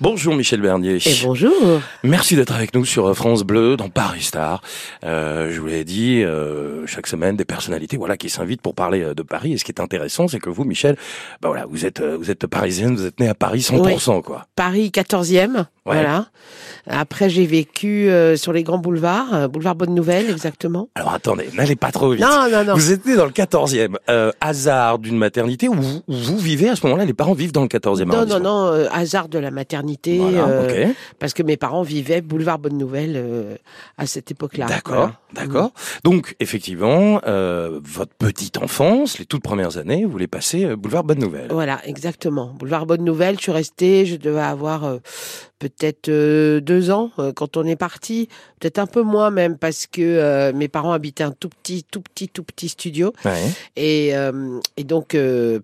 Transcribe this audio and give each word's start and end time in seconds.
Bonjour 0.00 0.34
Michel 0.34 0.60
Bernier. 0.60 0.96
Et 0.96 1.14
bonjour. 1.22 1.52
Merci 2.02 2.34
d'être 2.34 2.52
avec 2.52 2.74
nous 2.74 2.84
sur 2.84 3.14
France 3.14 3.44
Bleu 3.44 3.76
dans 3.76 3.90
Paris 3.90 4.22
Star. 4.22 4.60
Euh, 5.04 5.52
je 5.52 5.60
vous 5.60 5.68
l'ai 5.68 5.84
dit, 5.84 6.20
euh, 6.24 6.84
chaque 6.84 7.06
semaine 7.06 7.36
des 7.36 7.44
personnalités 7.44 7.96
voilà 7.96 8.16
qui 8.16 8.28
s'invitent 8.28 8.60
pour 8.60 8.74
parler 8.74 9.02
euh, 9.02 9.14
de 9.14 9.22
Paris. 9.22 9.52
Et 9.52 9.56
ce 9.56 9.62
qui 9.62 9.70
est 9.70 9.80
intéressant, 9.80 10.26
c'est 10.26 10.40
que 10.40 10.50
vous, 10.50 10.64
Michel, 10.64 10.96
bah 11.40 11.48
voilà, 11.48 11.66
vous 11.66 11.86
êtes 11.86 12.00
euh, 12.00 12.16
vous 12.18 12.28
êtes 12.32 12.44
parisienne, 12.48 12.96
vous 12.96 13.06
êtes 13.06 13.20
né 13.20 13.28
à 13.28 13.36
Paris 13.36 13.60
100% 13.60 14.22
quoi. 14.22 14.46
Paris 14.56 14.90
14e. 14.92 15.66
Voilà. 15.84 16.26
Après, 16.86 17.28
j'ai 17.28 17.46
vécu 17.46 18.08
euh, 18.08 18.36
sur 18.36 18.52
les 18.52 18.62
grands 18.62 18.78
boulevards, 18.78 19.34
euh, 19.34 19.48
boulevard 19.48 19.74
Bonne 19.74 19.94
Nouvelle 19.94 20.30
exactement. 20.30 20.88
Alors 20.94 21.12
attendez, 21.12 21.48
n'allez 21.54 21.76
pas 21.76 21.92
trop 21.92 22.10
vite. 22.10 22.22
Non, 22.22 22.48
non, 22.50 22.64
non. 22.64 22.74
Vous 22.74 22.90
êtes 22.90 23.04
né 23.04 23.16
dans 23.16 23.26
le 23.26 23.30
14e. 23.32 23.96
Euh, 24.08 24.32
hasard 24.40 24.98
d'une 24.98 25.16
maternité 25.18 25.68
où 25.68 25.74
vous, 25.74 26.02
vous 26.08 26.38
vivez 26.38 26.70
à 26.70 26.76
ce 26.76 26.84
moment-là, 26.86 27.04
les 27.04 27.12
parents 27.12 27.34
vivent 27.34 27.52
dans 27.52 27.62
le 27.62 27.68
14e 27.68 28.04
Non, 28.04 28.24
non, 28.24 28.40
non, 28.40 28.66
euh, 28.66 28.88
hasard 28.92 29.28
de 29.28 29.38
la 29.38 29.50
maternité. 29.50 29.83
Voilà, 30.18 30.48
euh. 30.48 30.86
Parce 31.18 31.34
que 31.34 31.42
mes 31.42 31.56
parents 31.56 31.82
vivaient 31.82 32.20
boulevard 32.20 32.58
Bonne 32.58 32.78
Nouvelle 32.78 33.14
euh, 33.16 33.56
à 33.98 34.06
cette 34.06 34.30
époque-là. 34.30 34.66
D'accord, 34.66 34.94
Voilà. 34.94 35.20
d'accord. 35.34 35.72
Donc 36.02 36.34
effectivement, 36.40 37.20
euh, 37.26 37.80
votre 37.82 38.14
petite 38.14 38.58
enfance, 38.58 39.18
les 39.18 39.26
toutes 39.26 39.42
premières 39.42 39.76
années, 39.78 40.04
vous 40.04 40.18
les 40.18 40.26
passez 40.26 40.76
boulevard 40.76 41.04
Bonne 41.04 41.20
Nouvelle. 41.20 41.48
Voilà, 41.50 41.80
exactement. 41.86 42.52
Boulevard 42.58 42.86
Bonne 42.86 43.04
Nouvelle, 43.04 43.36
je 43.36 43.42
suis 43.42 43.52
restée, 43.52 44.06
je 44.06 44.16
devais 44.16 44.40
avoir 44.40 44.98
peut-être 45.68 46.08
euh, 46.08 46.60
deux 46.60 46.90
ans 46.90 47.10
euh, 47.18 47.32
quand 47.32 47.56
on 47.56 47.64
est 47.64 47.76
parti, 47.76 48.28
peut-être 48.60 48.78
un 48.78 48.86
peu 48.86 49.02
moins 49.02 49.30
même 49.30 49.56
parce 49.56 49.86
que 49.86 50.02
euh, 50.02 50.52
mes 50.52 50.68
parents 50.68 50.92
habitaient 50.92 51.24
un 51.24 51.32
tout 51.32 51.48
petit, 51.48 51.84
tout 51.90 52.00
petit, 52.00 52.28
tout 52.28 52.42
petit 52.44 52.68
studio 52.68 53.12
Ouais. 53.24 53.40
et, 53.76 54.12
et 54.76 54.84
donc 54.84 55.08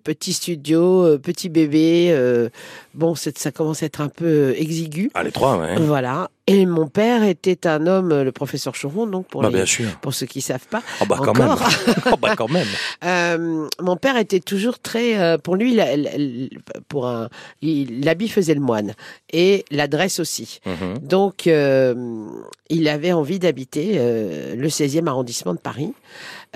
petit 0.03 0.33
studio, 0.33 1.17
petit 1.19 1.49
bébé. 1.49 2.49
bon, 2.93 3.15
ça 3.15 3.51
commence 3.51 3.83
à 3.83 3.85
être 3.85 4.01
un 4.01 4.09
peu 4.09 4.53
exigu. 4.57 5.11
Ah 5.13 5.23
les 5.23 5.31
trois, 5.31 5.57
ouais. 5.57 5.75
Voilà. 5.79 6.29
Et 6.47 6.65
mon 6.65 6.87
père 6.87 7.23
était 7.23 7.67
un 7.67 7.85
homme, 7.87 8.09
le 8.23 8.31
professeur 8.31 8.73
Choron, 8.73 9.05
donc 9.05 9.27
pour 9.27 9.41
Bah, 9.43 9.49
les- 9.49 9.55
bien 9.57 9.65
sûr. 9.65 9.87
pour 10.01 10.13
ceux 10.13 10.25
qui 10.25 10.41
savent 10.41 10.65
pas. 10.67 10.81
Oh 10.99 11.05
bah 11.05 11.17
quand 11.19 11.29
Encore 11.39 11.59
même. 11.59 12.03
oh 12.11 12.17
bah 12.17 12.35
quand 12.35 12.49
même. 12.49 12.67
Euh, 13.03 13.67
mon 13.79 13.95
père 13.95 14.17
était 14.17 14.39
toujours 14.39 14.79
très, 14.79 15.19
euh, 15.19 15.37
pour 15.37 15.55
lui, 15.55 15.73
la- 15.75 15.95
la- 15.97 16.17
la- 16.17 16.47
pour 16.87 17.07
un, 17.07 17.29
l'habit 17.61 18.27
faisait 18.27 18.53
le 18.53 18.59
moine 18.61 18.93
et 19.31 19.65
l'adresse 19.71 20.19
aussi. 20.19 20.59
Mhm. 20.65 20.97
Donc, 21.07 21.47
euh, 21.47 22.25
il 22.69 22.87
avait 22.87 23.11
envie 23.11 23.39
d'habiter 23.39 23.93
euh, 23.97 24.55
le 24.55 24.67
16e 24.69 25.07
arrondissement 25.07 25.53
de 25.53 25.59
Paris, 25.59 25.93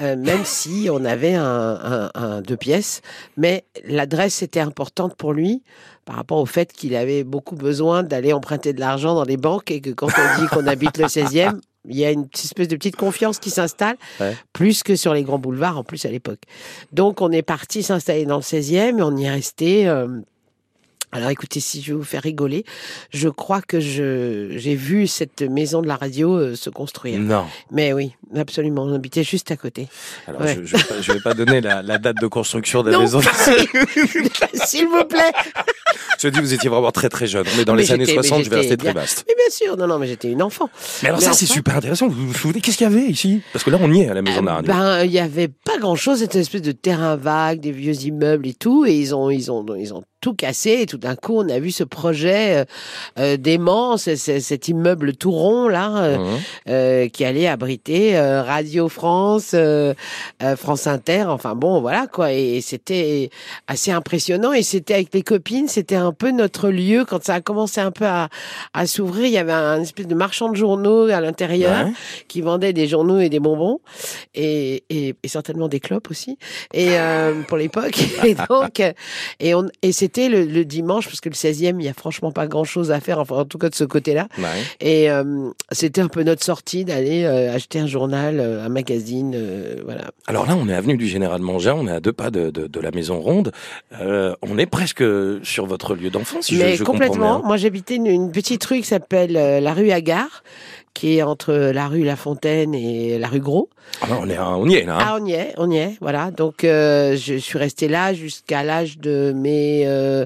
euh, 0.02 0.16
même 0.16 0.44
si 0.44 0.90
on 0.92 1.06
avait 1.06 1.36
un, 1.36 1.42
un- 1.44 2.12
un 2.16 2.42
deux 2.42 2.58
pièces, 2.58 3.02
mais 3.38 3.66
l'adresse 3.86 4.42
était 4.42 4.60
importante 4.60 5.16
pour 5.16 5.34
lui 5.34 5.64
par 6.06 6.18
rapport 6.18 6.38
au 6.40 6.46
fait 6.46 6.72
qu'il 6.74 6.96
avait 6.96 7.24
beaucoup 7.24 7.56
besoin 7.56 8.04
d'aller 8.04 8.34
emprunter 8.34 8.74
de 8.74 8.80
l'argent 8.80 9.16
dans 9.16 9.24
les 9.24 9.38
banques 9.38 9.72
et 9.72 9.82
que 9.82 9.90
quand 9.92 10.08
on 10.08 10.42
dit 10.42 10.48
qu'on 10.48 10.68
habite 10.68 10.98
le 10.98 11.06
16e, 11.06 11.60
il 11.88 11.98
y 11.98 12.04
a 12.06 12.12
une 12.12 12.28
espèce 12.34 12.68
de 12.68 12.76
petite 12.76 12.96
confiance 12.96 13.40
qui 13.40 13.50
s'installe, 13.52 13.96
Ouais. 14.20 14.36
plus 14.54 14.84
que 14.84 14.96
sur 14.96 15.14
les 15.14 15.24
grands 15.24 15.40
boulevards 15.40 15.78
en 15.78 15.84
plus 15.84 16.04
à 16.06 16.09
l'époque. 16.09 16.42
Donc 16.92 17.22
on 17.22 17.32
est 17.32 17.42
parti 17.44 17.82
s'installer 17.84 18.26
dans 18.26 18.38
le 18.38 18.42
16e 18.42 19.00
et 19.00 19.02
on 19.04 19.16
y 19.16 19.26
est 19.26 19.30
resté. 19.32 19.88
euh, 19.88 20.08
alors 21.16 21.30
écoutez, 21.30 21.60
si 21.60 21.82
je 21.82 21.92
vais 21.94 21.98
vous 21.98 22.04
faire 22.04 22.22
rigoler, 22.24 22.66
je 23.12 23.30
crois 23.30 23.62
que 23.62 23.80
je 23.80 24.50
j'ai 24.58 24.76
vu 24.76 25.08
cette 25.08 25.42
maison 25.42 25.82
de 25.82 25.88
la 25.88 25.96
radio 25.96 26.36
euh, 26.38 26.56
se 26.56 26.70
construire. 26.70 27.20
Non. 27.20 27.46
Mais 27.72 27.94
oui, 27.94 28.12
absolument, 28.36 28.84
on 28.84 28.94
habitait 28.94 29.24
juste 29.24 29.50
à 29.52 29.58
côté. 29.58 29.88
Alors 30.28 30.42
Ouais. 30.42 30.56
je, 30.62 30.66
je, 30.66 30.78
vais 30.78 30.84
pas, 30.84 31.02
je 31.02 31.12
vais 31.14 31.20
pas 31.22 31.34
donner 31.34 31.62
la, 31.62 31.82
la 31.82 31.98
date 31.98 32.18
de 32.22 32.28
construction 32.28 32.84
de 32.84 32.92
la 32.92 32.98
Non, 32.98 33.04
maison. 33.04 33.22
S'il 34.66 34.88
vous 34.88 35.06
plaît. 35.06 35.32
je 36.20 36.28
dis 36.28 36.40
vous 36.40 36.54
étiez 36.54 36.70
vraiment 36.70 36.92
très 36.92 37.10
très 37.10 37.28
jeune. 37.28 37.46
On 37.56 37.60
est 37.60 37.66
dans 37.66 37.74
Mais 37.76 37.84
les 37.84 37.92
années 37.92 38.06
j'étais- 38.06 38.18
mais 38.18 38.28
60, 38.28 38.44
je 38.46 38.50
vais 38.50 38.56
rester 38.58 38.78
très 38.78 38.94
vaste. 38.94 39.26
Mais 39.28 39.36
bien 39.36 39.50
sûr, 39.50 39.78
non, 39.78 39.88
non, 39.88 40.00
mais 40.00 40.08
j'étais 40.08 40.30
une 40.32 40.42
enfant. 40.44 40.70
Mais 41.04 41.10
alors 41.10 41.20
Mais 41.20 41.26
ça 41.26 41.34
c'est 41.34 41.46
super 41.46 41.78
intéressant. 41.78 42.08
Vous 42.08 42.28
vous 42.28 42.34
souvenez 42.34 42.62
qu'est-ce 42.62 42.78
qu'il 42.78 42.88
y 42.90 42.94
avait 42.94 43.06
ici? 43.06 43.42
Parce 43.54 43.64
que 43.64 43.70
là 43.70 43.78
on 43.82 43.92
y 43.92 44.02
est 44.02 44.10
à 44.10 44.14
la 44.14 44.22
maison 44.22 44.42
de 44.42 44.46
la 44.48 44.56
radio. 44.56 44.74
Ben, 44.74 45.04
il 45.04 45.12
y 45.12 45.20
avait 45.20 45.48
pas 45.48 45.78
grand-chose, 45.78 46.20
c'était 46.20 46.36
une 46.38 46.42
espèce 46.42 46.62
de 46.62 46.72
terrain 46.72 47.16
vague, 47.16 47.59
des 47.59 47.72
vieux 47.72 47.94
immeubles 48.04 48.48
et 48.48 48.54
tout, 48.54 48.86
et 48.86 48.94
ils 48.96 49.14
ont, 49.16 49.30
ils 49.30 49.52
ont, 49.52 49.66
ils 49.75 49.94
ont 49.94 50.04
tout 50.25 50.34
cassé. 50.34 50.80
Et 50.81 50.86
tout 50.88 50.97
d'un 50.97 51.16
coup, 51.16 51.38
on 51.38 51.47
a 51.50 51.59
vu 51.59 51.69
ce 51.69 51.84
projet 51.84 52.58
euh, 52.58 52.66
euh, 53.19 53.38
dément, 53.38 53.96
ce- 53.97 54.16
ce- 54.16 54.40
cet 54.40 54.68
immeuble 54.69 55.16
tout 55.16 55.30
rond 55.31 55.68
là, 55.68 55.96
euh, 56.03 56.18
Mhm. 56.18 56.40
euh, 56.69 57.08
qui 57.09 57.24
allait 57.25 57.46
abriter 57.47 58.18
euh, 58.18 58.41
Radio 58.41 58.90
France, 58.90 59.52
euh, 59.53 59.94
euh, 60.41 60.56
France 60.56 60.88
Inter, 60.88 61.25
enfin 61.28 61.53
bon, 61.53 61.80
voilà 61.80 62.08
quoi. 62.08 62.31
Et 62.34 62.59
c'était 62.62 63.30
assez 63.68 63.91
impressionnant. 63.91 64.52
Et 64.52 64.63
c'était 64.63 64.96
avec 64.96 65.13
les 65.13 65.22
copines, 65.22 65.68
c'était 65.68 65.96
un 65.96 66.12
peu 66.12 66.31
notre 66.31 66.69
lieu 66.69 67.06
quand 67.06 67.24
ça 67.24 67.36
a 67.36 67.42
commencé 67.42 67.80
un 67.81 67.92
peu 67.92 68.06
à, 68.06 68.30
à 68.74 68.88
s'ouvrir. 68.88 69.25
Il 69.28 69.31
y 69.34 69.38
avait 69.38 69.52
un 69.53 69.81
espèce 69.84 70.07
de 70.07 70.16
marchand 70.16 70.50
de 70.50 70.56
journaux 70.56 71.07
à 71.09 71.22
l'intérieur 71.22 71.86
Ouais. 71.86 71.92
qui 72.28 72.42
vendait 72.42 72.74
des 72.74 72.88
journaux 72.88 73.19
et 73.19 73.30
des 73.30 73.40
bonbons 73.40 73.80
et, 74.34 74.84
et, 74.90 75.13
et 75.22 75.28
certainement 75.28 75.68
des 75.68 75.80
clopes 75.80 76.09
aussi. 76.09 76.40
Et 76.74 76.97
euh, 76.97 77.42
pour 77.47 77.57
l'époque. 77.57 78.00
Et 78.25 78.34
donc, 78.50 78.81
et 79.40 79.53
on 79.53 79.68
et 79.84 79.92
c'était 79.92 80.15
le, 80.30 80.44
le 80.46 80.66
dimanche 80.66 81.06
parce 81.06 81.20
que 81.22 81.30
le 81.30 81.36
16e, 81.36 81.76
il 81.80 81.86
y 81.86 81.90
a 81.90 81.94
franchement 81.94 82.31
pas 82.31 82.48
grand 82.48 82.64
chose 82.64 82.92
à 82.92 83.00
faire. 83.00 83.20
Enfin, 83.20 83.36
en 83.36 83.46
tout 83.46 83.58
cas 83.58 83.70
de 83.70 83.76
ce 83.76 83.84
côté-là. 83.84 84.28
Ouais. 84.38 84.46
Et 84.80 85.09
euh, 85.12 85.50
c'était 85.72 86.02
un 86.02 86.08
peu 86.08 86.24
notre 86.24 86.44
sortie 86.44 86.86
d'aller 86.86 87.24
euh, 87.26 87.53
acheter 87.53 87.80
un 87.80 87.88
journal, 87.88 88.40
euh, 88.40 88.64
un 88.66 88.70
magazine, 88.70 89.36
voilà. 89.84 90.12
Alors 90.28 90.46
là, 90.46 90.56
on 90.59 90.68
est 90.70 90.74
avenue 90.74 90.98
du 90.98 91.08
Général 91.08 91.42
Mangin, 91.42 91.75
on 91.78 91.88
est 91.88 91.92
à 91.92 92.00
deux 92.00 92.14
pas 92.14 92.31
de, 92.31 92.50
de, 92.50 92.68
de 92.68 92.80
la 92.80 92.92
Maison 92.92 93.20
Ronde. 93.20 93.52
On 94.02 94.58
est 94.58 94.66
presque 94.66 95.04
sur 95.44 95.66
votre 95.66 95.96
lieu 95.96 96.09
d'enfance, 96.09 96.46
si 96.46 96.56
je- 96.56 96.62
Mais 96.64 96.75
je, 96.75 96.84
complètement. 96.84 97.40
bien. 97.40 97.48
Moi, 97.48 97.58
j'habitais 97.58 97.96
une, 97.96 98.08
une 98.08 98.31
petite 98.31 98.64
rue 98.66 98.78
qui 98.81 98.88
s'appelle 98.88 99.34
la 99.34 99.74
rue 99.74 99.92
Agar, 99.92 100.44
qui 100.95 101.17
est 101.17 101.22
entre 101.22 101.53
la 101.53 101.88
rue 101.88 102.03
La 102.03 102.16
Fontaine 102.16 102.73
et 102.73 103.19
la 103.19 103.28
rue 103.28 103.39
Gros. 103.41 103.69
Ah 104.01 104.07
non, 104.09 104.22
on, 104.23 104.29
est, 104.29 104.39
on 104.39 104.67
y 104.67 104.75
est 104.75 104.83
là. 104.85 104.95
hein. 104.95 105.00
Ah, 105.00 105.17
on 105.22 105.25
y 105.28 105.33
est, 105.33 105.53
on 105.57 105.69
y 105.69 105.78
est, 105.78 105.95
voilà. 106.01 106.31
Donc, 106.31 106.63
euh, 106.63 107.16
je 107.16 107.35
suis 107.35 107.59
restée 107.59 107.88
là 107.88 108.13
jusqu'à 108.16 108.63
l'âge 108.63 108.97
de 108.97 109.31
mes 109.35 109.83
euh, 109.85 110.25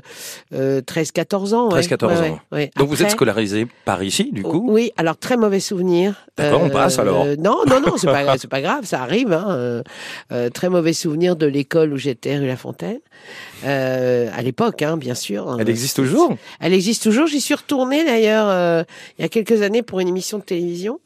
euh, 0.54 0.80
13-14 0.82 1.54
ans. 1.54 1.70
ouais. 1.74 1.82
13-14 1.82 2.08
Ouais, 2.22 2.30
ans. 2.30 2.40
ouais. 2.54 2.72
Donc 2.78 2.88
vous 2.88 2.94
êtes 2.96 3.02
Après- 3.02 3.12
scolarisé 3.16 3.68
par 3.84 4.02
ici, 4.04 4.30
du 4.32 4.44
coup? 4.44 4.66
Oui, 4.72 4.92
alors 4.96 5.18
très 5.18 5.36
mauvais 5.36 5.60
souvenir. 5.60 6.14
D'accord, 6.38 6.62
on 6.64 6.70
passe, 6.70 7.00
alors. 7.00 7.26
Non, 7.38 7.64
non, 7.68 7.82
non, 7.82 7.98
c'est 7.98 8.08
pas, 8.12 8.38
pas 8.50 8.62
grave, 8.62 8.86
ça 8.86 9.02
arrive. 9.02 9.34
Hein. 9.34 9.48
Euh, 9.50 9.84
euh, 10.32 10.50
très 10.50 10.70
mauvais 10.70 10.94
souvenir 10.94 11.36
de 11.36 11.46
l'école 11.48 11.92
où 11.92 11.98
j'étais, 11.98 12.38
rue 12.38 12.48
La 12.48 12.56
Fontaine. 12.56 13.00
Euh, 13.66 14.30
à 14.34 14.42
l'époque, 14.42 14.82
hein, 14.82 14.96
bien 14.98 15.16
sûr. 15.16 15.58
Elle 15.60 15.70
existe 15.70 15.96
toujours 15.98 16.36
Elle 16.60 16.74
existe 16.74 17.04
toujours. 17.04 17.28
J'y 17.28 17.42
suis 17.42 17.56
retournée 17.56 18.06
d'ailleurs 18.06 18.48
euh, 18.50 18.84
il 19.18 19.22
y 19.24 19.26
a 19.26 19.30
quelques 19.30 19.62
années 19.62 19.84
pour 19.84 20.00
une 20.00 20.08
émission 20.08 20.38
de 20.38 20.44
télévision. 20.44 21.00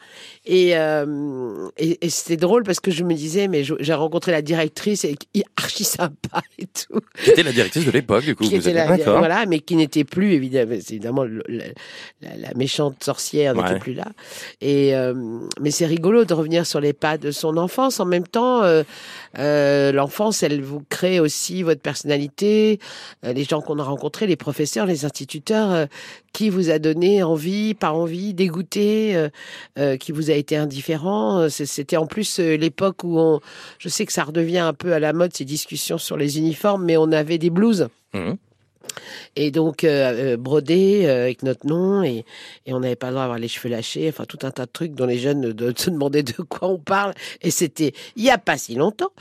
Et, 0.45 0.75
euh, 0.77 1.69
et, 1.77 1.97
et 2.05 2.09
c'était 2.09 2.35
drôle 2.37 2.63
parce 2.63 2.79
que 2.81 2.91
je 2.91 3.03
me 3.05 3.13
disais, 3.13 3.47
mais 3.47 3.63
j'ai 3.63 3.93
rencontré 3.93 4.31
la 4.33 4.41
directrice 4.41 5.05
et 5.05 5.15
qui 5.15 5.39
est 5.41 5.45
archi 5.55 5.83
sympa 5.85 6.41
et 6.59 6.65
tout. 6.65 6.99
C'était 7.23 7.43
la 7.43 7.51
directrice 7.53 7.85
de 7.85 7.91
l'époque, 7.91 8.23
du 8.25 8.35
coup. 8.35 8.43
qui 8.43 8.57
vous 8.57 8.67
était 8.69 8.73
d'accord 8.87 9.17
voilà, 9.19 9.45
mais 9.45 9.59
qui 9.59 9.75
n'était 9.77 10.03
plus 10.03 10.33
évidemment, 10.33 11.23
la, 11.23 11.65
la- 12.21 12.37
la 12.37 12.53
méchante 12.55 13.03
sorcière 13.03 13.55
n'était 13.55 13.73
Ouais. 13.73 13.79
plus 13.79 13.93
là. 13.93 14.07
Et 14.61 14.93
euh, 14.95 15.13
mais 15.61 15.71
c'est 15.71 15.85
rigolo 15.85 16.25
de 16.25 16.33
revenir 16.33 16.65
sur 16.65 16.79
les 16.81 16.93
pas 16.93 17.17
de 17.17 17.31
son 17.31 17.55
enfance. 17.57 17.99
En 18.01 18.05
même 18.05 18.27
temps, 18.27 18.63
euh, 18.63 18.83
euh, 19.39 19.91
l'enfance, 19.93 20.43
elle 20.43 20.61
vous 20.61 20.83
crée 20.89 21.19
aussi 21.21 21.63
votre 21.63 21.81
personnalité, 21.81 22.42
euh, 22.43 23.33
les 23.33 23.43
gens 23.43 23.61
qu'on 23.61 23.79
a 23.79 23.83
rencontrés, 23.83 24.27
les 24.27 24.35
professeurs, 24.35 24.85
les 24.85 25.05
instituteurs, 25.05 25.71
euh, 25.71 25.85
qui 26.33 26.49
vous 26.49 26.69
a 26.69 26.79
donné 26.79 27.23
envie, 27.23 27.73
pas 27.73 27.91
envie, 27.91 28.33
dégoûté, 28.33 29.29
euh, 29.77 29.97
qui 29.97 30.11
vous 30.11 30.31
a 30.31 30.33
été 30.33 30.57
indifférent. 30.57 31.47
C'était 31.49 31.97
en 31.97 32.07
plus 32.07 32.39
l'époque 32.39 33.03
où 33.03 33.19
on, 33.19 33.39
je 33.77 33.89
sais 33.89 34.05
que 34.05 34.13
ça 34.13 34.23
redevient 34.23 34.59
un 34.59 34.73
peu 34.73 34.93
à 34.93 34.99
la 34.99 35.13
mode 35.13 35.33
ces 35.35 35.45
discussions 35.45 35.97
sur 35.97 36.17
les 36.17 36.37
uniformes, 36.39 36.85
mais 36.85 36.97
on 36.97 37.11
avait 37.11 37.37
des 37.37 37.49
blouses 37.49 37.87
Mhm. 38.13 38.37
Et 39.35 39.51
donc 39.51 39.83
euh, 39.83 40.33
euh, 40.33 40.37
brodé 40.37 41.03
euh, 41.05 41.23
avec 41.23 41.43
notre 41.43 41.65
nom 41.67 42.03
et, 42.03 42.25
et 42.65 42.73
on 42.73 42.79
n'avait 42.79 42.95
pas 42.95 43.07
le 43.07 43.13
droit 43.13 43.23
d'avoir 43.23 43.39
les 43.39 43.47
cheveux 43.47 43.69
lâchés, 43.69 44.07
enfin 44.09 44.25
tout 44.25 44.39
un 44.43 44.51
tas 44.51 44.65
de 44.65 44.71
trucs 44.71 44.93
dont 44.93 45.05
les 45.05 45.17
jeunes 45.19 45.51
de, 45.53 45.73
se 45.75 45.89
demandaient 45.89 46.23
de 46.23 46.33
quoi 46.47 46.67
on 46.69 46.77
parle 46.77 47.13
et 47.41 47.51
c'était 47.51 47.93
il 48.15 48.23
y 48.23 48.29
a 48.29 48.37
pas 48.37 48.57
si 48.57 48.75
longtemps 48.75 49.11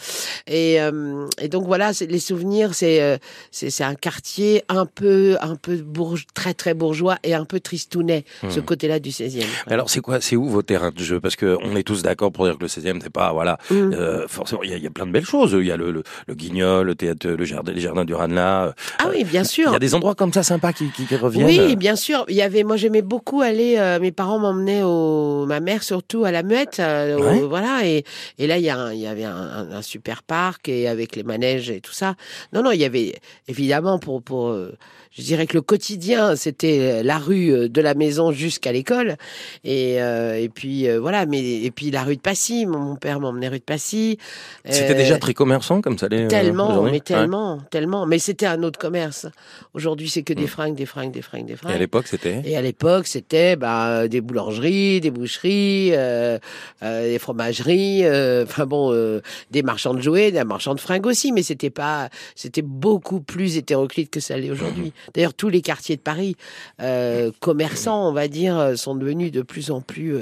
et, 0.47 0.81
euh, 0.81 1.27
et 1.41 1.49
donc 1.49 1.67
voilà 1.67 1.93
les 2.09 2.19
souvenirs 2.19 2.75
c'est 2.75 3.19
c'est 3.51 3.85
un 3.85 3.95
quartier 3.95 4.63
un 4.69 4.87
peu 4.87 5.37
un 5.41 5.57
peu 5.57 5.77
bourge, 5.77 6.27
très 6.35 6.55
très 6.55 6.75
bourgeois 6.75 7.19
et 7.23 7.35
un 7.35 7.45
peu 7.45 7.61
tristounet 7.61 8.25
ce 8.49 8.61
Hmm. 8.61 8.65
côté-là 8.65 8.99
du 9.01 9.11
16e. 9.11 9.45
Mais 9.67 9.73
Alors 9.73 9.91
c'est 9.91 10.01
quoi, 10.01 10.21
c'est 10.21 10.37
où 10.37 10.45
vos 10.49 10.63
terrains 10.63 10.91
de 10.91 10.99
jeu? 11.03 11.21
Parce 11.21 11.37
que 11.37 11.57
on 11.63 11.75
est 11.77 11.83
tous 11.83 12.03
d'accord 12.03 12.33
pour 12.33 12.45
dire 12.47 12.57
que 12.59 12.63
le 12.63 12.69
16e 12.69 13.01
c'est 13.03 13.11
pas 13.13 13.33
voilà. 13.33 13.59
Mm. 13.71 13.93
Euh, 13.93 14.29
forcément, 14.29 14.63
il 14.63 14.71
y, 14.71 14.75
a- 14.75 14.77
il 14.77 14.83
y 14.83 14.87
a 14.87 14.91
plein 14.91 15.07
de 15.07 15.13
belles 15.13 15.25
choses. 15.25 15.53
Il 15.59 15.67
y 15.67 15.71
a 15.73 15.77
le, 15.77 15.91
le, 15.91 16.03
le 16.27 16.35
Guignol, 16.35 16.87
le 16.87 16.95
théâtre, 16.95 17.29
le 17.29 17.45
jardin, 17.45 17.73
les 17.73 17.81
jardins 17.81 18.05
du 18.05 18.15
Ranelagh. 18.15 18.73
Ah 18.99 19.09
oui, 19.11 19.25
bien 19.25 19.43
Tout 19.43 19.49
sûr. 19.53 19.69
Il 19.71 19.73
y 19.73 19.77
a 19.77 19.79
des 19.89 19.95
endroits 19.95 20.15
comme 20.15 20.33
ça 20.33 20.43
sympas 20.43 20.73
qui, 20.73 20.89
qui, 20.91 21.07
qui 21.07 21.17
reviennent. 21.17 21.47
Oui, 21.47 21.77
bien 21.77 21.97
sûr. 21.97 22.25
Il 22.29 22.35
y 22.35 22.43
avait, 22.43 22.65
moi 22.65 22.77
j'aimais 22.77 23.03
beaucoup 23.03 23.41
aller. 23.43 23.77
euh, 23.79 23.99
mes 24.01 24.13
parents 24.13 24.39
m'emmenaient 24.39 24.83
au, 24.83 25.47
ma 25.47 25.61
mère 25.61 25.83
surtout 25.83 26.25
à 26.25 26.31
la 26.31 26.43
Muette, 26.43 26.79
euh, 26.81 27.17
au- 27.19 27.23
Ouais. 27.23 27.41
voilà. 27.41 27.81
Et, 27.85 28.05
et 28.39 28.47
là 28.47 28.59
il 28.59 28.65
y, 28.65 28.71
a 28.71 28.77
un- 28.79 28.93
il 28.93 29.01
y 29.01 29.07
avait 29.07 29.25
un, 29.25 29.37
un- 29.37 29.71
un 29.73 29.83
super 29.83 30.23
parc 30.23 30.69
et 30.69 30.89
avec 30.89 31.15
les 31.17 31.23
manèges 31.23 31.71
et 31.71 31.81
tout 31.81 31.93
ça. 31.93 32.15
Non, 32.53 32.63
non, 32.63 32.71
il 32.73 32.81
y 32.81 32.85
avait 32.85 33.15
évidemment 33.49 33.99
pour 33.99 34.23
pour. 34.23 34.49
euh, 34.49 34.73
je 35.15 35.21
dirais 35.21 35.47
que 35.47 35.53
le 35.55 35.61
quotidien, 35.61 36.37
c'était 36.37 37.03
la 37.03 37.19
rue 37.19 37.69
de 37.69 37.81
la 37.83 37.93
maison 37.93 38.33
jusqu'à 38.33 38.73
l'école, 38.73 39.17
et 39.63 40.01
euh, 40.03 40.41
et 40.41 40.49
puis 40.49 40.89
voilà. 40.97 41.27
Mais 41.27 41.41
et 41.65 41.71
puis 41.71 41.91
la 41.91 42.03
rue 42.03 42.17
de 42.17 42.21
Passy, 42.23 42.65
mon, 42.65 42.79
mon 42.79 42.97
père 42.97 43.21
m'emmenait 43.21 43.49
rue 43.49 43.59
de 43.59 43.65
Passy. 43.65 44.17
C'était 44.65 44.95
déjà 44.95 45.19
très 45.19 45.35
commerçant 45.35 45.83
comme 45.83 45.99
ça 45.99 46.07
euh, 46.11 46.29
Tellement, 46.29 46.83
mais 46.85 46.93
Ouais. 46.93 47.01
tellement, 47.01 47.59
tellement. 47.71 48.07
Mais 48.07 48.19
c'était 48.19 48.47
un 48.47 48.63
autre 48.63 48.79
commerce. 48.79 49.27
Aujourd'hui, 49.75 50.09
c'est 50.09 50.23
que 50.23 50.33
des 50.33 50.47
fringues, 50.47 50.75
des 50.75 50.87
fringues, 50.87 51.13
des 51.13 51.23
fringues, 51.23 51.47
des 51.47 51.53
Et 51.53 51.55
à 51.55 51.59
fringues. 51.59 51.79
l'époque, 51.79 52.07
c'était 52.07 52.43
Et 52.45 52.57
à 52.57 52.63
l'époque, 52.63 53.07
c'était 53.07 53.57
bah, 53.57 54.09
des 54.09 54.21
boulangeries, 54.21 55.01
des 55.01 55.11
boucheries, 55.11 55.91
euh, 55.93 56.39
euh, 56.83 57.09
des 57.11 57.19
fromageries, 57.19 58.05
euh, 58.05 58.45
enfin 58.49 58.67
bon, 58.67 58.93
euh, 58.93 59.21
des 59.51 59.63
marchands 59.63 59.95
de 59.95 60.01
jouets, 60.01 60.33
des 60.33 60.45
marchands 60.45 60.75
de 60.75 60.81
fringues 60.81 61.07
aussi, 61.07 61.33
mais 61.33 61.43
c'était 61.43 61.71
pas, 61.71 62.09
c'était 62.35 62.63
beaucoup 62.63 63.21
plus 63.21 63.57
hétéroclite 63.57 64.11
que 64.11 64.21
ça 64.21 64.37
l'est 64.37 64.51
aujourd'hui. 64.51 64.93
D'ailleurs, 65.15 65.35
tous 65.35 65.49
les 65.49 65.63
quartiers 65.63 65.97
de 65.97 66.03
Paris, 66.03 66.37
euh, 66.81 67.31
commerçants, 67.41 68.09
on 68.09 68.13
va 68.13 68.29
dire, 68.29 68.73
sont 68.77 68.95
devenus 68.95 69.33
de 69.33 69.43
plus 69.43 69.71
en 69.71 69.81
plus, 69.81 70.17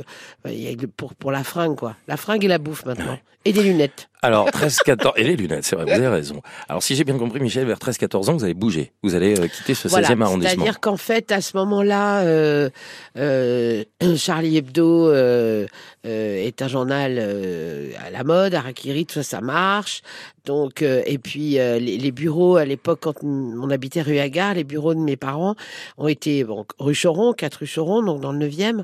euh, 0.46 0.76
pour 0.96 1.14
pour 1.14 1.32
la 1.32 1.44
fringue 1.44 1.76
quoi, 1.76 1.96
la 2.08 2.16
fringue 2.16 2.44
et 2.44 2.49
la 2.49 2.58
bouffe 2.58 2.84
maintenant, 2.84 3.19
et 3.44 3.52
des 3.52 3.62
lunettes. 3.62 4.10
Alors, 4.22 4.49
13-14... 4.50 5.12
Et 5.17 5.25
les 5.25 5.37
lunettes, 5.37 5.64
c'est 5.64 5.76
vrai, 5.76 5.87
vous 5.87 5.93
avez 5.93 6.08
raison. 6.08 6.43
Alors, 6.69 6.82
si 6.82 6.94
j'ai 6.94 7.05
bien 7.05 7.17
compris, 7.17 7.40
Michel, 7.40 7.67
vers 7.67 7.78
13-14 7.78 8.31
ans, 8.31 8.32
vous 8.34 8.44
allez 8.44 8.55
bouger. 8.55 8.93
Vous 9.02 9.14
allez 9.14 9.38
euh, 9.38 9.49
quitter 9.49 9.75
ce 9.75 9.88
16e 9.88 10.20
arrondissement. 10.20 10.38
C'est-à-dire 10.40 10.81
qu'en 10.81 10.99
fait, 10.99 11.32
à 11.32 11.40
ce 11.40 11.56
moment-là, 11.56 12.20
euh, 12.22 12.69
euh, 13.17 13.84
Charlie 14.17 14.58
Hebdo 14.58 15.08
euh, 15.08 15.67
euh, 16.06 16.46
est 16.46 16.61
un 16.61 16.69
journal 16.69 17.17
euh, 17.19 17.93
à 18.06 18.11
la 18.11 18.22
mode, 18.25 18.55
Harakiri, 18.55 19.06
tout 19.06 19.14
ça, 19.14 19.22
ça 19.22 19.40
marche. 19.40 20.02
Donc, 20.44 20.82
euh, 20.82 21.02
et 21.06 21.19
puis 21.19 21.58
euh, 21.58 21.78
les, 21.78 21.96
les 21.96 22.12
bureaux 22.12 22.56
à 22.56 22.64
l'époque, 22.64 23.00
quand 23.02 23.23
on 23.23 23.70
habitait 23.70 24.02
rue 24.02 24.19
Agar, 24.19 24.55
les 24.55 24.64
bureaux 24.64 24.94
de 24.94 25.00
mes 25.00 25.16
parents 25.16 25.55
ont 25.99 26.08
été 26.08 26.44
bon, 26.44 26.66
rue 26.78 26.96
Choron, 27.00 27.32
4 27.32 27.55
rue 27.56 27.70
Choron, 27.73 28.02
donc 28.02 28.20
dans 28.20 28.32
le 28.32 28.46
9e, 28.46 28.82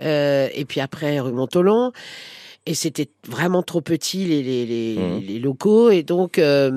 euh, 0.00 0.48
et 0.54 0.64
puis 0.64 0.80
après 0.80 1.20
rue 1.20 1.32
Montolon. 1.32 1.92
Et 2.66 2.74
c'était 2.74 3.08
vraiment 3.26 3.62
trop 3.62 3.80
petit 3.80 4.26
les, 4.26 4.42
les, 4.42 4.66
les, 4.66 4.96
Mhm. 4.98 5.20
les 5.26 5.38
locaux 5.38 5.90
et 5.90 6.02
donc 6.02 6.38
euh, 6.38 6.70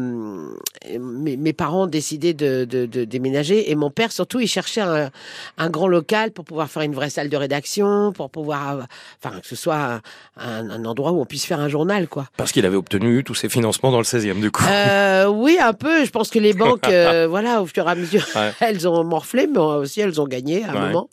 mes, 0.98 1.36
mes 1.36 1.52
parents 1.54 1.84
ont 1.84 1.88
décidé 1.88 2.34
de, 2.34 2.64
de, 2.66 2.86
de 2.86 3.04
déménager 3.04 3.70
et 3.70 3.76
mon 3.76 3.90
père 3.92 4.12
surtout 4.14 4.40
il 4.40 4.48
cherchait 4.48 4.80
un, 4.82 5.12
un 5.58 5.70
grand 5.70 5.88
local 5.90 6.32
pour 6.32 6.46
pouvoir 6.46 6.70
faire 6.70 6.84
une 6.84 6.96
vraie 6.96 7.10
salle 7.10 7.28
de 7.30 7.36
rédaction 7.36 8.14
pour 8.14 8.30
pouvoir 8.30 8.88
enfin 9.24 9.40
que 9.42 9.46
ce 9.48 9.56
soit 9.58 10.02
un, 10.38 10.70
un 10.70 10.86
endroit 10.86 11.12
où 11.12 11.20
on 11.20 11.26
puisse 11.26 11.46
faire 11.46 11.60
un 11.60 11.68
journal 11.70 12.08
quoi 12.08 12.28
Parce 12.38 12.54
qu'il 12.54 12.66
avait 12.66 12.78
obtenu 12.78 13.24
tous 13.26 13.36
ses 13.36 13.50
financements 13.50 13.92
dans 13.92 13.98
le 14.00 14.04
16e, 14.06 14.40
du 14.40 14.52
coup. 14.52 14.64
euh, 14.70 15.28
oui 15.28 15.58
un 15.62 15.74
peu 15.74 16.06
je 16.06 16.12
pense 16.12 16.30
que 16.30 16.40
les 16.40 16.54
banques 16.54 16.88
euh, 16.88 17.28
voilà 17.30 17.62
au 17.62 17.66
fur 17.66 17.86
et 17.88 17.92
à 17.92 17.96
mesure 17.96 18.26
Ouais. 18.36 18.52
elles 18.62 18.88
ont 18.88 19.04
morflé 19.04 19.48
mais 19.48 19.60
aussi 19.60 20.00
elles 20.00 20.20
ont 20.22 20.28
gagné 20.28 20.64
à 20.64 20.72
un 20.72 20.74
Ouais. 20.76 20.80
moment 20.80 21.10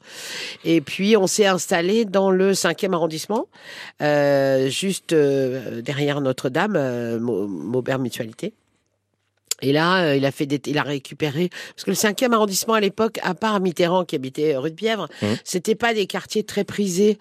et 0.64 0.81
puis 0.81 1.17
on 1.17 1.26
s'est 1.26 1.46
installé 1.46 2.05
dans 2.05 2.31
le 2.31 2.52
5e 2.52 2.93
arrondissement 2.94 3.46
euh, 4.00 4.59
juste 4.68 5.12
euh, 5.12 5.80
derrière 5.82 6.20
Notre-Dame 6.20 6.76
euh, 6.76 7.18
Mau- 7.18 7.46
Maubert 7.46 7.98
Mutualité 7.98 8.52
et 9.62 9.72
là, 9.72 10.04
euh, 10.04 10.16
il 10.16 10.24
a 10.24 10.30
fait 10.32 10.46
des, 10.46 10.60
il 10.66 10.78
a 10.78 10.82
récupéré 10.82 11.50
parce 11.74 11.84
que 11.84 11.90
le 11.90 11.96
cinquième 11.96 12.32
arrondissement 12.32 12.74
à 12.74 12.80
l'époque, 12.80 13.18
à 13.22 13.34
part 13.34 13.60
Mitterrand 13.60 14.04
qui 14.04 14.16
habitait 14.16 14.56
rue 14.56 14.70
de 14.70 14.76
Bièvre, 14.76 15.08
Mhm. 15.22 15.36
c'était 15.44 15.74
pas 15.74 15.94
des 15.94 16.06
quartiers 16.06 16.44
très 16.44 16.64
prisés, 16.64 17.18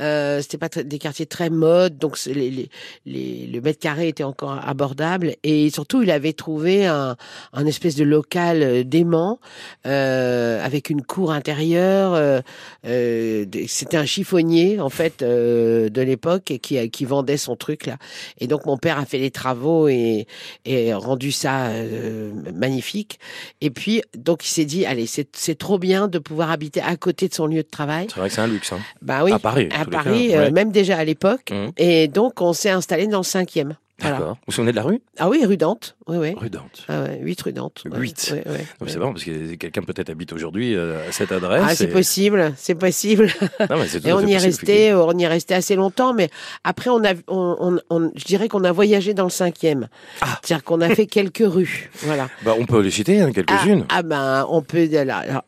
euh, 0.00 0.40
c'était 0.42 0.58
pas 0.58 0.68
des 0.68 0.98
quartiers 0.98 1.26
très 1.26 1.50
mode, 1.50 1.98
donc 1.98 2.18
les, 2.26 2.50
les, 2.50 2.68
les, 3.06 3.46
le 3.46 3.60
mètre 3.60 3.78
carré 3.80 4.08
était 4.08 4.24
encore 4.24 4.58
abordable 4.66 5.34
et 5.42 5.70
surtout 5.70 6.02
il 6.02 6.10
avait 6.10 6.32
trouvé 6.32 6.86
un, 6.86 7.16
un 7.52 7.66
espèce 7.66 7.94
de 7.96 8.04
local 8.04 8.62
euh, 8.62 8.84
dément 8.84 9.40
euh, 9.86 10.64
avec 10.64 10.90
une 10.90 11.02
cour 11.02 11.32
intérieure. 11.32 12.14
euh, 12.14 12.40
euh, 12.86 13.44
c'était 13.66 13.96
un 13.96 14.04
chiffonnier 14.06 14.80
en 14.80 14.90
fait 14.90 15.22
euh, 15.22 15.88
de 15.88 16.02
l'époque 16.02 16.50
et 16.50 16.58
qui, 16.58 16.90
qui 16.90 17.04
vendait 17.04 17.36
son 17.36 17.56
truc 17.56 17.86
là. 17.86 17.96
Et 18.38 18.46
donc 18.46 18.66
mon 18.66 18.76
père 18.76 18.98
a 18.98 19.04
fait 19.04 19.18
les 19.18 19.30
travaux 19.30 19.88
et, 19.88 20.26
et 20.64 20.92
rendu 20.94 21.32
ça 21.32 21.68
euh, 21.84 22.32
magnifique. 22.54 23.18
Et 23.60 23.70
puis 23.70 24.02
donc 24.16 24.44
il 24.44 24.50
s'est 24.50 24.64
dit 24.64 24.84
allez 24.86 25.06
c'est 25.06 25.58
trop 25.58 25.78
bien 25.78 26.08
de 26.08 26.18
pouvoir 26.18 26.50
habiter 26.50 26.80
à 26.80 26.96
côté 26.96 27.28
de 27.28 27.34
son 27.34 27.46
lieu 27.46 27.62
de 27.62 27.68
travail. 27.68 28.06
C'est 28.12 28.20
vrai 28.20 28.28
que 28.28 28.34
c'est 28.34 28.40
un 28.40 28.46
luxe. 28.46 28.72
Hein. 28.72 28.80
Bah 29.02 29.24
oui. 29.24 29.32
À 29.32 29.38
Paris. 29.38 29.68
À 29.72 29.84
Paris, 29.84 30.28
cas. 30.30 30.36
euh, 30.36 30.44
Ouais. 30.44 30.50
même 30.50 30.70
déjà 30.72 30.96
à 30.98 31.04
l'époque. 31.04 31.50
Mhm. 31.50 31.72
Et 31.76 32.08
donc, 32.08 32.40
on 32.40 32.52
s'est 32.52 32.70
installé 32.70 33.06
dans 33.06 33.18
le 33.18 33.24
cinquième. 33.24 33.76
Voilà. 34.00 34.16
D'accord. 34.18 34.34
Vous 34.34 34.40
vous 34.46 34.52
souvenez 34.52 34.70
de 34.70 34.76
la 34.76 34.82
rue? 34.84 35.00
Ah 35.18 35.28
oui, 35.28 35.44
rue 35.44 35.56
Dante. 35.56 35.96
Oui, 36.06 36.16
oui. 36.18 36.34
Rue 36.36 36.50
Dante. 36.50 36.84
Ah 36.88 37.02
ouais, 37.02 37.18
8 37.20 37.42
rue 37.42 37.52
Dante. 37.52 37.82
Ouais, 37.90 37.98
Huit. 37.98 38.32
ouais. 38.46 38.64
C'est 38.86 38.96
marrant 38.98 39.12
parce 39.12 39.24
que 39.24 39.54
quelqu'un 39.56 39.82
peut-être 39.82 40.08
habite 40.10 40.32
aujourd'hui 40.32 40.76
euh, 40.76 41.08
à 41.08 41.12
cette 41.12 41.32
adresse. 41.32 41.64
Ah, 41.66 41.74
c'est 41.74 41.84
et- 41.84 41.88
possible, 41.88 42.54
c'est 42.56 42.76
possible. 42.76 43.28
Non, 43.68 43.76
mais 43.76 43.88
c'est 43.88 44.00
tout 44.00 44.06
Et 44.08 44.12
on 44.12 44.20
y 44.24 44.32
est 44.34 44.38
resté, 44.38 44.94
on 44.94 45.18
y 45.18 45.24
est 45.24 45.28
resté 45.28 45.54
assez 45.54 45.74
longtemps, 45.74 46.14
mais 46.14 46.30
après 46.62 46.90
on 46.90 47.04
a, 47.04 47.14
on, 47.26 47.56
on, 47.58 47.80
on- 47.90 48.12
je 48.14 48.24
dirais 48.24 48.46
qu'on 48.48 48.62
a 48.64 48.70
voyagé 48.70 49.14
dans 49.14 49.24
le 49.24 49.30
cinquième. 49.30 49.88
Ah. 50.20 50.38
C'est-à-dire 50.44 50.62
qu'on 50.64 50.80
a 50.80 50.88
fait 50.94 51.06
quelques 51.06 51.42
rues, 51.44 51.90
voilà. 52.02 52.28
Bah, 52.44 52.54
on 52.58 52.66
peut 52.66 52.80
les 52.80 52.92
citer, 52.92 53.20
hein, 53.20 53.30
Ah, 53.30 53.32
quelques-unes. 53.32 53.84
ah 53.88 54.02
ben, 54.02 54.46
on 54.48 54.62
peut. 54.62 54.88
alors, 54.96 55.42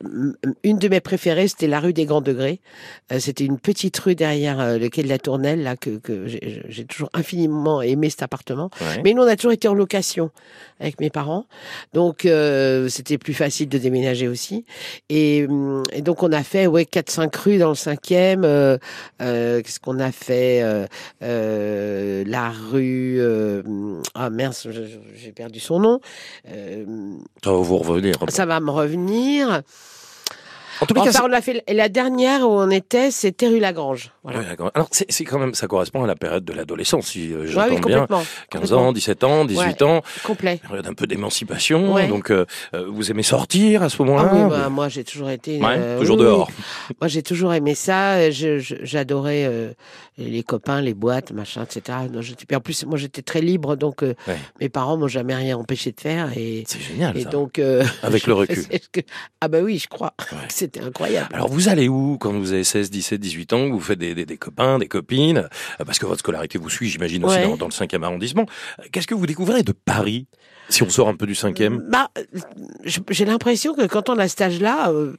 une 0.64 0.78
de 0.78 0.88
mes 0.88 1.00
préférées, 1.00 1.46
c'était 1.48 1.68
la 1.68 1.78
rue 1.78 1.92
des 1.92 2.04
Grands 2.04 2.20
Degrés. 2.20 2.58
Euh, 3.12 3.20
c'était 3.20 3.44
une 3.44 3.58
petite 3.60 3.96
rue 3.98 4.16
derrière 4.16 4.58
euh, 4.60 4.76
le 4.78 4.88
quai 4.88 5.02
de 5.04 5.08
la 5.08 5.18
Tournelle, 5.18 5.62
là 5.62 5.76
que, 5.76 5.90
que 5.98 6.26
j'ai 6.26 6.62
j'ai 6.68 6.84
toujours 6.84 7.10
infiniment 7.14 7.80
aimé 7.80 8.10
cet 8.10 8.22
appartement. 8.24 8.39
Ouais. 8.80 9.00
Mais 9.04 9.14
nous, 9.14 9.22
on 9.22 9.26
a 9.26 9.36
toujours 9.36 9.52
été 9.52 9.68
en 9.68 9.74
location 9.74 10.30
avec 10.80 10.98
mes 10.98 11.10
parents, 11.10 11.44
donc 11.92 12.24
euh, 12.24 12.88
c'était 12.88 13.18
plus 13.18 13.34
facile 13.34 13.68
de 13.68 13.76
déménager 13.76 14.28
aussi. 14.28 14.64
Et, 15.10 15.46
hum, 15.46 15.82
et 15.92 16.00
donc 16.00 16.22
on 16.22 16.32
a 16.32 16.42
fait 16.42 16.66
ouais 16.66 16.86
quatre 16.86 17.10
cinq 17.10 17.36
rues 17.36 17.58
dans 17.58 17.68
le 17.68 17.74
cinquième. 17.74 18.44
Euh, 18.44 18.78
euh, 19.20 19.60
Qu'est-ce 19.62 19.78
qu'on 19.78 19.98
a 19.98 20.10
fait 20.10 20.62
La 21.20 22.50
rue 22.50 23.20
euh, 23.20 23.62
ah 24.14 24.30
mince, 24.30 24.66
j'ai 25.14 25.32
perdu 25.32 25.60
son 25.60 25.80
nom. 25.80 26.00
Ça 26.46 27.52
va 27.52 27.58
vous 27.58 27.78
revenir. 27.78 28.14
ça 28.28 28.46
va 28.46 28.60
me 28.60 28.70
revenir. 28.70 29.62
En 30.80 30.86
les 30.88 30.94
cas, 30.94 31.10
Enfin, 31.10 31.26
on 31.28 31.32
a 31.32 31.40
fait 31.40 31.62
la 31.68 31.88
dernière 31.88 32.42
où 32.42 32.52
on 32.52 32.70
était, 32.70 33.10
c'était 33.10 33.48
rue 33.48 33.58
Lagrange. 33.60 34.12
Voilà. 34.22 34.40
Ouais. 34.40 34.46
Alors, 34.74 34.88
c'est 34.90 35.10
c'est 35.10 35.24
quand 35.24 35.38
même, 35.38 35.54
ça 35.54 35.66
correspond 35.66 36.04
à 36.04 36.06
la 36.06 36.14
période 36.16 36.44
de 36.44 36.52
l'adolescence, 36.52 37.08
si 37.08 37.32
euh, 37.32 37.40
Ouais, 37.40 37.46
j'entends 37.48 37.74
oui, 37.74 37.80
bien. 37.86 38.00
complètement. 38.00 38.22
15 38.50 38.72
ans, 38.72 38.92
17 38.92 39.24
ans, 39.24 39.44
18 39.44 39.82
ans, 39.82 40.02
Complet. 40.24 40.60
période 40.66 40.86
un 40.86 40.94
peu 40.94 41.06
d'émancipation. 41.06 41.92
Ouais. 41.94 42.08
Donc, 42.08 42.30
euh, 42.30 42.46
euh, 42.74 42.86
vous 42.88 43.10
aimez 43.10 43.22
sortir 43.22 43.82
à 43.82 43.88
ce 43.88 44.00
moment-là 44.02 44.28
Ah 44.30 44.34
oui, 44.36 44.50
bah, 44.50 44.68
moi 44.68 44.88
j'ai 44.88 45.04
toujours 45.04 45.30
été. 45.30 45.58
Ouais, 45.60 45.74
euh, 45.78 45.98
toujours 46.00 46.16
oui, 46.16 46.22
oui. 46.24 46.28
dehors. 46.30 46.50
Moi 47.00 47.08
j'ai 47.08 47.22
toujours 47.22 47.52
aimé 47.54 47.74
ça. 47.74 48.30
J'adorais 48.30 49.44
euh, 49.46 49.72
les 50.18 50.42
copains, 50.42 50.80
les 50.80 50.94
boîtes, 50.94 51.32
machin, 51.32 51.64
etc. 51.64 51.98
Non, 52.12 52.20
en 52.56 52.60
plus, 52.60 52.84
moi 52.86 52.98
j'étais 52.98 53.22
très 53.22 53.40
libre, 53.40 53.76
donc 53.76 54.02
euh, 54.02 54.14
Ouais. 54.26 54.36
mes 54.60 54.68
parents 54.68 54.96
m'ont 54.96 55.08
jamais 55.08 55.34
rien 55.34 55.56
empêché 55.56 55.92
de 55.92 56.00
faire. 56.00 56.28
C'est 56.34 56.80
génial, 56.80 57.16
et 57.16 57.22
ça. 57.22 57.30
donc. 57.30 57.58
euh, 57.58 57.84
Avec 58.02 58.26
le 58.26 58.34
recul. 58.40 58.64
Ah 59.40 59.48
bah 59.48 59.58
oui, 59.62 59.78
je 59.78 59.88
crois. 59.88 60.12
Ouais. 60.32 60.38
C'était 60.72 60.84
incroyable. 60.86 61.28
Alors, 61.32 61.48
vous 61.48 61.68
allez 61.68 61.88
où 61.88 62.16
quand 62.18 62.32
vous 62.32 62.52
avez 62.52 62.64
16, 62.64 62.90
17, 62.90 63.20
18 63.20 63.52
ans, 63.54 63.68
vous 63.70 63.80
faites 63.80 63.98
des, 63.98 64.14
des, 64.14 64.24
des 64.26 64.36
copains, 64.36 64.78
des 64.78 64.86
copines, 64.88 65.38
euh, 65.80 65.84
parce 65.84 65.98
que 65.98 66.06
votre 66.06 66.20
scolarité 66.20 66.58
vous 66.58 66.70
suit, 66.70 66.88
j'imagine, 66.88 67.24
aussi 67.24 67.36
Ouais. 67.36 67.42
dans, 67.48 67.56
dans 67.56 67.66
le 67.66 67.72
5e 67.72 68.02
arrondissement. 68.04 68.46
Euh, 68.78 68.84
Qu'est-ce 68.92 69.06
que 69.06 69.14
vous 69.14 69.26
découvrez 69.26 69.62
de 69.62 69.72
Paris, 69.72 70.26
si 70.68 70.82
on 70.84 70.88
sort 70.88 71.08
un 71.08 71.16
peu 71.16 71.26
du 71.26 71.32
5e 71.34 71.80
Bah, 71.90 72.08
j'ai 72.84 73.24
l'impression 73.24 73.74
que 73.74 73.86
quand 73.86 74.08
on 74.08 74.18
a 74.18 74.28
cet 74.28 74.40
âge-là, 74.42 74.90
euh, 74.90 75.14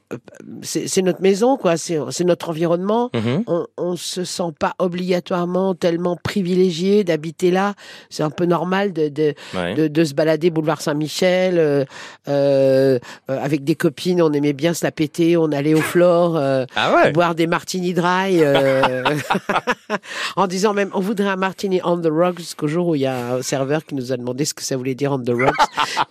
c'est 0.62 1.02
notre 1.02 1.20
maison, 1.20 1.56
quoi. 1.58 1.76
C'est 1.76 2.24
notre 2.24 2.48
environnement. 2.48 3.10
Mhm. 3.14 3.44
on, 3.46 3.66
on 3.76 3.96
se 3.96 4.24
sent 4.24 4.52
pas 4.58 4.74
obligatoirement 4.78 5.74
tellement 5.74 6.16
privilégié 6.16 7.04
d'habiter 7.04 7.50
là. 7.50 7.74
C'est 8.10 8.22
un 8.22 8.30
peu 8.30 8.46
normal 8.46 8.92
de, 8.92 9.08
de, 9.08 9.34
Ouais. 9.54 9.74
de, 9.74 9.88
de 9.88 10.04
se 10.04 10.14
balader 10.14 10.50
boulevard 10.50 10.80
Saint-Michel 10.80 11.58
euh, 11.58 11.84
euh, 12.28 12.98
euh, 13.30 13.38
avec 13.40 13.64
des 13.64 13.74
copines. 13.74 14.22
On 14.22 14.32
aimait 14.32 14.52
bien 14.54 14.72
se 14.74 14.84
la 14.84 14.92
péter. 14.92 15.36
On, 15.42 15.48
on 15.48 15.52
allait 15.52 15.74
au 15.74 15.80
floor 15.80 16.36
euh, 16.36 16.64
Ah 16.76 16.94
ouais 16.94 17.12
boire 17.12 17.34
des 17.34 17.46
martini 17.46 17.92
dry, 17.94 18.42
euh, 18.42 19.02
en 20.36 20.46
disant 20.46 20.72
même 20.72 20.90
on 20.94 21.00
voudrait 21.00 21.28
un 21.28 21.36
martini 21.36 21.80
on 21.84 21.98
the 22.00 22.08
rocks 22.10 22.38
jusqu'au 22.38 22.68
jour 22.68 22.88
où 22.88 22.94
il 22.94 23.02
y 23.02 23.06
a 23.06 23.34
un 23.34 23.42
serveur 23.42 23.84
qui 23.84 23.94
nous 23.94 24.12
a 24.12 24.16
demandé 24.16 24.44
ce 24.44 24.54
que 24.54 24.62
ça 24.62 24.76
voulait 24.76 24.94
dire 24.94 25.12
on 25.12 25.18
the 25.18 25.30
rocks. 25.30 25.54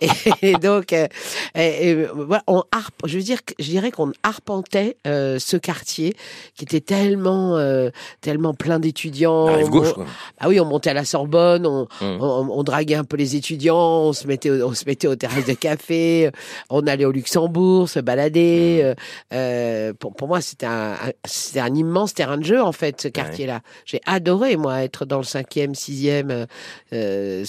et, 0.00 0.08
et 0.42 0.52
donc, 0.54 0.92
euh, 0.92 1.06
et- 1.54 1.90
et, 1.90 2.06
voilà, 2.14 2.42
on 2.46 2.62
harpe, 2.70 2.94
je 3.06 3.16
veux 3.16 3.22
dire, 3.24 3.38
je 3.58 3.64
dirais 3.66 3.90
qu'on 3.90 4.12
arpentait 4.22 4.96
euh, 5.06 5.38
ce 5.38 5.56
quartier 5.56 6.14
qui 6.54 6.64
était 6.64 6.80
tellement, 6.80 7.56
euh, 7.56 7.90
tellement 8.20 8.54
plein 8.54 8.78
d'étudiants. 8.78 9.46
On- 9.48 10.04
ah 10.38 10.48
oui, 10.48 10.60
on 10.60 10.64
montait 10.64 10.90
à 10.90 10.94
la 10.94 11.04
Sorbonne, 11.04 11.66
on, 11.66 11.86
Hum. 12.00 12.18
on, 12.20 12.48
on 12.50 12.62
draguait 12.62 12.94
un 12.94 13.04
peu 13.04 13.16
les 13.16 13.36
étudiants, 13.36 13.76
on 13.76 14.12
se 14.12 14.26
mettait, 14.26 14.50
on 14.50 14.74
se 14.74 14.84
mettait 14.86 15.08
aux 15.08 15.16
terrasses 15.16 15.46
de 15.46 15.52
café, 15.54 16.30
on 16.70 16.86
allait 16.86 17.04
au 17.04 17.12
Luxembourg, 17.12 17.88
se 17.88 17.98
balader. 18.00 18.92
Euh, 19.32 19.92
pour, 19.94 20.14
pour 20.14 20.28
moi, 20.28 20.40
c'était 20.40 20.66
un, 20.66 20.92
un- 20.92 21.12
c'était 21.24 21.60
un 21.60 21.74
immense 21.74 22.14
terrain 22.14 22.38
de 22.38 22.44
jeu 22.44 22.60
en 22.62 22.72
fait, 22.72 23.00
ce 23.00 23.08
quartier-là. 23.08 23.60
J'ai 23.84 24.00
adoré 24.06 24.56
moi 24.56 24.82
être 24.82 25.04
dans 25.04 25.18
le 25.18 25.24
cinquième, 25.24 25.74
sixième. 25.74 26.30
euh, 26.30 26.46
euh, 26.92 27.44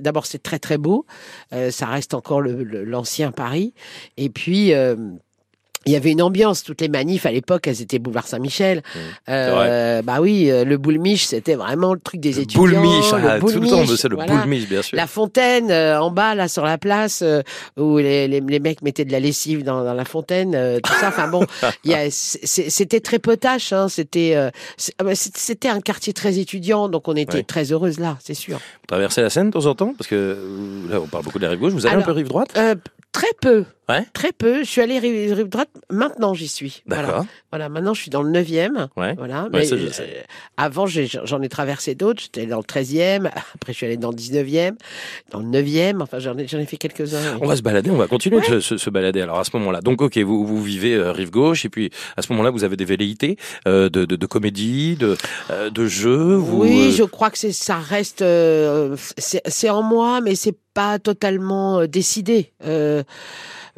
D'abord, 0.00 0.26
c'est 0.26 0.42
très 0.42 0.58
très 0.58 0.78
beau. 0.78 1.06
Euh, 1.52 1.70
ça 1.70 1.86
reste 1.86 2.14
encore 2.14 2.40
le- 2.40 2.62
le- 2.62 2.84
l'ancien 2.84 3.32
Paris. 3.32 3.74
Et 4.16 4.28
puis. 4.30 4.72
Il 5.88 5.92
y 5.92 5.96
avait 5.96 6.12
une 6.12 6.20
ambiance, 6.20 6.62
toutes 6.62 6.82
les 6.82 6.88
manifs 6.88 7.24
à 7.24 7.32
l'époque, 7.32 7.66
elles 7.66 7.80
étaient 7.80 7.98
boulevard 7.98 8.26
Saint-Michel. 8.26 8.82
Euh, 9.28 10.02
bah 10.02 10.18
oui, 10.20 10.50
euh, 10.50 10.64
le 10.64 10.76
boule-miche, 10.76 11.24
c'était 11.24 11.54
vraiment 11.54 11.94
le 11.94 12.00
truc 12.00 12.20
des 12.20 12.40
étudiants. 12.40 12.60
Boule-miche, 12.60 13.10
le 13.12 13.28
ah, 13.28 13.38
tout 13.40 13.46
le 13.48 13.66
temps, 13.68 13.86
c'est 13.86 14.08
le 14.08 14.16
voilà. 14.16 14.34
boule-miche, 14.34 14.68
bien 14.68 14.82
sûr. 14.82 14.96
La 14.96 15.06
fontaine 15.06 15.70
euh, 15.70 15.98
en 15.98 16.10
bas, 16.10 16.34
là, 16.34 16.46
sur 16.46 16.64
la 16.64 16.76
place, 16.76 17.22
euh, 17.22 17.40
où 17.78 17.96
les, 17.96 18.28
les, 18.28 18.40
les 18.40 18.60
mecs 18.60 18.82
mettaient 18.82 19.06
de 19.06 19.12
la 19.12 19.18
lessive 19.20 19.64
dans, 19.64 19.82
dans 19.82 19.94
la 19.94 20.04
fontaine, 20.04 20.54
euh, 20.54 20.78
tout 20.82 20.92
ça. 21.00 21.08
Enfin 21.08 21.28
bon, 21.28 21.46
c'était 22.10 23.00
très 23.00 23.18
potache. 23.18 23.72
Hein, 23.72 23.88
c'était 23.88 24.34
ah 24.36 25.04
bah, 25.04 25.14
c'était 25.14 25.68
un 25.68 25.80
quartier 25.80 26.12
très 26.12 26.38
étudiant, 26.38 26.88
donc 26.90 27.08
on 27.08 27.16
était 27.16 27.38
Ouais. 27.38 27.42
très 27.44 27.72
heureuse 27.72 27.98
là, 27.98 28.16
c'est 28.22 28.34
sûr. 28.34 28.56
Vous 28.56 28.86
traversez 28.88 29.22
la 29.22 29.30
Seine 29.30 29.48
de 29.48 29.52
temps 29.52 29.66
en 29.66 29.74
temps? 29.74 29.94
Parce 29.96 30.08
que 30.08 30.36
là, 30.90 31.00
on 31.00 31.06
parle 31.06 31.24
beaucoup 31.24 31.38
de 31.38 31.44
la 31.44 31.50
rive 31.50 31.60
gauche. 31.60 31.72
Vous 31.72 31.86
allez 31.86 31.96
un 31.96 32.02
peu 32.02 32.12
rive 32.12 32.28
droite? 32.28 32.58
très 33.12 33.28
peu. 33.40 33.64
Ouais. 33.88 34.04
Très 34.12 34.32
peu. 34.32 34.58
Je 34.64 34.68
suis 34.68 34.80
allée 34.80 34.98
rive, 34.98 35.32
rive 35.34 35.48
droite. 35.48 35.70
Maintenant, 35.90 36.34
j'y 36.34 36.48
suis. 36.48 36.82
Voilà. 36.86 37.06
D'accord. 37.06 37.26
Voilà. 37.50 37.68
Maintenant, 37.68 37.94
je 37.94 38.02
suis 38.02 38.10
dans 38.10 38.22
le 38.22 38.30
9e. 38.30 38.88
Ouais. 38.96 39.14
Voilà. 39.14 39.44
Ouais, 39.44 39.48
Mais 39.52 39.64
ça, 39.64 39.76
je 39.78 39.86
euh, 39.86 39.90
sais. 39.90 40.24
avant, 40.58 40.86
j'en 40.86 41.40
ai 41.42 41.48
traversé 41.48 41.94
d'autres. 41.94 42.20
J'étais 42.22 42.46
dans 42.46 42.58
le 42.58 42.62
13e. 42.64 43.26
Après, 43.54 43.72
je 43.72 43.76
suis 43.78 43.86
allée 43.86 43.96
dans 43.96 44.10
le 44.10 44.16
19e, 44.16 44.74
dans 45.30 45.40
le 45.40 45.46
9e. 45.46 46.02
Enfin, 46.02 46.18
j'en 46.18 46.36
ai, 46.36 46.42
ai 46.42 46.66
fait 46.66 46.76
quelques-uns. 46.76 47.38
On 47.40 47.46
va 47.46 47.56
se 47.56 47.62
balader, 47.62 47.90
on 47.90 47.96
va 47.96 48.06
continuer 48.08 48.40
de 48.48 48.60
se, 48.60 48.76
se- 48.76 48.90
balader. 48.90 49.20
Alors 49.22 49.38
à 49.38 49.44
ce 49.44 49.50
moment-là, 49.56 49.80
donc 49.80 50.02
ok, 50.02 50.16
vous, 50.18 50.46
vous 50.46 50.62
vivez 50.62 50.94
euh, 50.94 51.12
rive 51.12 51.30
gauche 51.30 51.64
et 51.64 51.68
puis 51.68 51.90
à 52.16 52.22
ce 52.22 52.32
moment-là, 52.32 52.50
vous 52.50 52.64
avez 52.64 52.76
des 52.76 52.84
velléités 52.84 53.36
euh, 53.66 53.88
de, 53.88 54.04
de, 54.04 54.16
de 54.16 54.26
comédie, 54.26 54.96
de, 54.96 55.16
euh, 55.50 55.70
de 55.70 55.86
jeu. 55.86 56.34
Vous, 56.34 56.62
Oui, 56.62 56.92
je 56.92 57.04
crois 57.04 57.30
que 57.30 57.38
c'est 57.38 57.52
ça 57.52 57.76
reste 57.78 58.22
euh, 58.22 58.96
c'est 59.18 59.70
en 59.70 59.82
moi, 59.82 60.20
mais 60.20 60.34
c'est 60.34 60.56
pas 60.74 60.98
totalement 60.98 61.86
décidé. 61.86 62.52
Euh, 62.64 63.02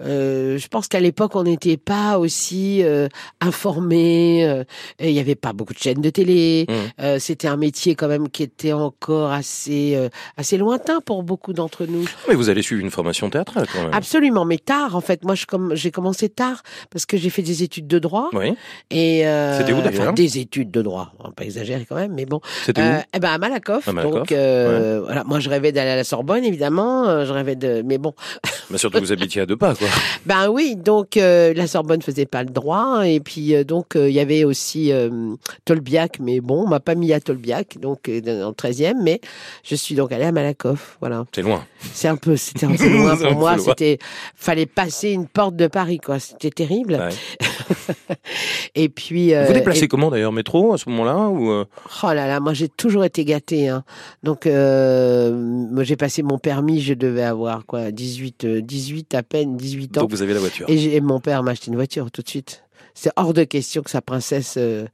euh, 0.01 0.59
je 0.59 0.69
pense 0.69 0.89
qu'à 0.89 1.01
l'époque, 1.01 1.37
on 1.37 1.43
n'était 1.45 1.77
pas 1.77 2.19
aussi 2.19 2.83
euh, 2.83 3.09
informés. 3.41 4.45
euh, 4.47 4.65
Il 5.01 5.13
n'y 5.13 5.19
avait 5.21 5.35
pas 5.35 5.53
beaucoup 5.53 5.75
de 5.75 5.79
chaînes 5.79 6.01
de 6.01 6.11
télé. 6.11 6.67
Mhm. 6.69 6.75
Euh, 7.01 7.19
C'était 7.19 7.49
un 7.49 7.57
métier 7.57 7.95
quand 7.95 8.09
même 8.09 8.29
qui 8.29 8.43
était 8.43 8.73
encore 8.73 9.31
assez 9.33 9.95
euh, 9.97 10.09
assez 10.37 10.57
lointain 10.59 11.01
pour 11.01 11.23
beaucoup 11.23 11.53
d'entre 11.53 11.85
nous. 11.87 12.05
Mais 12.29 12.35
vous 12.35 12.49
allez 12.49 12.63
suivre 12.63 12.81
une 12.83 12.91
formation 12.91 13.29
théâtrale 13.31 13.67
quand 13.73 13.83
même. 13.83 13.91
Absolument, 13.93 14.45
mais 14.45 14.59
tard 14.59 14.97
en 14.97 15.01
fait. 15.01 15.25
Moi, 15.25 15.35
je 15.35 15.47
comme 15.47 15.75
j'ai 15.75 15.91
commencé 15.91 16.29
tard 16.29 16.63
parce 16.91 17.07
que 17.07 17.17
j'ai 17.17 17.31
fait 17.31 17.43
des 17.43 17.63
études 17.63 17.87
de 17.87 17.99
droit 17.99 18.31
Oui. 18.33 18.55
et 18.91 19.27
euh, 19.27 19.59
C'était 19.59 19.73
où, 19.73 19.81
d'ailleurs 19.83 20.03
enfin, 20.03 20.13
des 20.13 20.39
études 20.39 20.71
de 20.71 20.83
droit. 20.83 21.13
On 21.19 21.25
va 21.25 21.33
pas 21.33 21.45
exagérer 21.45 21.85
quand 21.89 21.97
même, 21.97 22.13
mais 22.15 22.27
bon. 22.27 22.41
C'était 22.65 22.81
Euh, 22.81 22.99
où? 22.99 23.03
eh 23.15 23.19
ben 23.19 23.29
à 23.31 23.39
Malakoff. 23.39 23.87
À 23.89 23.93
Malakoff, 23.93 24.19
Donc 24.21 24.33
euh, 24.33 25.01
voilà, 25.05 25.25
moi 25.25 25.41
je 25.41 25.49
rêvais 25.51 25.73
d'aller 25.73 25.91
à 25.91 25.97
la 25.97 26.05
Sorbonne 26.05 26.45
évidemment, 26.45 27.09
euh, 27.09 27.25
je 27.27 27.33
rêvais 27.33 27.57
de 27.57 27.83
mais 27.85 27.99
bon. 27.99 28.15
Mais 28.71 28.79
surtout 28.79 28.99
que 28.99 29.05
vous 29.05 29.13
habitiez 29.13 29.43
à 29.43 29.47
deux 29.47 29.57
pas, 29.57 29.75
quoi. 29.75 29.89
Ben 30.27 30.49
oui, 30.51 30.77
donc 30.77 31.17
euh, 31.17 31.55
la 31.55 31.67
Sorbonne 31.67 32.03
faisait 32.03 32.27
pas 32.27 32.43
le 32.43 32.51
droit 32.51 33.07
et 33.07 33.21
puis 33.21 33.55
euh, 33.55 33.65
donc 33.65 33.97
euh, 33.97 34.09
il 34.09 34.15
y 34.15 34.21
avait 34.21 34.45
aussi 34.45 34.93
Tolbiac 35.65 36.19
mais 36.21 36.41
bon, 36.41 36.65
on 36.65 36.69
m'a 36.69 36.81
pas 36.81 36.95
mis 36.95 37.13
à 37.13 37.21
Tolbiac 37.21 37.79
donc 37.79 38.11
dans 38.11 38.49
le 38.49 38.55
13e 38.55 39.03
mais 39.03 39.21
je 39.65 39.75
suis 39.75 39.95
donc 39.95 40.13
allée 40.13 40.25
à 40.25 40.33
Malakoff, 40.33 40.99
voilà. 41.01 41.25
C'est 41.35 41.43
loin. 41.43 41.65
C'est 41.93 42.09
un 42.09 42.17
peu 42.17 42.37
c'était 42.37 42.67
un 42.67 42.75
peu 42.75 42.89
loin 42.89 43.17
pour 43.21 43.33
moi, 43.33 43.59
c'était 43.59 43.99
fallait 44.35 44.67
passer 44.67 45.11
une 45.11 45.27
porte 45.27 45.57
de 45.57 45.67
Paris 45.67 45.99
quoi, 45.99 46.19
c'était 46.19 46.51
terrible. 46.51 46.95
Ouais. 46.95 48.17
Et 48.75 48.89
puis 48.89 49.33
vous 49.35 49.53
déplacez 49.53 49.89
comment 49.89 50.11
d'ailleurs 50.11 50.33
métro 50.33 50.75
à 50.75 50.79
ce 50.79 50.89
moment-là 50.91 51.29
ou 51.29 51.51
Oh 52.03 52.13
là 52.13 52.27
là, 52.27 52.41
moi 52.41 52.53
j'ai 52.53 52.69
toujours 52.69 53.05
été 53.05 53.25
gâtée. 53.25 53.69
Hein. 53.69 53.85
Donc, 54.23 54.47
moi 54.47 55.85
j'ai 55.85 55.97
passé 55.97 56.23
mon 56.23 56.39
permis, 56.39 56.81
je 56.81 56.95
devais 56.95 57.23
avoir 57.23 57.67
quoi, 57.67 57.91
18, 57.91 58.45
euh, 58.45 58.61
18 58.61 59.15
à 59.15 59.23
peine, 59.23 59.57
18 59.57 59.80
ans. 59.85 60.03
donc 60.03 60.11
vous 60.11 60.23
avez 60.23 60.35
la 60.35 60.41
voiture 60.41 60.67
Et, 60.69 61.01
mon 61.01 61.21
père 61.21 61.43
m'a 61.43 61.53
acheté 61.53 61.69
une 61.69 61.77
voiture 61.77 62.11
tout 62.11 62.23
de 62.23 62.29
suite. 62.29 62.63
C'est 62.95 63.11
hors 63.17 63.33
de 63.35 63.45
question 63.45 63.83
que 63.83 63.91
sa 63.91 64.03
princesse 64.03 64.55
euh, 64.59 64.85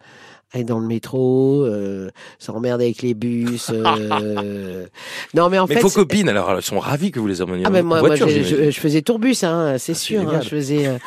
aille 0.52 0.64
dans 0.64 0.78
le 0.78 0.86
métro, 0.86 1.62
euh, 1.64 2.10
s'emmerde 2.38 2.80
avec 2.80 3.02
les 3.02 3.14
bus. 3.14 3.70
euh. 3.72 4.86
Non, 5.34 5.48
mais 5.48 5.58
en 5.58 5.66
Mais 5.66 5.74
fait. 5.76 5.80
vos 5.80 5.90
copines, 5.90 6.28
alors, 6.28 6.50
elles 6.52 6.62
sont 6.62 6.78
ravies 6.78 7.10
que 7.10 7.18
vous 7.18 7.26
les 7.26 7.42
emmeniez 7.42 7.64
ah 7.66 7.68
en 7.68 7.72
ben 7.72 7.82
moi, 7.84 8.00
voiture. 8.00 8.28
je, 8.28 8.70
je 8.70 8.80
faisais 8.80 9.02
tourbus, 9.02 9.42
hein, 9.42 9.76
c'est 9.78 9.92
Ah, 9.92 9.94
sûr. 9.94 10.20
hein, 10.20 10.24
génial. 10.26 10.42
je 10.44 10.48
faisais. 10.48 10.86
euh, 10.86 10.98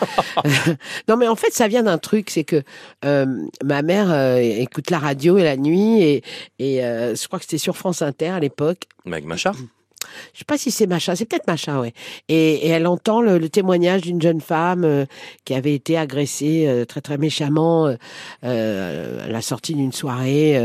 non, 1.07 1.15
mais 1.15 1.27
en 1.27 1.35
fait, 1.35 1.53
ça 1.53 1.67
vient 1.67 1.83
d'un 1.83 1.97
truc, 1.99 2.29
c'est 2.31 2.43
que 2.43 2.63
euh, 3.05 3.25
ma 3.63 3.81
mère 3.81 4.37
écoute 4.39 4.89
la 4.91 4.99
radio 4.99 5.37
et 5.37 5.43
la 5.43 5.57
nuit 5.57 6.01
et, 6.01 6.23
et 6.59 6.81
je 6.81 7.27
crois 7.27 7.39
que 7.39 7.45
c'était 7.45 7.57
sur 7.59 7.77
France 7.77 8.01
Inter 8.01 8.29
à 8.29 8.39
l'époque. 8.39 8.83
Mais 9.05 9.13
avec 9.13 9.25
Macha 9.25 9.53
Je 10.33 10.39
sais 10.39 10.45
pas 10.45 10.57
si 10.57 10.71
c'est 10.71 10.87
Macha, 10.87 11.15
c'est 11.15 11.25
peut-être 11.25 11.47
Macha, 11.47 11.79
ouais. 11.79 11.93
Et, 12.27 12.53
et 12.67 12.69
elle 12.69 12.87
entend 12.87 13.21
le, 13.21 13.37
le 13.37 13.49
témoignage 13.49 14.01
d'une 14.01 14.21
jeune 14.21 14.41
femme 14.41 14.83
euh, 14.83 15.05
qui 15.45 15.53
avait 15.53 15.73
été 15.73 15.97
agressée 15.97 16.65
euh, 16.67 16.85
très 16.85 17.01
très 17.01 17.17
méchamment 17.17 17.93
euh, 18.43 19.25
à 19.25 19.27
la 19.27 19.41
sortie 19.41 19.75
d'une 19.75 19.91
soirée 19.91 20.59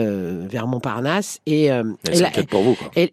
vers 0.49 0.67
Montparnasse 0.67 1.39
et, 1.47 1.69
la- 1.69 2.31
pour 2.51 2.63
vous, 2.63 2.75
quoi. 2.75 2.91
et 2.97 3.13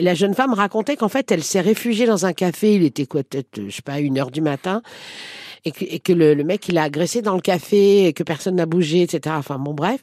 la 0.00 0.14
jeune 0.14 0.34
femme 0.34 0.52
racontait 0.54 0.96
qu'en 0.96 1.08
fait, 1.08 1.30
elle 1.32 1.42
s'est 1.42 1.60
réfugiée 1.60 2.06
dans 2.06 2.26
un 2.26 2.32
café. 2.32 2.74
Il 2.74 2.84
était 2.84 3.06
quoi, 3.06 3.22
peut-être, 3.22 3.60
je 3.68 3.74
sais 3.74 3.82
pas, 3.82 4.00
une 4.00 4.18
heure 4.18 4.30
du 4.30 4.40
matin. 4.40 4.82
Et 5.64 5.72
que, 5.72 5.84
et 5.84 5.98
que 5.98 6.12
le, 6.12 6.34
le 6.34 6.44
mec, 6.44 6.68
il 6.68 6.76
a 6.76 6.82
agressé 6.82 7.22
dans 7.22 7.34
le 7.34 7.40
café 7.40 8.06
et 8.06 8.12
que 8.12 8.22
personne 8.22 8.56
n'a 8.56 8.66
bougé, 8.66 9.02
etc. 9.02 9.34
Enfin, 9.38 9.58
bon, 9.58 9.72
bref. 9.72 10.02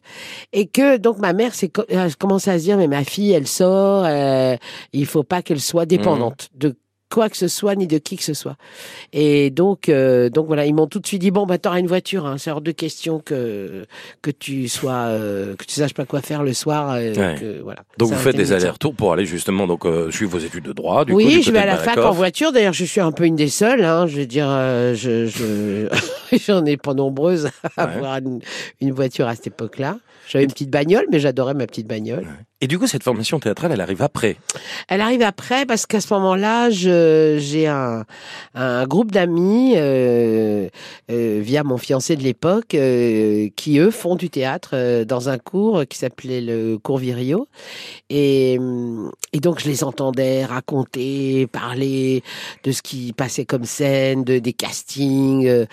Et 0.53 0.67
que, 0.67 0.97
donc, 0.97 1.19
ma 1.19 1.33
mère 1.33 1.53
s'est 1.53 1.71
a 1.95 2.09
commencé 2.11 2.49
à 2.49 2.57
se 2.57 2.63
dire, 2.63 2.77
mais 2.77 2.87
ma 2.87 3.03
fille, 3.03 3.31
elle 3.31 3.47
sort, 3.47 4.05
euh, 4.05 4.55
il 4.93 5.05
faut 5.05 5.23
pas 5.23 5.41
qu'elle 5.41 5.61
soit 5.61 5.85
dépendante 5.85 6.49
de 6.55 6.75
quoi 7.11 7.29
que 7.29 7.37
ce 7.37 7.47
soit, 7.47 7.75
ni 7.75 7.85
de 7.87 7.97
qui 7.97 8.15
que 8.17 8.23
ce 8.23 8.33
soit. 8.33 8.55
Et 9.13 9.49
donc, 9.51 9.89
euh, 9.89 10.29
donc 10.29 10.47
voilà, 10.47 10.65
ils 10.65 10.73
m'ont 10.73 10.87
tout 10.87 10.99
de 10.99 11.05
suite 11.07 11.21
dit, 11.21 11.29
bon, 11.31 11.45
bah, 11.45 11.57
t'auras 11.57 11.79
une 11.79 11.87
voiture, 11.87 12.25
hein. 12.25 12.37
C'est 12.39 12.49
hors 12.49 12.61
de 12.61 12.71
question 12.71 13.19
que, 13.19 13.85
que 14.21 14.31
tu 14.31 14.67
sois, 14.69 14.93
euh, 15.09 15.55
que 15.55 15.65
tu 15.65 15.75
saches 15.75 15.93
pas 15.93 16.05
quoi 16.05 16.21
faire 16.21 16.43
le 16.43 16.53
soir, 16.53 16.91
euh, 16.93 17.13
Ouais. 17.13 17.35
que, 17.39 17.61
voilà. 17.61 17.81
Donc 17.97 18.09
Ça 18.09 18.15
vous 18.15 18.21
faites 18.21 18.35
des 18.37 18.53
allers-retours 18.53 18.95
pour 18.95 19.11
aller 19.13 19.25
justement 19.25 19.67
donc 19.67 19.85
euh, 19.85 20.09
suivre 20.09 20.31
vos 20.31 20.39
études 20.39 20.63
de 20.63 20.73
droit. 20.73 21.05
Du 21.05 21.13
oui, 21.13 21.25
coup, 21.25 21.29
du 21.31 21.41
je 21.43 21.51
vais 21.51 21.59
à 21.59 21.65
la 21.65 21.77
fac 21.77 21.97
en 21.97 22.11
voiture. 22.11 22.51
D'ailleurs, 22.51 22.73
je 22.73 22.85
suis 22.85 23.01
un 23.01 23.11
peu 23.11 23.25
une 23.25 23.35
des 23.35 23.49
seules. 23.49 23.83
Hein. 23.83 24.07
Je 24.07 24.15
veux 24.17 24.25
dire, 24.25 24.47
euh, 24.49 24.95
je, 24.95 25.27
je... 25.27 25.87
j'en 26.47 26.65
ai 26.65 26.77
pas 26.77 26.93
nombreuses 26.93 27.49
à 27.77 27.85
Ouais. 27.87 27.93
avoir 27.95 28.17
une, 28.17 28.39
une 28.79 28.91
voiture 28.93 29.27
à 29.27 29.35
cette 29.35 29.47
époque-là. 29.47 29.97
J'avais 30.29 30.45
une 30.45 30.51
petite 30.51 30.69
bagnole, 30.69 31.05
mais 31.11 31.19
j'adorais 31.19 31.53
ma 31.53 31.67
petite 31.67 31.87
bagnole. 31.87 32.25
Et 32.63 32.67
du 32.67 32.77
coup, 32.77 32.85
cette 32.85 33.03
formation 33.03 33.39
théâtrale, 33.39 33.71
elle 33.71 33.81
arrive 33.81 34.03
après. 34.03 34.37
Elle 34.87 35.01
arrive 35.01 35.23
après 35.23 35.65
parce 35.65 35.87
qu'à 35.87 35.99
ce 35.99 36.13
moment-là, 36.13 36.69
j'ai 36.69 37.67
un, 37.67 38.05
un 38.53 38.85
groupe 38.85 39.11
d'amis 39.11 39.73
euh, 39.77 40.69
euh, 41.09 41.39
via 41.41 41.63
mon 41.63 41.77
fiancé 41.77 42.15
de 42.15 42.21
l'époque 42.21 42.75
euh, 42.75 43.49
qui 43.55 43.79
eux 43.79 43.89
font 43.89 44.15
du 44.15 44.29
théâtre 44.29 44.71
euh, 44.73 45.05
dans 45.05 45.27
un 45.27 45.39
cours 45.39 45.83
qui 45.89 45.97
s'appelait 45.97 46.41
le 46.41 46.77
cours 46.77 46.99
Virio 46.99 47.47
et, 48.11 48.59
et 49.33 49.39
donc 49.39 49.59
je 49.59 49.67
les 49.67 49.83
entendais 49.83 50.45
raconter, 50.45 51.47
parler 51.47 52.21
de 52.63 52.71
ce 52.71 52.83
qui 52.83 53.11
passait 53.13 53.45
comme 53.45 53.65
scène, 53.65 54.23
de 54.23 54.37
des 54.37 54.53
castings 54.53 55.47
euh, 55.47 55.65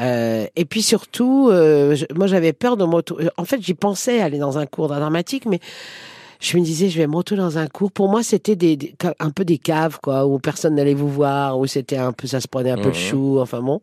euh, 0.00 0.46
et 0.56 0.64
puis 0.64 0.82
surtout, 0.82 1.48
je- 1.50 2.12
moi 2.14 2.26
j'avais 2.26 2.52
peur 2.52 2.76
de 2.76 2.84
m'auto. 2.84 3.18
En 3.36 3.44
fait, 3.44 3.62
j'y 3.62 3.74
pensais 3.74 4.20
aller 4.20 4.38
dans 4.38 4.58
un 4.58 4.66
cours 4.66 4.88
dramatique, 4.88 5.46
mais 5.46 5.60
je 6.44 6.58
me 6.58 6.62
disais, 6.62 6.90
je 6.90 6.98
vais 6.98 7.06
me 7.06 7.16
retrouver 7.16 7.40
dans 7.40 7.56
un 7.56 7.66
cours. 7.68 7.90
Pour 7.90 8.08
moi, 8.08 8.22
c'était 8.22 8.54
des, 8.54 8.76
des- 8.76 8.94
un 9.18 9.30
peu 9.30 9.44
des 9.46 9.56
caves, 9.58 9.98
quoi, 10.02 10.26
où 10.26 10.38
personne 10.38 10.74
n'allait 10.74 10.92
vous 10.94 11.08
voir, 11.08 11.58
où 11.58 11.66
c'était 11.66 11.96
un 11.96 12.12
peu, 12.12 12.26
ça 12.26 12.40
se 12.40 12.48
prenait 12.48 12.70
un 12.70 12.76
peu 12.76 12.88
Mhm. 12.88 12.94
le 12.94 12.98
chou, 12.98 13.38
enfin 13.40 13.62
bon. 13.62 13.80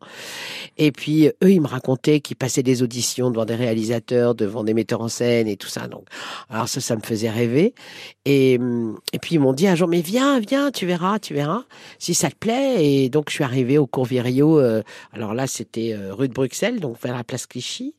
Et 0.77 0.91
puis, 0.91 1.27
eux, 1.43 1.51
ils 1.51 1.59
me 1.61 1.67
racontaient 1.67 2.19
qu'ils 2.19 2.37
passaient 2.37 2.61
des 2.63 2.83
auditions 2.83 3.31
devant 3.31 3.45
des 3.45 3.55
réalisateurs, 3.55 4.35
devant 4.35 4.63
des 4.63 4.73
metteurs 4.75 5.01
en 5.01 5.07
scène 5.07 5.47
et 5.47 5.57
tout 5.57 5.67
ça. 5.67 5.87
Donc, 5.87 6.05
alors 6.49 6.67
ça, 6.67 6.81
ça 6.81 6.95
me 6.95 7.01
faisait 7.01 7.29
rêver. 7.31 7.73
Et, 8.25 8.57
hum, 8.59 8.97
et 9.11 9.17
puis, 9.19 9.35
ils 9.35 9.39
m'ont 9.39 9.53
dit 9.53 9.67
un 9.67 9.75
jour, 9.75 9.87
mais 9.87 10.01
viens, 10.01 10.39
viens, 10.39 10.69
tu 10.71 10.85
verras, 10.85 11.17
tu 11.17 11.33
verras, 11.33 11.63
si 11.97 12.13
ça 12.13 12.29
te 12.29 12.35
plaît. 12.35 12.85
Et 12.85 13.09
donc, 13.09 13.29
je 13.29 13.35
suis 13.35 13.43
arrivée 13.43 13.77
au 13.79 13.87
cours 13.87 14.05
Virio. 14.05 14.59
euh, 14.59 14.83
alors 15.13 15.33
là, 15.33 15.47
c'était 15.47 15.93
euh, 15.93 16.13
rue 16.13 16.27
de 16.27 16.33
Bruxelles, 16.33 16.79
donc 16.79 17.01
vers 17.01 17.15
la 17.15 17.23
place 17.23 17.47
Clichy. 17.47 17.95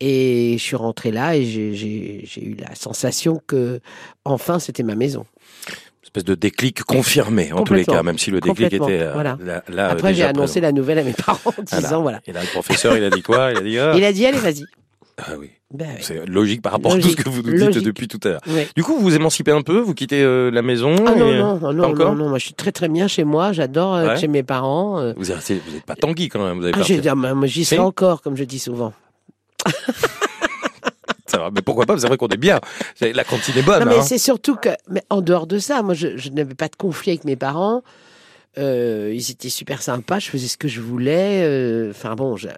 Et 0.00 0.56
je 0.58 0.62
suis 0.62 0.76
rentrée 0.76 1.10
là 1.10 1.36
et 1.36 1.44
j'ai 1.44 2.40
eu 2.40 2.54
la 2.54 2.74
sensation 2.74 3.40
que, 3.46 3.80
enfin, 4.24 4.58
c'était 4.58 4.82
ma 4.82 4.94
maison. 4.94 5.24
espèce 6.02 6.24
de 6.24 6.34
déclic 6.34 6.82
confirmé 6.84 7.52
en 7.52 7.62
tous 7.64 7.74
les 7.74 7.84
cas, 7.84 8.02
même 8.02 8.18
si 8.18 8.30
le 8.30 8.40
déclic 8.40 8.72
était 8.72 8.82
euh, 9.02 9.12
voilà. 9.12 9.36
là, 9.42 9.62
là, 9.68 9.90
Après, 9.90 10.14
j'ai 10.14 10.24
annoncé 10.24 10.60
présent. 10.60 10.66
la 10.66 10.72
nouvelle 10.72 10.98
à 10.98 11.02
mes 11.04 11.12
parents 11.26 11.52
en 11.58 11.62
disant, 11.62 12.02
voilà. 12.02 12.20
Et 12.26 12.32
là, 12.32 12.40
le 12.40 12.46
professeur, 12.48 12.96
il 12.96 13.04
a 13.04 13.10
dit 13.10 13.22
quoi? 13.22 13.50
Il 13.52 13.58
a 13.58 13.60
dit 13.62 13.78
ah, 13.78 13.92
Il 13.96 14.04
a 14.04 14.12
dit, 14.12 14.24
allez, 14.26 14.38
vas-y. 14.38 14.64
ah 15.18 15.32
oui, 15.38 15.50
Ben 15.72 15.86
oui. 15.96 16.00
c'est 16.00 16.24
logique 16.26 16.62
par 16.62 16.72
rapport 16.72 16.92
à 16.94 16.98
tout 16.98 17.08
ce 17.10 17.16
que 17.16 17.28
vous 17.28 17.42
nous 17.42 17.52
dites 17.52 17.60
logique. 17.66 17.82
depuis 17.84 18.08
tout 18.08 18.20
à 18.24 18.28
l'heure. 18.28 18.40
Oui. 18.46 18.62
Du 18.74 18.82
coup, 18.82 18.94
vous 18.94 19.00
vous 19.02 19.14
émancipez 19.16 19.50
un 19.52 19.60
peu, 19.62 19.78
vous 19.80 19.92
quittez 19.94 20.22
euh, 20.22 20.50
la 20.50 20.62
maison. 20.62 20.94
Ah 21.06 21.14
non, 21.14 21.30
et- 21.30 21.38
non, 21.38 21.58
non, 21.58 21.72
non, 21.74 21.84
encore 21.84 22.14
non, 22.14 22.24
non, 22.24 22.28
moi 22.30 22.38
je 22.38 22.44
suis 22.46 22.54
très 22.54 22.72
très 22.72 22.88
bien 22.88 23.06
chez 23.06 23.24
moi, 23.24 23.52
j'adore 23.52 23.94
euh, 23.96 24.06
Ouais. 24.08 24.16
chez 24.16 24.28
mes 24.28 24.42
parents. 24.42 25.00
euh. 25.00 25.12
Vous 25.16 25.30
êtes, 25.30 25.36
resté- 25.38 25.60
vous 25.68 25.76
êtes 25.76 25.84
pas 25.84 25.94
Tanguy 25.96 26.28
quand 26.30 26.42
même, 26.42 26.56
vous 26.58 26.64
avez 26.64 26.72
Ah, 26.74 26.78
ah, 26.80 27.46
j'y 27.46 27.64
serai 27.66 27.80
encore, 27.80 28.22
comme 28.22 28.36
je 28.36 28.44
dis 28.44 28.58
souvent. 28.60 28.92
Ça 31.28 31.38
va, 31.38 31.50
mais 31.50 31.62
pourquoi 31.62 31.86
pas 31.86 31.96
C'est 31.98 32.08
vrai 32.08 32.16
qu'on 32.16 32.28
est 32.28 32.36
bien. 32.36 32.58
La 33.00 33.22
cantine 33.22 33.56
est 33.56 33.62
bonne. 33.62 33.80
Non, 33.84 33.86
mais 33.86 33.98
hein. 33.98 34.02
c'est 34.02 34.18
surtout 34.18 34.56
que, 34.56 34.70
mais 34.88 35.02
en 35.10 35.20
dehors 35.20 35.46
de 35.46 35.58
ça, 35.58 35.82
moi, 35.82 35.94
je, 35.94 36.16
je 36.16 36.30
n'avais 36.30 36.54
pas 36.54 36.68
de 36.68 36.74
conflit 36.76 37.12
avec 37.12 37.24
mes 37.24 37.36
parents. 37.36 37.82
Euh, 38.56 39.12
ils 39.14 39.30
étaient 39.30 39.50
super 39.50 39.82
sympas, 39.82 40.18
je 40.18 40.30
faisais 40.30 40.48
ce 40.48 40.56
que 40.56 40.66
je 40.68 40.80
voulais. 40.80 41.42
euh, 41.44 41.90
Enfin 41.90 42.16
bon, 42.16 42.36
je, 42.36 42.48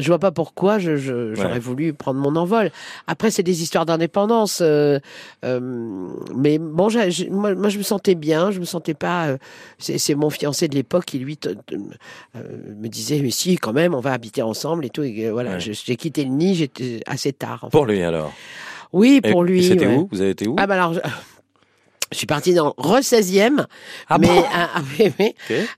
je 0.00 0.06
vois 0.08 0.18
pas 0.18 0.30
pourquoi 0.32 0.78
je, 0.78 0.96
je- 0.96 1.34
j'aurais 1.34 1.52
Ouais. 1.54 1.58
voulu 1.58 1.92
prendre 1.92 2.18
mon 2.20 2.34
envol. 2.36 2.70
Après, 3.06 3.30
c'est 3.30 3.42
des 3.42 3.62
histoires 3.62 3.86
d'indépendance. 3.86 4.60
euh, 4.62 4.98
euh, 5.44 6.08
mais 6.34 6.58
bon, 6.58 6.88
j'ai- 6.88 7.10
j'ai- 7.10 7.30
moi, 7.30 7.54
moi, 7.54 7.68
je 7.68 7.78
me 7.78 7.82
sentais 7.82 8.14
bien, 8.14 8.50
je 8.50 8.60
me 8.60 8.64
sentais 8.64 8.94
pas. 8.94 9.28
euh, 9.28 9.38
c'est, 9.78 9.98
c'est 9.98 10.14
mon 10.14 10.30
fiancé 10.30 10.68
de 10.68 10.74
l'époque 10.74 11.04
qui 11.04 11.18
lui 11.18 11.36
te- 11.36 11.50
te- 11.50 11.74
euh, 11.74 12.40
me 12.76 12.88
disait 12.88 13.20
mais 13.20 13.30
si, 13.30 13.56
quand 13.56 13.72
même, 13.72 13.94
on 13.94 14.00
va 14.00 14.12
habiter 14.12 14.42
ensemble 14.42 14.84
et 14.86 14.90
tout. 14.90 15.02
Et 15.02 15.30
voilà, 15.30 15.52
Ouais. 15.52 15.60
je- 15.60 15.72
j'ai 15.72 15.96
quitté 15.96 16.24
le 16.24 16.30
nid, 16.30 16.54
j'étais 16.54 17.00
assez 17.06 17.32
tard. 17.32 17.68
Pour 17.70 17.86
fait. 17.86 17.92
lui 17.92 18.02
alors? 18.02 18.32
Oui, 18.92 19.20
pour 19.20 19.44
et 19.44 19.48
lui. 19.48 19.64
C'était 19.64 19.86
ouais. 19.86 19.96
où? 19.96 20.08
Vous 20.10 20.20
avez 20.20 20.30
été 20.30 20.48
où? 20.48 20.56
Ah 20.58 20.66
bah 20.66 20.74
alors, 20.74 20.94
je, 22.10 22.16
suis 22.16 22.26
partie 22.26 22.54
dans 22.54 22.74
re 22.76 23.00
16e, 23.00 23.66
Ah 24.08 24.18
mais, 24.18 24.26
bon 24.28 24.44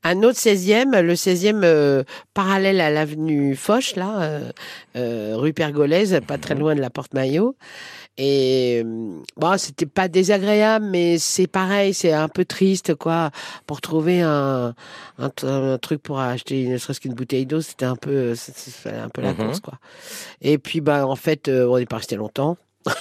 un, 0.05 0.11
un 0.11 0.23
autre 0.23 0.39
16e, 0.39 1.01
le 1.01 1.15
16e 1.15 1.61
euh, 1.65 2.05
parallèle 2.35 2.81
à 2.81 2.91
l'avenue 2.91 3.55
Foch, 3.57 3.97
là, 3.97 4.23
euh, 4.23 4.53
euh, 4.97 5.33
rue 5.37 5.53
Pergolèse, 5.53 6.21
pas 6.27 6.39
très 6.39 6.55
loin 6.55 6.75
de 6.75 6.81
la 6.81 6.91
Porte 6.91 7.15
Maillot. 7.15 7.57
Et 8.19 8.83
euh, 8.85 9.23
bon, 9.39 9.57
c'était 9.57 9.87
pas 9.87 10.07
désagréable, 10.09 10.85
mais 10.85 11.17
c'est 11.19 11.47
pareil, 11.47 11.95
c'est 11.95 12.13
un 12.13 12.29
peu 12.29 12.45
triste, 12.45 12.95
quoi. 12.95 13.31
Pour 13.67 13.81
trouver 13.81 14.21
un, 14.21 14.75
un, 15.19 15.79
truc 15.79 16.03
pour 16.03 16.21
acheter, 16.21 16.67
ne 16.67 16.77
serait-ce 16.77 17.01
qu'une 17.01 17.15
bouteille 17.15 17.47
d'eau, 17.47 17.63
c'était 17.63 17.87
un 17.87 17.97
peu, 17.97 18.35
c'est 18.35 18.91
un 18.91 19.09
peu 19.09 19.23
la 19.23 19.33
Mhm. 19.33 19.37
course, 19.39 19.61
quoi. 19.61 19.79
Et 20.43 20.59
puis, 20.59 20.83
bah, 20.83 21.07
en 21.07 21.17
fait, 21.17 21.49
euh, 21.49 21.67
on 21.67 21.79
n'est 21.79 21.87
pas 21.87 21.97
resté 21.97 22.17
longtemps. 22.17 22.59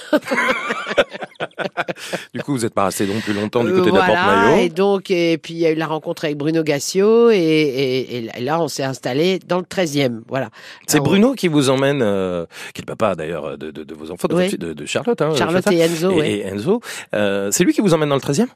Du 2.34 2.40
coup, 2.42 2.52
vous 2.52 2.62
n'êtes 2.62 2.74
pas 2.74 2.86
resté 2.86 3.06
non 3.06 3.20
plus 3.20 3.32
longtemps 3.34 3.64
du 3.64 3.70
Euh, 3.70 3.78
côté 3.78 3.90
de 3.90 3.96
la 3.96 4.04
voilà, 4.04 4.22
Porte 4.24 4.36
Maillot. 4.36 4.62
Et 4.62 4.68
donc, 4.68 5.10
et 5.10 5.38
puis 5.38 5.54
il 5.54 5.60
y 5.60 5.66
a 5.66 5.70
eu 5.70 5.74
la 5.74 5.86
rencontre 5.86 6.24
avec 6.24 6.36
Bruno 6.36 6.62
Gassio, 6.62 7.30
et, 7.30 7.36
et, 7.36 8.24
et 8.36 8.40
là, 8.40 8.60
on 8.60 8.68
s'est 8.68 8.82
installé 8.84 9.38
dans 9.46 9.58
le 9.58 9.64
13e. 9.64 10.20
Voilà. 10.28 10.50
C'est 10.86 11.00
Bruno 11.00 11.34
qui 11.34 11.48
vous 11.48 11.70
emmène, 11.70 12.00
euh, 12.02 12.46
qui 12.74 12.80
est 12.80 12.84
le 12.88 12.94
papa 12.94 13.14
d'ailleurs 13.14 13.58
de, 13.58 13.70
de, 13.70 13.84
de 13.84 13.94
vos 13.94 14.10
enfants, 14.10 14.28
de, 14.28 14.34
Oui. 14.34 14.86
Charlotte. 14.86 15.20
Hein, 15.20 15.34
Charlotte 15.36 15.62
c'est 15.66 15.70
ça 15.70 15.76
et 15.76 15.80
Enzo, 15.80 16.22
et, 16.22 16.40
Enzo. 16.46 16.80
Euh, 17.14 17.48
c'est 17.50 17.64
lui 17.64 17.72
qui 17.72 17.80
vous 17.80 17.94
emmène 17.94 18.08
dans 18.08 18.14
le 18.16 18.20
13e 18.20 18.46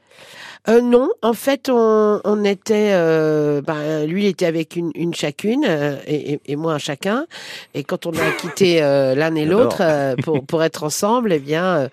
Euh, 0.68 0.80
non, 0.80 1.08
en 1.22 1.32
fait, 1.32 1.68
on, 1.70 2.20
on 2.24 2.44
était, 2.44 2.90
euh, 2.92 3.60
ben, 3.62 4.06
lui, 4.06 4.24
il 4.24 4.26
était 4.28 4.46
avec 4.46 4.76
une, 4.76 4.90
une 4.94 5.14
chacune 5.14 5.64
euh, 5.68 5.96
et, 6.06 6.40
et- 6.46 6.56
moi 6.56 6.74
un 6.74 6.78
chacun. 6.78 7.26
Et 7.74 7.84
quand 7.84 8.06
on 8.06 8.12
a 8.12 8.30
quitté 8.40 8.82
euh, 8.82 9.14
l'un 9.14 9.34
et 9.34 9.44
l'autre 9.44 9.78
euh, 9.80 10.14
pour, 10.22 10.44
pour 10.44 10.62
être 10.62 10.82
ensemble, 10.84 11.32
eh 11.32 11.38
bien, 11.38 11.88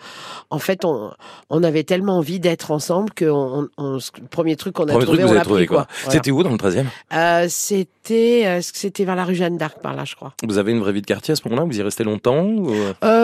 en 0.50 0.60
fait, 0.60 0.86
on, 0.86 1.12
on 1.50 1.64
avait 1.64 1.84
tellement 1.84 2.18
envie 2.18 2.40
d'être 2.40 2.72
ensemble 2.72 3.12
que 3.12 3.26
on, 3.26 3.68
on- 3.78 3.94
le 3.96 4.28
premier 4.30 4.56
truc 4.56 4.74
qu'on 4.76 4.84
a 4.84 4.94
Premier 4.94 5.06
trouvé, 5.06 5.18
truc 5.20 5.32
on 5.32 5.34
l'a 5.34 5.42
trouvé 5.42 5.66
quoi. 5.68 5.78
quoi. 5.84 5.88
Voilà. 6.06 6.12
C'était 6.20 6.32
où 6.32 6.44
dans 6.44 6.52
le 6.52 6.58
13e 6.58 6.86
Euh, 7.14 7.46
c'était, 7.50 8.60
c'était 8.62 9.06
vers 9.06 9.16
la 9.16 9.24
rue 9.26 9.36
Jeanne 9.36 9.58
d'Arc, 9.58 9.80
par 9.82 9.96
là, 9.96 10.04
je 10.06 10.16
crois. 10.16 10.34
Vous 10.46 10.58
avez 10.58 10.72
une 10.72 10.80
vraie 10.80 10.92
vie 10.94 11.02
de 11.02 11.06
quartier 11.08 11.32
à 11.32 11.36
ce 11.36 11.42
moment-là? 11.48 11.66
Vous 11.66 11.78
y 11.78 11.82
restez 11.82 12.04
longtemps 12.04 12.44
ou... 12.46 12.72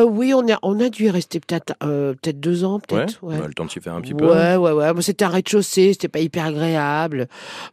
oui, 0.09 0.33
on 0.33 0.47
a, 0.51 0.57
on 0.61 0.79
a 0.79 0.89
dû 0.89 1.05
y 1.05 1.09
rester 1.09 1.39
peut-être, 1.39 1.73
peut-être 1.79 2.39
deux 2.39 2.63
ans, 2.63 2.75
Ouais, 2.75 2.79
peut-être. 2.87 3.19
Ouais. 3.23 3.37
Bah, 3.37 3.45
le 3.47 3.53
temps 3.53 3.65
de 3.65 3.71
s'y 3.71 3.79
faire 3.79 3.93
un 3.93 4.01
petit 4.01 4.13
peu. 4.13 4.25
Ouais, 4.27 4.55
ouais, 4.55 4.71
ouais. 4.71 4.93
Bon, 4.93 5.01
c'était 5.01 5.25
un 5.29 5.31
rez-de-chaussée, 5.31 5.93
c'était 5.93 6.07
pas 6.09 6.19
hyper 6.19 6.45
agréable. 6.45 7.27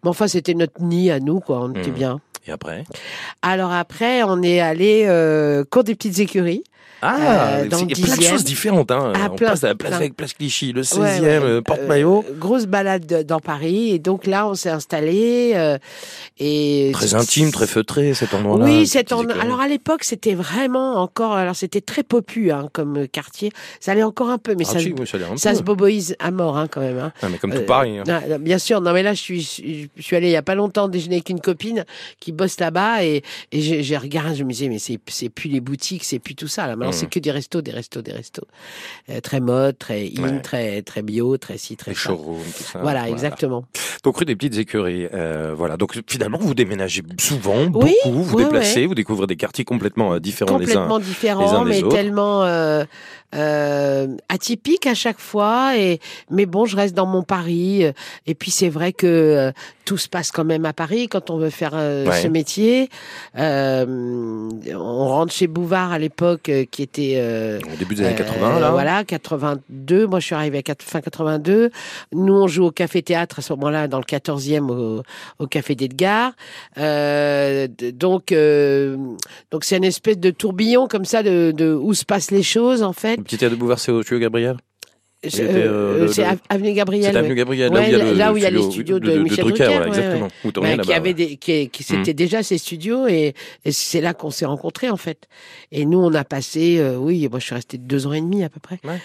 Mais 0.04 0.10
enfin, 0.10 0.28
c'était 0.28 0.54
notre 0.54 0.80
nid 0.82 1.10
à 1.10 1.18
nous, 1.20 1.40
quoi. 1.40 1.60
On 1.62 1.70
était 1.72 1.88
Mhm. 1.90 1.94
bien. 1.96 2.20
Et 2.46 2.52
après? 2.52 2.84
Alors 3.42 3.72
après, 3.72 4.22
on 4.22 4.42
est 4.42 4.60
allé 4.60 5.04
euh, 5.06 5.64
cours 5.64 5.84
des 5.84 5.94
petites 5.94 6.18
écuries. 6.20 6.62
Ah, 7.02 7.16
Euh, 7.58 7.66
il 7.66 7.90
y 7.90 7.92
a 8.02 8.06
plein 8.06 8.16
de 8.16 8.22
choses 8.22 8.42
différentes. 8.44 8.90
Hein. 8.90 9.12
Ah, 9.14 9.28
on 9.30 9.36
plein, 9.36 9.50
passe 9.50 9.64
à 9.64 9.68
la 9.68 9.74
place 9.74 9.90
plein. 9.90 9.96
avec 9.98 10.16
Place 10.16 10.32
Clichy, 10.32 10.72
le 10.72 10.82
16e, 10.82 10.98
Ouais, 11.00 11.20
ouais. 11.20 11.28
euh, 11.42 11.60
Porte-Maillot. 11.60 12.24
Euh, 12.26 12.32
grosse 12.38 12.64
balade 12.64 13.04
de- 13.06 13.22
dans 13.22 13.38
Paris. 13.38 13.90
Et 13.90 13.98
donc 13.98 14.26
là, 14.26 14.48
on 14.48 14.54
s'est 14.54 14.70
installé. 14.70 15.54
et 16.38 16.90
Très 16.94 17.14
intime, 17.14 17.50
très 17.52 17.66
feutré 17.66 18.14
cet 18.14 18.32
endroit-là. 18.32 18.64
Oui, 18.64 18.86
cet 18.86 19.12
en... 19.12 19.20
alors 19.28 19.60
à 19.60 19.68
l'époque 19.68 20.04
c'était 20.04 20.34
vraiment 20.34 20.94
encore 20.96 21.32
alors 21.34 21.54
c'était 21.56 21.80
très 21.82 22.02
popu 22.02 22.50
hein, 22.50 22.68
comme 22.72 23.06
quartier. 23.08 23.52
Ça 23.80 23.92
allait 23.92 24.02
encore 24.02 24.30
un 24.30 24.38
peu, 24.38 24.54
mais 24.58 24.64
Ah, 24.66 24.72
ça, 24.72 24.78
si, 24.78 24.86
se- 24.90 24.94
oui, 25.00 25.06
ça 25.06 25.16
a 25.18 25.20
l'air 25.20 25.32
un 25.32 25.36
ça 25.36 25.50
peu. 25.50 25.56
se 25.56 25.62
boboise 25.62 26.16
à 26.18 26.30
mort 26.30 26.56
hein, 26.56 26.66
quand 26.70 26.80
même. 26.80 26.98
Hein. 26.98 27.12
Ah, 27.22 27.28
mais 27.30 27.36
comme 27.38 27.52
tout 27.52 27.62
Paris. 27.66 27.98
hein. 27.98 28.04
Ah, 28.08 28.38
bien 28.38 28.58
sûr, 28.58 28.80
non 28.80 28.92
mais 28.92 29.02
là 29.02 29.12
je 29.14 29.20
suis, 29.20 29.88
je 29.96 30.02
suis 30.02 30.16
allée 30.16 30.28
il 30.28 30.32
y 30.32 30.36
a 30.36 30.42
pas 30.42 30.54
longtemps 30.54 30.88
déjeuner 30.88 31.16
avec 31.16 31.28
une 31.28 31.40
copine 31.40 31.84
qui 32.20 32.32
bosse 32.36 32.60
là-bas 32.60 33.04
et, 33.04 33.22
et 33.52 33.60
j'ai 33.82 33.96
regardé, 33.96 34.36
je 34.36 34.44
me 34.44 34.50
disais 34.52 34.68
mais 34.68 34.78
c'est 34.78 34.98
c'est 35.08 35.28
plus 35.28 35.48
les 35.50 35.60
boutiques, 35.60 36.04
c'est 36.04 36.20
plus 36.20 36.34
tout 36.36 36.46
ça 36.48 36.66
là. 36.68 36.76
Maintenant 36.76 36.92
c'est 36.92 37.08
que 37.10 37.18
des 37.18 37.32
restos, 37.32 37.62
des 37.62 37.72
restos, 37.72 38.02
des 38.02 38.12
restos. 38.12 38.46
Euh, 39.10 39.20
très 39.20 39.40
mode, 39.40 39.76
très 39.78 40.12
in, 40.16 40.22
Ouais. 40.22 40.40
très 40.42 40.82
très 40.82 41.02
bio, 41.02 41.36
très 41.38 41.58
ci, 41.58 41.76
très 41.76 41.90
Les 41.92 41.96
ça. 41.96 42.02
showrooms, 42.10 42.42
tout 42.56 42.62
ça. 42.62 42.78
Voilà, 42.80 43.08
exactement. 43.08 43.64
Donc 44.04 44.18
rue 44.18 44.24
des 44.24 44.36
petites 44.36 44.58
écuries. 44.58 45.06
Euh, 45.12 45.54
voilà. 45.56 45.76
Donc 45.76 45.98
finalement, 46.08 46.38
vous 46.38 46.54
déménagez 46.54 47.02
souvent, 47.18 47.64
Oui, 47.74 47.94
beaucoup, 48.04 48.22
vous 48.22 48.34
ouais, 48.36 48.44
déplacez, 48.44 48.80
ouais. 48.82 48.86
vous 48.86 48.94
découvrez 48.94 49.26
des 49.26 49.36
quartiers 49.36 49.64
complètement 49.64 50.12
euh, 50.14 50.20
différents 50.20 50.58
les 50.58 50.76
uns. 50.76 50.86
complètement 50.86 50.98
les 50.98 51.04
uns 51.04 51.06
différent, 51.08 51.64
des 51.64 51.70
mais 51.70 51.82
autres. 51.82 51.96
tellement 51.96 52.44
euh, 52.44 52.84
euh, 53.34 54.06
atypique 54.28 54.86
à 54.86 54.94
chaque 54.94 55.18
fois. 55.18 55.76
Et 55.76 56.00
mais 56.30 56.46
bon, 56.46 56.66
je 56.66 56.76
reste 56.76 56.94
dans 56.94 57.06
mon 57.06 57.22
Paris. 57.22 57.84
euh, 57.84 57.92
Et 58.26 58.34
puis 58.34 58.50
c'est 58.50 58.68
vrai 58.68 58.92
que 58.92 59.06
euh, 59.06 59.52
tout 59.84 59.98
se 59.98 60.08
passe 60.08 60.30
quand 60.30 60.44
même 60.44 60.64
à 60.64 60.72
Paris 60.72 61.08
quand 61.08 61.30
on 61.30 61.38
veut 61.38 61.50
faire 61.50 61.74
Ouais. 61.74 62.04
Ce 62.26 62.30
métier. 62.30 62.88
Euh, 63.38 64.50
on 64.74 65.08
rentre 65.08 65.32
chez 65.32 65.46
Bouvard 65.46 65.92
à 65.92 65.98
l'époque, 65.98 66.48
euh, 66.48 66.64
qui 66.70 66.82
était 66.82 67.14
euh, 67.16 67.58
Au 67.72 67.76
début 67.76 67.94
des 67.94 68.02
années 68.02 68.14
euh, 68.14 68.18
80, 68.18 68.60
là. 68.60 68.70
Voilà, 68.70 69.04
82. 69.04 70.06
Moi, 70.06 70.20
je 70.20 70.26
suis 70.26 70.34
arrivée 70.34 70.62
à 70.66 70.74
fin 70.80 71.00
82. 71.00 71.70
Nous, 72.12 72.34
on 72.34 72.46
joue 72.46 72.66
au 72.66 72.70
Café 72.70 73.02
Théâtre 73.02 73.38
à 73.38 73.42
ce 73.42 73.52
moment-là, 73.54 73.88
dans 73.88 73.98
le 73.98 74.04
14e 74.04 74.70
au, 74.70 75.02
au 75.38 75.46
Café 75.46 75.74
d'Edgar. 75.74 76.32
Donc, 76.76 78.34
donc 79.50 79.64
c'est 79.64 79.76
une 79.76 79.84
espèce 79.84 80.18
de 80.18 80.30
tourbillon 80.30 80.88
comme 80.88 81.04
ça 81.04 81.22
de, 81.22 81.52
de 81.52 81.72
où 81.72 81.94
se 81.94 82.04
passent 82.04 82.30
les 82.30 82.42
choses 82.42 82.82
en 82.82 82.92
fait. 82.92 83.16
Le 83.16 83.22
petit 83.22 83.38
théâtre 83.38 83.54
de 83.54 83.60
Bouvard, 83.60 83.78
c'est 83.78 83.92
au 83.92 84.02
studio 84.02 84.20
Gabriel? 84.20 84.56
C'est 85.24 85.40
euh, 85.42 86.00
le- 86.00 86.08
c'est 86.08 86.24
Avenue 86.48 86.72
Gabriel. 86.72 87.04
C'est 87.04 87.10
ouais. 87.12 87.16
avenue 87.16 87.34
Gabriel, 87.34 87.72
Ouais, 87.72 87.90
là 87.90 87.90
où 87.90 87.90
il 87.90 87.92
y 87.92 87.94
a, 87.96 88.12
le, 88.12 88.18
là 88.18 88.32
où 88.32 88.36
il 88.36 88.42
y 88.42 88.46
a 88.46 88.50
les 88.50 88.58
studio 88.62 88.70
studios 88.96 88.98
de 89.00 89.10
de, 89.10 89.18
Michel 89.18 89.44
Drucker, 89.44 89.64
Drucker, 89.64 89.76
voilà, 89.76 89.80
ouais, 89.90 89.98
exactement. 89.98 90.28
Tourniez 90.52 90.76
Ben, 90.76 90.82
qui 90.82 90.92
avait 90.92 91.08
ouais. 91.08 91.14
des, 91.14 91.36
qui, 91.36 91.68
qui 91.70 91.82
Mm. 91.82 91.86
c'était 91.86 92.14
déjà 92.14 92.42
ses 92.42 92.58
studios 92.58 93.06
et, 93.08 93.34
et 93.64 93.72
c'est 93.72 94.00
là 94.00 94.14
qu'on 94.14 94.30
s'est 94.30 94.44
rencontrés 94.44 94.90
en 94.90 94.96
fait. 94.96 95.26
Et 95.72 95.84
nous 95.86 95.98
on 95.98 96.12
a 96.14 96.22
passé, 96.24 96.76
euh, 96.78 96.96
oui, 96.96 97.26
moi 97.30 97.40
je 97.40 97.46
suis 97.46 97.54
resté 97.54 97.78
deux 97.78 98.06
ans 98.06 98.12
et 98.12 98.20
demi 98.20 98.44
à 98.44 98.48
peu 98.50 98.60
près 98.60 98.78
Ouais. 98.84 98.90
euh, 98.92 98.96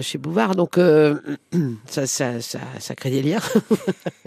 chez 0.00 0.18
Bouvard, 0.18 0.54
donc 0.54 0.78
euh, 0.78 1.16
ça, 1.86 2.06
ça, 2.06 2.40
ça, 2.40 2.60
ça 2.78 2.94
crée 2.94 3.10
des 3.10 3.22
liens. 3.22 3.40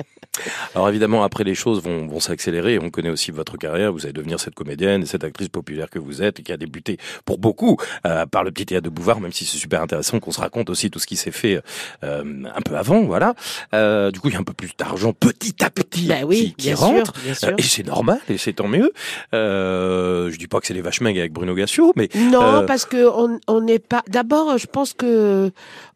Alors 0.75 0.89
évidemment, 0.89 1.23
après 1.23 1.45
les 1.45 1.55
choses 1.55 1.81
vont, 1.81 2.07
vont 2.07 2.19
s'accélérer. 2.19 2.77
On 2.77 2.89
connaît 2.89 3.09
aussi 3.09 3.31
votre 3.31 3.55
carrière. 3.57 3.93
Vous 3.93 4.03
allez 4.03 4.11
devenir 4.11 4.37
cette 4.37 4.53
comédienne 4.53 5.03
et 5.03 5.05
cette 5.05 5.23
actrice 5.23 5.47
populaire 5.47 5.89
que 5.89 5.97
vous 5.97 6.21
êtes 6.21 6.41
et 6.41 6.43
qui 6.43 6.51
a 6.51 6.57
débuté 6.57 6.97
pour 7.23 7.37
beaucoup 7.37 7.77
euh, 8.05 8.25
par 8.25 8.43
le 8.43 8.51
petit 8.51 8.65
théâtre 8.65 8.83
de 8.83 8.89
Bouvard, 8.89 9.21
même 9.21 9.31
si 9.31 9.45
c'est 9.45 9.57
super 9.57 9.81
intéressant 9.81 10.19
qu'on 10.19 10.31
se 10.33 10.41
raconte 10.41 10.69
aussi 10.69 10.91
tout 10.91 10.99
ce 10.99 11.07
qui 11.07 11.15
s'est 11.15 11.31
fait 11.31 11.61
euh, 12.03 12.43
un 12.53 12.61
peu 12.61 12.75
avant. 12.75 13.03
Voilà. 13.03 13.33
Euh, 13.73 14.11
du 14.11 14.19
coup, 14.19 14.27
il 14.27 14.33
y 14.33 14.37
a 14.37 14.39
un 14.41 14.43
peu 14.43 14.51
plus 14.53 14.71
d'argent 14.77 15.13
petit 15.13 15.63
à 15.63 15.69
petit 15.69 16.07
Ben 16.07 16.25
oui, 16.25 16.47
qui, 16.47 16.53
qui 16.55 16.67
bien 16.67 16.75
rentre. 16.75 17.13
sûr, 17.15 17.23
bien 17.23 17.33
sûr. 17.33 17.47
Euh, 17.49 17.55
et 17.57 17.63
c'est 17.63 17.85
normal 17.87 18.19
et 18.27 18.37
c'est 18.37 18.53
tant 18.53 18.67
mieux. 18.67 18.91
Euh, 19.33 20.29
je 20.31 20.37
dis 20.37 20.47
pas 20.47 20.59
que 20.59 20.67
c'est 20.67 20.73
les 20.73 20.81
vaches 20.81 20.99
maigres 20.99 21.19
avec 21.21 21.31
Bruno 21.31 21.53
Gassio, 21.55 21.93
mais 21.95 22.09
Non, 22.13 22.41
Euh, 22.41 22.61
parce 22.63 22.83
que 22.83 23.07
on 23.07 23.39
on 23.47 23.61
n'est 23.61 23.79
pas. 23.79 24.03
D'abord, 24.09 24.57
je 24.57 24.67
pense 24.67 24.93
que 24.93 25.44
euh, 25.45 25.49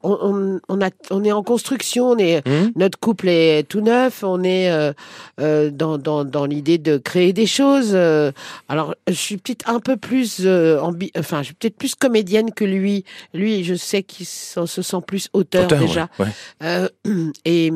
on, 0.03 0.17
on, 0.21 0.59
on 0.69 0.81
a, 0.81 0.89
on 1.11 1.23
est 1.23 1.31
en 1.31 1.43
construction. 1.43 2.09
On 2.11 2.17
est, 2.17 2.47
Hum 2.47 2.71
notre 2.75 2.99
couple 2.99 3.27
est 3.29 3.63
tout 3.67 3.81
neuf. 3.81 4.23
On 4.23 4.43
est 4.43 4.69
euh, 4.71 4.93
euh, 5.41 5.69
dans, 5.71 5.97
dans, 5.97 6.23
dans 6.25 6.45
l'idée 6.45 6.77
de 6.77 6.97
créer 6.97 7.33
des 7.33 7.45
choses. 7.47 7.91
euh. 7.93 8.31
alors, 8.67 8.95
je 9.07 9.13
suis 9.13 9.37
peut-être 9.37 9.69
un 9.69 9.79
peu 9.79 9.97
plus, 9.97 10.41
ambi- 10.45 11.11
enfin, 11.17 11.39
je 11.41 11.47
suis 11.47 11.55
peut-être 11.55 11.77
plus 11.77 11.95
comédienne 11.95 12.51
que 12.53 12.65
lui. 12.65 13.03
Lui, 13.33 13.63
je 13.63 13.75
sais 13.75 14.03
qu'il 14.03 14.25
se 14.25 14.65
sent 14.81 14.97
plus 15.05 15.29
auteur, 15.33 15.65
Auteur, 15.65 15.79
déjà. 15.79 16.09
ouais, 16.19 16.27
ouais. 16.61 16.89
Et 17.45 17.71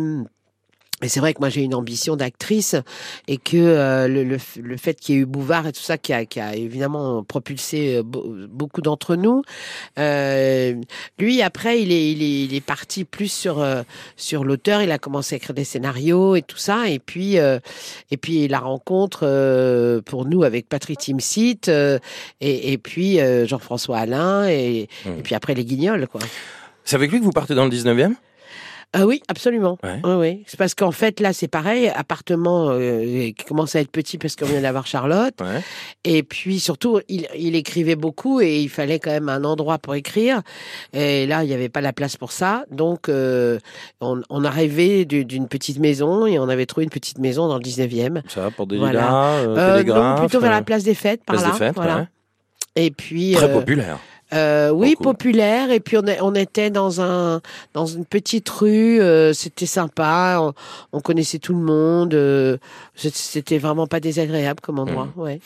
et 1.03 1.09
c'est 1.09 1.19
vrai 1.19 1.33
que 1.33 1.39
moi 1.39 1.49
j'ai 1.49 1.61
une 1.61 1.75
ambition 1.75 2.15
d'actrice 2.15 2.75
et 3.27 3.37
que 3.37 3.57
euh, 3.57 4.07
le, 4.07 4.23
le, 4.23 4.37
le 4.61 4.77
fait 4.77 4.93
qu'il 4.99 5.15
y 5.15 5.17
ait 5.17 5.21
eu 5.21 5.25
Bouvard 5.25 5.67
et 5.67 5.71
tout 5.73 5.81
ça 5.81 5.97
qui 5.97 6.13
a, 6.13 6.25
qui 6.25 6.39
a 6.39 6.55
évidemment 6.55 7.23
propulsé 7.23 7.97
euh, 7.97 8.03
be- 8.03 8.47
beaucoup 8.47 8.81
d'entre 8.81 9.15
nous. 9.15 9.41
Euh, 9.99 10.73
lui 11.19 11.41
après 11.41 11.81
il 11.81 11.91
est, 11.91 12.11
il 12.11 12.21
est 12.23 12.43
il 12.45 12.55
est 12.55 12.61
parti 12.65 13.03
plus 13.03 13.31
sur 13.31 13.59
euh, 13.61 13.83
sur 14.17 14.43
l'auteur. 14.43 14.81
Il 14.81 14.91
a 14.91 14.97
commencé 14.97 15.35
à 15.35 15.37
écrire 15.37 15.53
des 15.53 15.63
scénarios 15.63 16.35
et 16.35 16.41
tout 16.41 16.57
ça 16.57 16.87
et 16.89 16.99
puis 16.99 17.37
euh, 17.37 17.59
et 18.11 18.17
puis 18.17 18.47
la 18.47 18.59
rencontre 18.59 19.21
euh, 19.23 20.01
pour 20.01 20.25
nous 20.25 20.43
avec 20.43 20.67
Patrick 20.69 20.99
Timsit 20.99 21.67
euh, 21.67 21.99
et, 22.41 22.73
et 22.73 22.77
puis 22.77 23.19
euh, 23.19 23.45
Jean-François 23.45 23.97
Alain 23.99 24.47
et, 24.47 24.87
Mhm. 25.05 25.19
et 25.19 25.21
puis 25.21 25.35
après 25.35 25.53
les 25.53 25.65
Guignols 25.65 26.07
quoi. 26.07 26.21
C'est 26.85 26.95
avec 26.95 27.11
lui 27.11 27.19
que 27.19 27.23
vous 27.25 27.31
partez 27.31 27.55
dans 27.55 27.65
le 27.65 27.71
19e 27.71 28.13
Ah 28.95 29.07
oui, 29.07 29.23
absolument. 29.27 29.79
Ouais. 29.83 29.99
Oui, 30.03 30.11
oui. 30.13 30.43
C'est 30.45 30.57
parce 30.57 30.75
qu'en 30.75 30.91
fait, 30.91 31.19
là, 31.19 31.33
c'est 31.33 31.47
pareil, 31.47 31.87
appartement 31.89 32.69
euh, 32.69 33.31
qui 33.31 33.43
commence 33.47 33.75
à 33.75 33.79
être 33.79 33.89
petit 33.89 34.19
parce 34.19 34.35
qu'on 34.35 34.45
vient 34.45 34.61
d'avoir 34.61 34.85
Charlotte. 34.85 35.33
Ouais. 35.41 35.61
Et 36.03 36.21
puis, 36.21 36.59
surtout, 36.59 36.99
il, 37.09 37.27
il 37.35 37.55
écrivait 37.55 37.95
beaucoup 37.95 38.39
et 38.39 38.59
il 38.59 38.69
fallait 38.69 38.99
quand 38.99 39.09
même 39.09 39.29
un 39.29 39.43
endroit 39.45 39.79
pour 39.79 39.95
écrire. 39.95 40.41
Et 40.93 41.25
là, 41.25 41.43
il 41.43 41.47
n'y 41.47 41.53
avait 41.55 41.69
pas 41.69 41.81
la 41.81 41.91
place 41.91 42.17
pour 42.17 42.31
ça. 42.31 42.65
Donc, 42.69 43.09
euh, 43.09 43.57
on, 43.99 44.21
on 44.29 44.45
a 44.45 44.49
rêvé 44.51 45.05
du- 45.05 45.25
d'une 45.25 45.47
petite 45.47 45.79
maison 45.79 46.27
et 46.27 46.37
on 46.37 46.47
avait 46.47 46.67
trouvé 46.67 46.83
une 46.83 46.91
petite 46.91 47.17
maison 47.17 47.47
dans 47.47 47.57
le 47.57 47.63
19e. 47.63 48.21
Ça, 48.29 48.51
pour 48.51 48.67
des 48.67 48.77
Voilà. 48.77 48.99
lilas, 49.01 49.57
euh, 49.57 49.83
non, 49.83 50.15
plutôt 50.19 50.39
vers 50.39 50.51
la 50.51 50.61
place 50.61 50.83
des 50.83 50.93
fêtes, 50.93 51.23
par 51.25 51.35
place 51.37 51.47
là. 51.47 51.51
des 51.53 51.57
fêtes, 51.57 51.75
voilà. 51.75 51.95
ouais. 51.97 52.07
Et 52.75 52.91
puis, 52.91 53.33
Très 53.33 53.51
populaire. 53.51 53.97
Euh, 54.33 54.69
oui, 54.71 54.95
populaire. 54.95 55.71
Et 55.71 55.79
puis 55.79 55.97
on, 55.97 56.03
on 56.21 56.35
était 56.35 56.69
dans 56.69 57.01
un 57.01 57.41
dans 57.73 57.85
une 57.85 58.05
petite 58.05 58.49
rue. 58.49 58.99
euh, 59.01 59.33
c'était 59.33 59.65
sympa. 59.65 60.37
On, 60.39 60.53
on 60.91 60.99
connaissait 61.01 61.39
tout 61.39 61.53
le 61.53 61.59
monde. 61.63 62.13
euh, 62.13 62.57
c'était 62.95 63.57
vraiment 63.57 63.87
pas 63.87 63.99
désagréable 63.99 64.59
comme 64.61 64.79
endroit. 64.79 65.09
Mmh. 65.15 65.21
Ouais. 65.21 65.39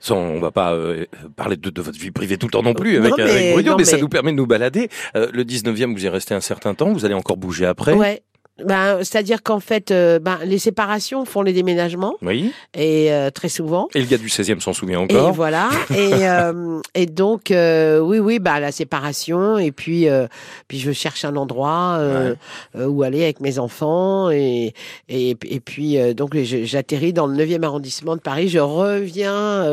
Sans, 0.00 0.16
on 0.16 0.40
va 0.40 0.50
pas 0.50 0.72
euh, 0.72 1.04
parler 1.36 1.56
de, 1.56 1.70
de 1.70 1.80
votre 1.80 1.96
vie 1.98 2.10
privée 2.10 2.36
tout 2.36 2.46
le 2.46 2.50
temps 2.50 2.62
non 2.64 2.74
plus 2.74 2.98
Non, 2.98 3.04
avec, 3.04 3.16
mais- 3.18 3.22
avec 3.22 3.52
Bruno, 3.54 3.70
non, 3.70 3.76
mais, 3.78 3.84
ça 3.84 3.98
nous 3.98 4.08
permet 4.08 4.32
de 4.32 4.36
nous 4.36 4.48
balader. 4.48 4.88
Euh, 5.14 5.28
le 5.32 5.44
19e, 5.44 5.92
vous 5.92 6.04
y 6.04 6.08
restez 6.08 6.34
un 6.34 6.40
certain 6.40 6.74
temps, 6.74 6.92
vous 6.92 7.04
allez 7.04 7.14
encore 7.14 7.36
bouger 7.36 7.66
après. 7.66 7.92
Ouais. 7.94 8.20
Ben, 8.64 8.98
c'est-à-dire 8.98 9.42
qu'en 9.42 9.60
fait, 9.60 9.90
euh, 9.90 10.18
ben, 10.18 10.38
les 10.44 10.58
séparations 10.58 11.24
font 11.24 11.40
les 11.42 11.52
déménagements 11.54 12.14
Oui. 12.22 12.52
et 12.74 13.10
euh, 13.12 13.30
très 13.30 13.48
souvent. 13.48 13.88
Et 13.94 14.00
le 14.00 14.04
gars 14.06 14.18
du 14.18 14.28
16e 14.28 14.60
s'en 14.60 14.72
souvient 14.74 15.00
Et 15.00 15.02
encore. 15.16 15.32
voilà. 15.32 15.70
et, 15.90 16.10
euh, 16.28 16.80
et 16.94 17.06
donc, 17.06 17.50
euh, 17.50 17.98
oui, 17.98 18.18
oui, 18.18 18.38
bah 18.38 18.60
la 18.60 18.70
séparation. 18.70 19.56
Et 19.58 19.72
puis, 19.72 20.06
euh, 20.08 20.26
puis 20.68 20.78
je 20.78 20.92
cherche 20.92 21.24
un 21.24 21.34
endroit 21.36 21.96
euh, 21.98 22.34
euh, 22.76 22.86
où 22.86 23.02
aller 23.02 23.22
avec 23.24 23.40
mes 23.40 23.58
enfants. 23.58 24.30
Et 24.30 24.74
et, 25.08 25.30
et 25.44 25.60
puis 25.60 25.98
euh, 25.98 26.12
donc 26.12 26.36
j'atterris 26.36 27.12
dans 27.14 27.26
le 27.26 27.36
9e 27.36 27.62
arrondissement 27.64 28.16
de 28.16 28.20
Paris. 28.20 28.48
Je 28.48 28.58
reviens 28.58 29.64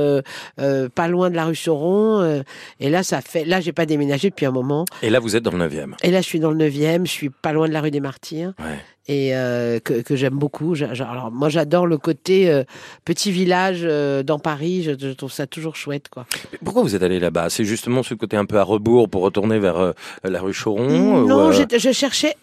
pas 0.96 1.08
loin 1.10 1.30
de 1.30 1.36
la 1.36 1.46
rue 1.46 1.56
Choron. 1.64 2.44
et 2.80 2.90
là, 2.90 3.04
ça 3.04 3.22
fait. 3.22 3.44
Là, 3.46 3.60
j'ai 3.62 3.74
pas 3.74 3.86
déménagé 3.86 4.30
depuis 4.30 4.46
un 4.46 4.52
moment. 4.52 4.86
Et 5.02 5.10
là, 5.10 5.20
vous 5.20 5.36
êtes 5.36 5.44
dans 5.44 5.52
le 5.52 5.68
9e. 5.68 5.94
Et 6.04 6.12
là, 6.12 6.22
je 6.22 6.26
suis 6.28 6.40
dans 6.40 6.52
le 6.52 6.70
9e. 6.70 7.06
Je 7.06 7.12
suis 7.12 7.30
pas 7.30 7.52
loin 7.54 7.68
de 7.68 7.74
la 7.74 7.82
rue 7.82 7.92
des 7.92 8.00
Martyrs 8.00 8.54
Ouais. 8.60 8.69
Et 9.12 9.36
euh, 9.36 9.80
que, 9.80 10.02
que 10.04 10.16
j'aime 10.16 10.36
beaucoup. 10.36 10.76
Alors 10.80 11.32
moi 11.32 11.50
j'adore 11.50 11.88
le 11.88 11.98
côté 11.98 12.48
euh, 12.50 12.64
petit 13.06 13.32
village 13.32 13.80
euh, 13.84 14.22
dans 14.22 14.38
Paris. 14.38 14.84
Je, 14.84 14.92
je 14.98 15.12
trouve 15.14 15.32
ça 15.32 15.48
toujours 15.48 15.76
chouette 15.76 16.10
quoi. 16.10 16.28
Mais 16.54 16.60
Pourquoi 16.64 16.84
vous 16.84 16.94
êtes 16.96 17.02
allé 17.02 17.20
là-bas? 17.20 17.50
C'est 17.50 17.64
justement 17.66 18.04
ce 18.04 18.14
côté 18.14 18.38
un 18.38 18.46
peu 18.46 18.60
à 18.60 18.64
rebours 18.64 19.10
pour 19.10 19.24
retourner 19.24 19.58
vers 19.58 19.94
la 20.24 20.40
rue 20.42 20.54
Choron 20.54 20.88
non, 21.26 21.48
ou, 21.48 21.50
euh, 21.50 21.52
j'ai- 21.52 21.80
je 21.80 21.92
cherchais 21.92 22.36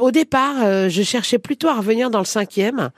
au 0.00 0.10
départ, 0.10 0.88
je 0.90 1.02
cherchais 1.02 1.38
plutôt 1.38 1.68
à 1.68 1.74
revenir 1.76 2.10
dans 2.10 2.18
le 2.18 2.24
cinquième, 2.24 2.90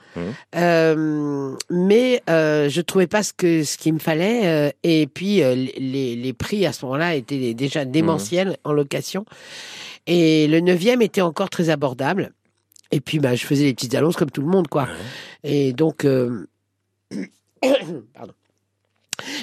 euh, 0.55 1.55
mais 1.69 2.23
je 2.27 2.81
trouvais 2.81 3.07
pas 3.07 3.21
ce 3.23 3.33
que 3.33 3.63
ce 3.63 3.77
qu'il 3.77 3.93
me 3.93 3.99
fallait. 3.99 4.73
et 4.83 5.05
puis 5.07 5.35
les, 5.77 6.15
les 6.15 6.33
prix 6.33 6.65
à 6.65 6.73
ce 6.73 6.85
moment-là 6.85 7.13
étaient 7.15 7.53
déjà 7.53 7.85
démentiels 7.85 8.57
en 8.63 8.73
location. 8.73 9.25
Et 10.07 10.47
le 10.47 10.59
neuvième 10.61 11.01
était 11.03 11.21
encore 11.21 11.49
très 11.51 11.69
abordable. 11.69 12.31
Et 12.91 12.99
puis 13.01 13.19
bah 13.19 13.35
je 13.35 13.45
faisais 13.45 13.65
des 13.65 13.73
petites 13.73 13.95
annonces 13.95 14.15
comme 14.17 14.31
tout 14.31 14.41
le 14.41 14.47
monde 14.47 14.67
quoi. 14.67 14.87
Et 15.43 15.73
donc 15.73 16.05
euh, 16.05 16.47
pardon. 18.13 18.33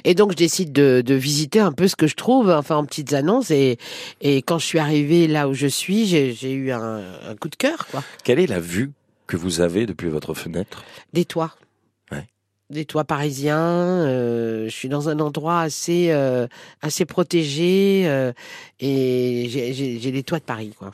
Et 0.05 0.15
donc 0.15 0.33
je 0.33 0.37
décide 0.37 0.73
de, 0.73 1.03
de 1.05 1.15
visiter 1.15 1.61
un 1.61 1.73
peu 1.73 1.87
ce 1.89 1.95
que 1.97 2.07
je 2.07 2.15
trouve, 2.17 2.51
enfin 2.51 2.77
en 2.77 2.85
petites 2.85 3.13
annonces. 3.13 3.51
Et, 3.51 3.79
et 4.21 4.43
quand 4.43 4.59
je 4.59 4.67
suis 4.67 4.79
arrivée 4.79 5.29
là 5.29 5.49
où 5.49 5.55
je 5.55 5.67
suis, 5.67 6.07
j'ai 6.07 6.53
eu 6.53 6.73
un, 6.73 7.03
un 7.29 7.37
coup 7.37 7.49
de 7.49 7.57
cœur, 7.57 7.87
quoi. 7.91 8.03
Quelle 8.25 8.39
est 8.41 8.47
la 8.47 8.61
vue 8.61 8.91
que 9.27 9.37
vous 9.37 9.61
avez 9.61 9.87
depuis 9.87 10.09
votre 10.09 10.35
fenêtre? 10.35 10.85
Des 11.13 11.25
toits. 11.25 11.55
Ouais. 12.11 12.27
Des 12.71 12.85
toits 12.87 13.05
parisiens. 13.05 13.57
euh, 13.59 14.65
je 14.65 14.71
suis 14.75 14.89
dans 14.89 15.09
un 15.09 15.21
endroit 15.21 15.61
assez 15.61 16.11
assez 16.11 16.49
assez 16.83 17.05
protégé 17.05 18.03
euh, 18.07 18.33
et 18.81 19.47
j'ai 19.49 20.11
les 20.11 20.23
toits 20.25 20.39
de 20.41 20.45
Paris, 20.45 20.75
quoi. 20.77 20.93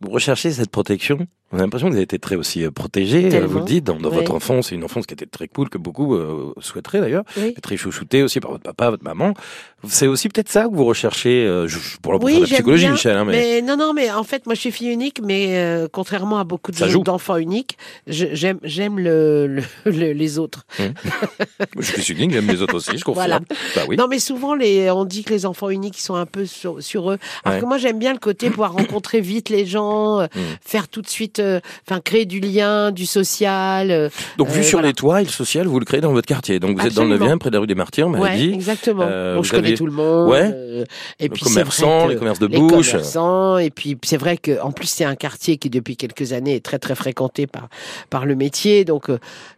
Vous 0.00 0.10
recherchez 0.10 0.52
cette 0.52 0.70
protection? 0.70 1.26
On 1.52 1.58
a 1.58 1.62
l'impression 1.62 1.88
que 1.88 1.92
vous 1.92 1.96
avez 1.96 2.04
été 2.04 2.18
très 2.20 2.36
aussi 2.36 2.64
euh, 2.64 2.70
protégé, 2.70 3.24
euh, 3.26 3.30
Tellement. 3.30 3.48
vous 3.48 3.58
le 3.58 3.64
dites, 3.64 3.84
dans, 3.84 3.96
votre 3.98 4.32
enfance. 4.32 4.68
C'est 4.68 4.76
une 4.76 4.84
enfance 4.84 5.06
qui 5.06 5.14
était 5.14 5.26
très 5.26 5.48
cool, 5.48 5.68
que 5.68 5.78
beaucoup 5.78 6.14
euh, 6.14 6.54
souhaiteraient 6.60 7.00
d'ailleurs. 7.00 7.24
Oui. 7.36 7.54
Très 7.60 7.76
chouchouté 7.76 8.22
aussi 8.22 8.38
par 8.40 8.52
votre 8.52 8.62
papa, 8.62 8.90
votre 8.90 9.02
maman. 9.04 9.34
C'est 9.88 10.06
aussi 10.06 10.28
peut-être 10.28 10.48
ça 10.48 10.64
que 10.68 10.74
vous 10.74 10.84
recherchez, 10.84 11.44
euh, 11.46 11.66
pour 12.02 12.12
la 12.12 12.18
pour 12.18 12.26
Oui, 12.26 12.38
la 12.40 12.46
psychologie, 12.46 12.84
bien, 12.84 12.92
Michel. 12.92 13.16
Hein, 13.16 13.24
mais... 13.24 13.32
Mais 13.32 13.62
non, 13.62 13.76
non, 13.76 13.92
mais 13.94 14.10
en 14.12 14.22
fait, 14.24 14.46
moi, 14.46 14.54
je 14.54 14.60
suis 14.60 14.70
fille 14.70 14.90
unique, 14.90 15.20
mais 15.24 15.56
euh, 15.58 15.88
contrairement 15.90 16.38
à 16.38 16.44
beaucoup 16.44 16.70
d'enfants 16.70 17.36
uniques, 17.36 17.76
j'aime 18.06 18.58
j'aime 18.62 18.98
le, 19.00 19.46
le- 19.46 19.62
le- 19.90 20.12
les 20.12 20.38
autres. 20.38 20.66
Je 21.78 22.00
suis 22.00 22.14
unique, 22.14 22.32
j'aime 22.32 22.46
les 22.46 22.62
autres 22.62 22.74
aussi, 22.74 22.96
je 22.96 23.04
confirme. 23.04 23.14
Voilà. 23.26 23.40
Bah 23.74 23.82
oui. 23.88 23.96
Non, 23.96 24.06
mais 24.08 24.18
souvent, 24.18 24.54
les, 24.54 24.90
on 24.90 25.04
dit 25.04 25.24
que 25.24 25.30
les 25.32 25.46
enfants 25.46 25.70
uniques 25.70 25.98
ils 25.98 26.02
sont 26.02 26.14
un 26.14 26.26
peu 26.26 26.46
sur, 26.46 26.82
sur 26.82 27.10
eux. 27.10 27.18
Alors 27.44 27.56
Ouais. 27.56 27.60
que 27.60 27.66
moi, 27.66 27.78
j'aime 27.78 27.98
bien 27.98 28.12
le 28.12 28.18
côté 28.18 28.50
pouvoir 28.50 28.72
rencontrer 28.72 29.20
vite 29.20 29.48
les 29.48 29.66
gens, 29.66 30.20
euh, 30.20 30.26
Mm. 30.34 30.40
faire 30.64 30.88
tout 30.88 31.02
de 31.02 31.08
suite, 31.08 31.39
euh, 31.40 31.60
enfin, 31.88 32.00
créer 32.00 32.24
du 32.26 32.40
lien, 32.40 32.90
du 32.92 33.06
social. 33.06 33.90
euh, 33.90 34.08
Donc, 34.38 34.48
vu 34.48 34.60
euh, 34.60 34.62
sur 34.62 34.78
voilà. 34.78 34.88
les 34.88 34.94
toits 34.94 35.20
et 35.20 35.24
le 35.24 35.30
social, 35.30 35.66
vous 35.66 35.78
le 35.78 35.84
créez 35.84 36.00
dans 36.00 36.12
votre 36.12 36.26
quartier. 36.28 36.60
Donc, 36.60 36.78
vous 36.78 36.86
êtes 36.86 36.94
dans 36.94 37.04
le 37.04 37.12
Absolument. 37.14 37.36
9e, 37.36 37.38
près 37.38 37.50
de 37.50 37.54
la 37.54 37.60
rue 37.60 37.66
des 37.66 37.74
Martyrs, 37.74 38.08
on 38.08 38.12
ouais, 38.18 38.36
dit. 38.36 38.52
exactement. 38.52 39.06
Bon, 39.06 39.42
je 39.42 39.50
connais 39.50 39.74
tout 39.74 39.86
le 39.86 39.92
monde. 39.92 40.28
Ouais. 40.28 40.84
et 41.18 41.28
puis 41.28 41.42
c'est 41.44 41.50
commerçant, 41.50 41.98
vrai 41.98 42.06
que 42.06 42.12
les 42.12 42.18
commerces 42.18 42.38
de 42.38 42.46
les 42.46 42.58
bouche. 42.58 42.90
commerçants, 42.92 43.58
et 43.58 43.70
puis 43.70 43.96
c'est 44.04 44.16
vrai 44.16 44.36
que 44.36 44.60
en 44.60 44.70
plus 44.72 44.86
c'est 44.86 45.04
un 45.04 45.14
quartier 45.14 45.56
qui 45.56 45.70
depuis 45.70 45.96
quelques 45.96 46.32
années 46.32 46.56
est 46.56 46.64
très 46.64 46.78
très 46.78 46.94
fréquenté 46.94 47.46
par 47.46 47.68
par 48.10 48.26
le 48.26 48.34
métier. 48.36 48.84
Donc 48.84 49.06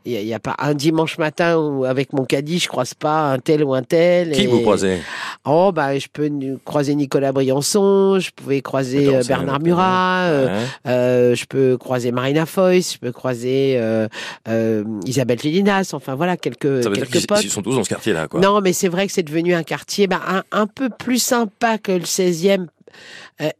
il 0.04 0.24
n'y 0.24 0.34
a, 0.34 0.38
pas 0.40 0.54
un 0.58 0.74
dimanche 0.74 1.18
matin 1.18 1.56
où 1.58 1.84
avec 1.84 2.12
mon 2.12 2.24
caddie 2.24 2.58
je 2.58 2.68
croise 2.68 2.94
pas 2.94 3.32
un 3.32 3.38
tel 3.38 3.64
ou 3.64 3.74
un 3.74 3.82
tel. 3.82 4.32
Qui 4.32 4.42
et- 4.44 4.46
vous 4.46 4.60
croisez? 4.60 4.98
Oh 5.44 5.70
bah 5.72 5.98
je 5.98 6.06
peux 6.12 6.30
croiser 6.64 6.94
Nicolas 6.94 7.32
Briançon, 7.32 8.18
je 8.18 8.30
pouvais 8.34 8.60
croiser 8.62 9.10
Bernard 9.26 9.60
Murat, 9.60 10.28
Ouais. 10.30 10.50
euh, 10.86 11.34
je 11.34 11.44
peux 11.46 11.71
croiser 11.76 12.12
Marina 12.12 12.46
Foïs, 12.46 12.94
je 12.94 12.98
peux 12.98 13.12
croiser 13.12 13.76
euh, 13.76 14.08
euh, 14.48 14.84
Isabelle 15.06 15.40
Gélinas, 15.40 15.90
enfin 15.92 16.14
voilà 16.14 16.36
quelques 16.36 16.82
Ça 16.82 16.88
veut 16.88 16.96
dire 16.96 17.04
quelques 17.04 17.18
qu'ils 17.18 17.26
potes. 17.26 17.44
ils 17.44 17.50
sont 17.50 17.62
tous 17.62 17.74
dans 17.74 17.84
ce 17.84 17.88
quartier-là, 17.88 18.28
quoi. 18.28 18.40
Non, 18.40 18.60
mais 18.60 18.72
c'est 18.72 18.88
vrai 18.88 19.06
que 19.06 19.12
c'est 19.12 19.22
devenu 19.22 19.54
un 19.54 19.62
quartier 19.62 20.06
bah, 20.06 20.20
un, 20.26 20.42
un 20.52 20.66
peu 20.66 20.88
plus 20.90 21.22
sympa 21.22 21.78
que 21.78 21.92
le 21.92 22.00
16e 22.00 22.60
euh, 22.60 22.66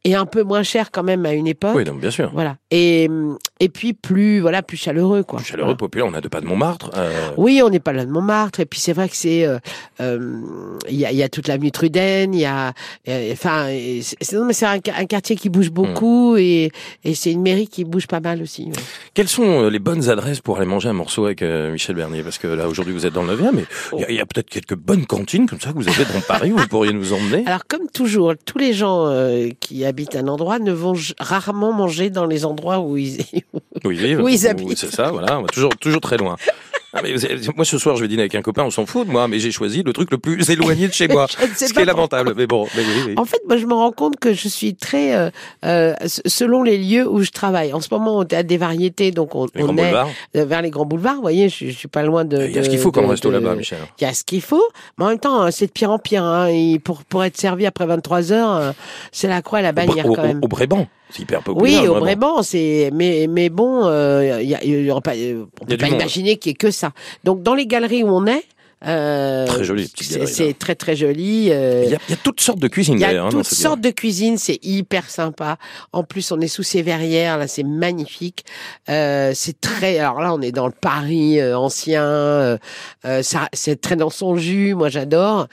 et 0.04 0.14
un 0.14 0.26
peu 0.26 0.42
moins 0.42 0.62
cher 0.62 0.90
quand 0.90 1.02
même 1.02 1.26
à 1.26 1.32
une 1.32 1.46
époque. 1.46 1.72
Oui, 1.74 1.84
donc 1.84 2.00
bien 2.00 2.10
sûr. 2.10 2.30
Voilà. 2.34 2.56
Et, 2.70 3.08
et 3.60 3.68
puis 3.68 3.92
plus 3.94 4.40
voilà 4.40 4.62
plus 4.62 4.76
chaleureux 4.76 5.22
quoi. 5.24 5.38
Plus 5.38 5.46
chaleureux, 5.48 5.68
Voilà. 5.68 5.76
populaire, 5.78 6.06
on 6.06 6.14
a 6.14 6.20
deux 6.20 6.28
pas 6.28 6.40
de 6.40 6.46
Montmartre. 6.46 6.90
euh, 6.96 7.30
Oui, 7.36 7.60
on 7.64 7.68
n'est 7.70 7.80
pas 7.80 7.92
là 7.92 8.04
de 8.04 8.10
Montmartre. 8.10 8.60
Et 8.60 8.66
puis 8.66 8.78
c'est 8.80 8.92
vrai 8.92 9.08
que 9.08 9.16
c'est 9.16 9.44
euh, 9.44 9.58
euh, 10.00 10.40
il 10.88 10.96
y, 10.96 11.04
a, 11.06 11.10
il 11.12 11.16
y 11.18 11.22
a 11.22 11.28
toute 11.28 11.48
l'avenue 11.48 11.70
Truden, 11.72 12.32
il 12.34 12.40
y 12.40 12.44
a 12.44 12.72
euh, 13.08 13.32
enfin 13.32 13.66
c'est 14.02 14.32
non, 14.32 14.44
mais 14.44 14.52
c'est 14.52 14.66
un, 14.66 14.78
quartier 14.80 15.36
qui 15.36 15.48
bouge 15.48 15.70
beaucoup 15.70 16.36
et, 16.36 16.70
et 17.04 17.14
c'est 17.14 17.32
une 17.32 17.42
mairie 17.42 17.66
qui 17.68 17.84
bouge 17.84 18.06
pas 18.06 18.20
mal 18.20 18.40
aussi. 18.42 18.64
ouais. 18.66 18.72
Quelles 19.14 19.28
sont 19.28 19.64
euh, 19.64 19.70
les 19.70 19.78
bonnes 19.78 20.08
adresses 20.08 20.40
pour 20.40 20.58
aller 20.58 20.66
manger 20.66 20.88
un 20.88 20.92
morceau 20.94 21.24
avec 21.26 21.42
euh, 21.42 21.72
Michel 21.72 21.96
Bernier? 21.96 22.22
Parce 22.22 22.38
que 22.38 22.46
là, 22.46 22.68
aujourd'hui, 22.68 22.92
vous 22.94 23.04
êtes 23.06 23.12
dans 23.12 23.22
le 23.22 23.36
9e, 23.36 23.50
mais 23.54 23.64
il 23.94 24.00
y 24.00 24.04
a- 24.04 24.10
il 24.10 24.16
y 24.16 24.20
a, 24.20 24.26
peut-être 24.26 24.48
quelques 24.50 24.74
bonnes 24.76 25.06
cantines 25.06 25.46
comme 25.48 25.60
ça 25.60 25.70
que 25.70 25.76
vous 25.76 25.88
avez 25.88 26.04
dans 26.04 26.20
Paris 26.26 26.52
où 26.52 26.56
vous 26.58 26.68
pourriez 26.68 26.92
nous 26.92 27.12
emmener. 27.12 27.44
Alors 27.46 27.66
comme 27.66 27.88
toujours, 27.92 28.34
tous 28.44 28.58
les 28.58 28.72
gens 28.72 29.06
euh, 29.06 29.48
qui 29.62 29.84
habitent 29.84 30.16
un 30.16 30.28
endroit 30.28 30.58
ne 30.58 30.72
vont 30.72 30.94
rarement 31.18 31.72
manger 31.72 32.10
dans 32.10 32.26
les 32.26 32.44
endroits 32.44 32.80
où 32.84 32.96
ils 32.96 33.22
vivent. 33.22 34.20
où 34.20 34.28
ils 34.28 34.44
Ou- 34.44 34.48
habitent. 34.50 34.78
C'est 34.78 34.90
ça, 34.92 35.10
voilà. 35.10 35.38
On 35.38 35.42
va 35.42 35.48
toujours, 35.48 35.74
toujours 35.76 36.00
très 36.00 36.16
loin. 36.18 36.36
Ah, 36.94 37.00
mais 37.02 37.14
moi, 37.56 37.64
ce 37.64 37.78
soir, 37.78 37.96
je 37.96 38.02
vais 38.02 38.08
dîner 38.08 38.22
avec 38.22 38.34
un 38.34 38.42
copain, 38.42 38.64
on 38.64 38.70
s'en 38.70 38.84
fout 38.86 39.06
de 39.06 39.12
moi, 39.12 39.26
mais 39.28 39.38
j'ai 39.38 39.50
choisi 39.50 39.82
le 39.82 39.92
truc 39.92 40.10
le 40.10 40.18
plus 40.18 40.48
éloigné 40.50 40.88
de 40.88 40.92
chez 40.92 41.08
moi. 41.08 41.26
Ce 41.28 41.72
qui 41.72 41.78
est 41.80 41.84
lamentable, 41.84 42.34
mais 42.36 42.46
bon, 42.46 42.66
mais 42.76 42.82
oui, 42.82 43.02
oui. 43.08 43.14
En 43.16 43.24
fait, 43.24 43.40
moi, 43.48 43.56
je 43.56 43.64
me 43.66 43.74
rends 43.74 43.92
compte 43.92 44.16
que 44.18 44.34
je 44.34 44.48
suis 44.48 44.74
très 44.74 45.14
euh, 45.14 45.30
euh, 45.64 45.94
selon 46.26 46.62
les 46.62 46.76
lieux 46.78 47.08
où 47.08 47.22
je 47.22 47.30
travaille. 47.30 47.72
En 47.72 47.80
ce 47.80 47.88
moment, 47.90 48.18
on 48.18 48.22
est 48.24 48.34
à 48.34 48.42
des 48.42 48.58
variétés, 48.58 49.10
donc 49.10 49.34
on, 49.34 49.46
on 49.54 49.58
est 49.60 49.72
boulevards. 49.72 50.08
euh, 50.36 50.44
vers 50.44 50.60
les 50.62 50.70
grands 50.70 50.84
boulevards. 50.84 51.16
Vous 51.16 51.22
voyez, 51.22 51.48
je, 51.48 51.66
je 51.66 51.70
suis 51.70 51.88
pas 51.88 52.02
loin 52.02 52.24
de. 52.24 52.46
Il 52.46 52.52
y 52.54 52.58
a 52.58 52.64
ce 52.64 52.68
qu'il 52.68 52.78
faut 52.78 52.92
comme 52.92 53.06
de- 53.06 53.10
resto 53.10 53.30
là-bas, 53.30 53.54
Michel. 53.54 53.78
Il 54.00 54.04
y 54.04 54.06
a 54.06 54.12
ce 54.12 54.22
qu'il 54.24 54.42
faut, 54.42 54.62
mais 54.98 55.04
en 55.06 55.08
même 55.08 55.18
temps, 55.18 55.40
hein, 55.42 55.50
c'est 55.50 55.66
de 55.66 55.72
pire 55.72 55.90
en 55.90 55.98
pire. 55.98 56.24
Hein. 56.24 56.48
Et 56.48 56.78
pour 56.78 57.04
pour 57.04 57.24
être 57.24 57.38
servi 57.38 57.64
après 57.64 57.86
23 57.86 58.32
heures, 58.32 58.54
euh, 58.56 58.72
c'est 59.12 59.28
la 59.28 59.40
croix 59.40 59.60
et 59.60 59.62
la 59.62 59.70
Au, 59.70 59.72
bannière 59.72 60.06
au, 60.06 60.14
quand 60.14 60.22
même. 60.24 60.40
au 60.42 60.48
Bréban, 60.48 60.86
c'est 61.10 61.22
hyper 61.22 61.38
Oui, 61.40 61.44
populaire. 61.54 61.90
au 61.90 61.94
le 61.94 62.00
Brabant, 62.00 62.42
c'est 62.42 62.90
mais 62.92 63.26
mais 63.30 63.48
bon, 63.48 63.86
euh, 63.86 64.40
il 64.42 64.48
y 64.48 64.54
a, 64.54 64.62
y 64.64 64.72
euh, 64.74 64.92
on 64.92 65.00
Il 65.06 65.70
y 65.70 65.74
a 65.74 65.76
peut 65.76 65.76
pas 65.76 65.88
imaginer 65.88 66.36
qu'il 66.36 66.50
y 66.50 66.52
ait 66.52 66.56
que 66.56 66.70
ça. 66.70 66.81
Donc 67.24 67.42
dans 67.42 67.54
les 67.54 67.66
galeries 67.66 68.02
où 68.02 68.08
on 68.08 68.26
est, 68.26 68.44
euh, 68.84 69.46
Très 69.46 69.64
joli, 69.64 69.88
petite 69.88 70.26
c'est- 70.26 70.58
très 70.58 70.74
très 70.74 70.96
joli. 70.96 71.48
euh, 71.50 71.82
Il 71.86 71.90
y, 71.92 71.94
a, 71.94 71.98
il 72.08 72.10
y 72.10 72.14
a 72.14 72.18
toutes 72.22 72.40
sortes 72.40 72.58
de 72.58 72.68
cuisines 72.68 72.94
il 72.94 73.00
y 73.00 73.04
a 73.04 73.24
hein, 73.24 73.28
toutes 73.30 73.44
sortes 73.46 73.80
de 73.80 73.90
cuisines, 73.90 74.38
c'est 74.38 74.58
hyper 74.64 75.08
sympa. 75.08 75.56
En 75.92 76.02
plus, 76.02 76.32
on 76.32 76.40
est 76.40 76.48
sous 76.48 76.62
ces 76.62 76.82
verrières, 76.82 77.38
là, 77.38 77.46
c'est 77.46 77.62
magnifique. 77.62 78.44
Euh, 78.88 79.32
c'est 79.34 79.60
très. 79.60 79.98
Alors 79.98 80.20
là, 80.20 80.34
on 80.34 80.40
est 80.40 80.52
dans 80.52 80.66
le 80.66 80.72
Paris 80.72 81.38
euh, 81.40 81.56
ancien. 81.56 82.02
euh, 82.04 82.58
euh, 83.04 83.22
ça, 83.22 83.48
c'est 83.52 83.80
très 83.80 83.96
dans 83.96 84.10
son 84.10 84.36
jus. 84.36 84.74
Moi, 84.74 84.88
j'adore. 84.88 85.46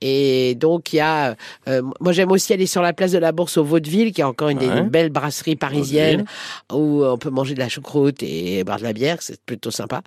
Et 0.00 0.54
donc, 0.56 0.92
il 0.92 0.96
y 0.96 1.00
a. 1.00 1.36
euh, 1.68 1.82
moi, 2.00 2.12
j'aime 2.12 2.30
aussi 2.32 2.52
aller 2.52 2.66
sur 2.66 2.82
la 2.82 2.92
place 2.92 3.12
de 3.12 3.18
la 3.18 3.32
Bourse 3.32 3.56
au 3.56 3.64
Vaudeville, 3.64 4.12
qui 4.12 4.20
est 4.20 4.24
encore 4.24 4.48
une 4.50 4.58
des 4.58 4.66
une 4.66 4.88
belle 4.88 5.10
brasserie 5.10 5.56
parisienne 5.56 6.24
où 6.72 7.04
on 7.04 7.16
peut 7.18 7.30
manger 7.30 7.54
de 7.54 7.60
la 7.60 7.68
choucroute 7.68 8.22
et 8.22 8.64
boire 8.64 8.78
de 8.78 8.82
la 8.84 8.92
bière. 8.92 9.18
C'est 9.20 9.40
plutôt 9.44 9.70
sympa. 9.70 10.02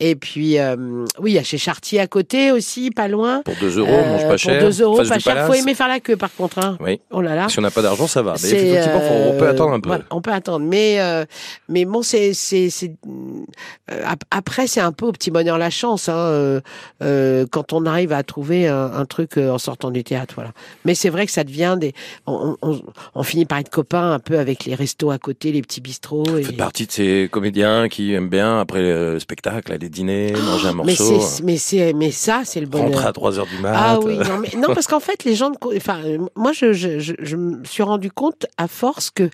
Et 0.00 0.14
puis, 0.16 0.58
euh, 0.58 0.76
oui, 1.20 1.30
il 1.32 1.34
y 1.34 1.38
a 1.38 1.42
chez 1.44 1.58
Chartier 1.58 2.00
à 2.00 2.06
côté 2.06 2.17
aussi, 2.52 2.90
pas 2.90 3.08
loin. 3.08 3.42
Pour 3.44 3.54
2 3.60 3.78
euros, 3.78 3.88
on 3.92 4.06
mange 4.08 4.24
Euh, 4.24 4.28
pas 4.28 4.36
cher. 4.36 4.58
Pour 4.58 4.68
2 4.70 4.82
euros, 4.82 4.96
pas 4.98 5.04
cher. 5.04 5.18
Faut 5.20 5.30
Palace. 5.30 5.58
aimer 5.62 5.74
faire 5.74 5.88
la 5.88 6.00
queue, 6.00 6.16
par 6.16 6.34
contre. 6.34 6.58
Hein. 6.58 6.76
Oui. 6.80 7.00
Oh 7.10 7.20
là 7.20 7.34
là. 7.34 7.48
Si 7.48 7.58
on 7.58 7.62
n'a 7.62 7.70
pas 7.70 7.82
d'argent, 7.82 8.06
ça 8.06 8.22
va. 8.22 8.32
Mais 8.32 8.38
C'est, 8.38 8.56
effectivement, 8.68 9.00
faut- 9.00 9.14
on 9.34 9.38
peut 9.38 9.44
euh, 9.46 9.50
attendre 9.50 9.72
un 9.74 9.80
peu. 9.80 9.90
on 10.10 10.20
peut 10.20 10.32
attendre, 10.32 10.64
mais 10.66 11.00
euh, 11.00 11.24
mais 11.68 11.84
bon, 11.84 12.02
c'est 12.02 12.32
c'est 12.34 12.70
c'est 12.70 12.92
euh, 13.90 14.02
ap- 14.06 14.24
après 14.30 14.66
c'est 14.66 14.80
un 14.80 14.92
peu 14.92 15.06
au 15.06 15.12
petit 15.12 15.30
bonheur 15.30 15.58
la 15.58 15.70
chance 15.70 16.08
hein, 16.08 16.14
euh, 16.16 16.60
euh, 17.02 17.46
quand 17.50 17.72
on 17.72 17.86
arrive 17.86 18.12
à 18.12 18.22
trouver 18.22 18.68
un, 18.68 18.90
un 18.92 19.04
truc 19.04 19.36
euh, 19.36 19.50
en 19.50 19.58
sortant 19.58 19.90
du 19.90 20.04
théâtre, 20.04 20.34
voilà. 20.36 20.50
Mais 20.84 20.94
c'est 20.94 21.08
vrai 21.10 21.26
que 21.26 21.32
ça 21.32 21.44
devient 21.44 21.76
des, 21.80 21.92
on, 22.26 22.56
on, 22.62 22.80
on 23.14 23.22
finit 23.22 23.44
par 23.44 23.58
être 23.58 23.70
copains 23.70 24.12
un 24.12 24.18
peu 24.18 24.38
avec 24.38 24.64
les 24.64 24.74
restos 24.74 25.10
à 25.10 25.18
côté, 25.18 25.52
les 25.52 25.62
petits 25.62 25.80
bistrots. 25.80 26.24
Vous 26.24 26.38
Et... 26.38 26.42
faites 26.44 26.56
partie 26.56 26.86
de 26.86 26.92
ces 26.92 27.28
comédiens 27.30 27.88
qui 27.88 28.12
aiment 28.12 28.28
bien, 28.28 28.60
après 28.60 28.82
le 28.82 29.18
spectacle, 29.18 29.72
aller 29.72 29.88
dîner, 29.88 30.32
manger 30.32 30.68
un 30.68 30.70
mais 30.72 30.76
morceau, 30.84 31.20
c'est 31.20 31.42
mais 31.44 31.56
c'est 31.56 31.92
mais 32.08 32.12
ça 32.12 32.42
c'est 32.44 32.60
le 32.60 32.66
bonheur. 32.66 32.88
rentrer 32.88 33.06
à 33.08 33.12
3 33.12 33.38
heures 33.38 33.46
du 33.46 33.58
mat. 33.58 33.72
Ah 33.76 33.98
oui, 34.00 34.16
euh, 34.18 34.24
non, 34.24 34.38
mais, 34.38 34.48
non 34.58 34.74
parce 34.74 34.86
qu'en 34.86 35.00
fait, 35.00 35.24
les 35.24 35.34
gens, 35.34 35.52
enfin, 35.76 35.98
euh, 36.04 36.18
moi, 36.36 36.52
je, 36.52 36.72
je, 36.72 36.98
je, 36.98 37.12
je 37.20 37.36
me 37.36 37.62
suis 37.64 37.82
rendu 37.82 38.10
compte 38.10 38.46
à 38.56 38.66
force 38.68 39.10
que 39.10 39.28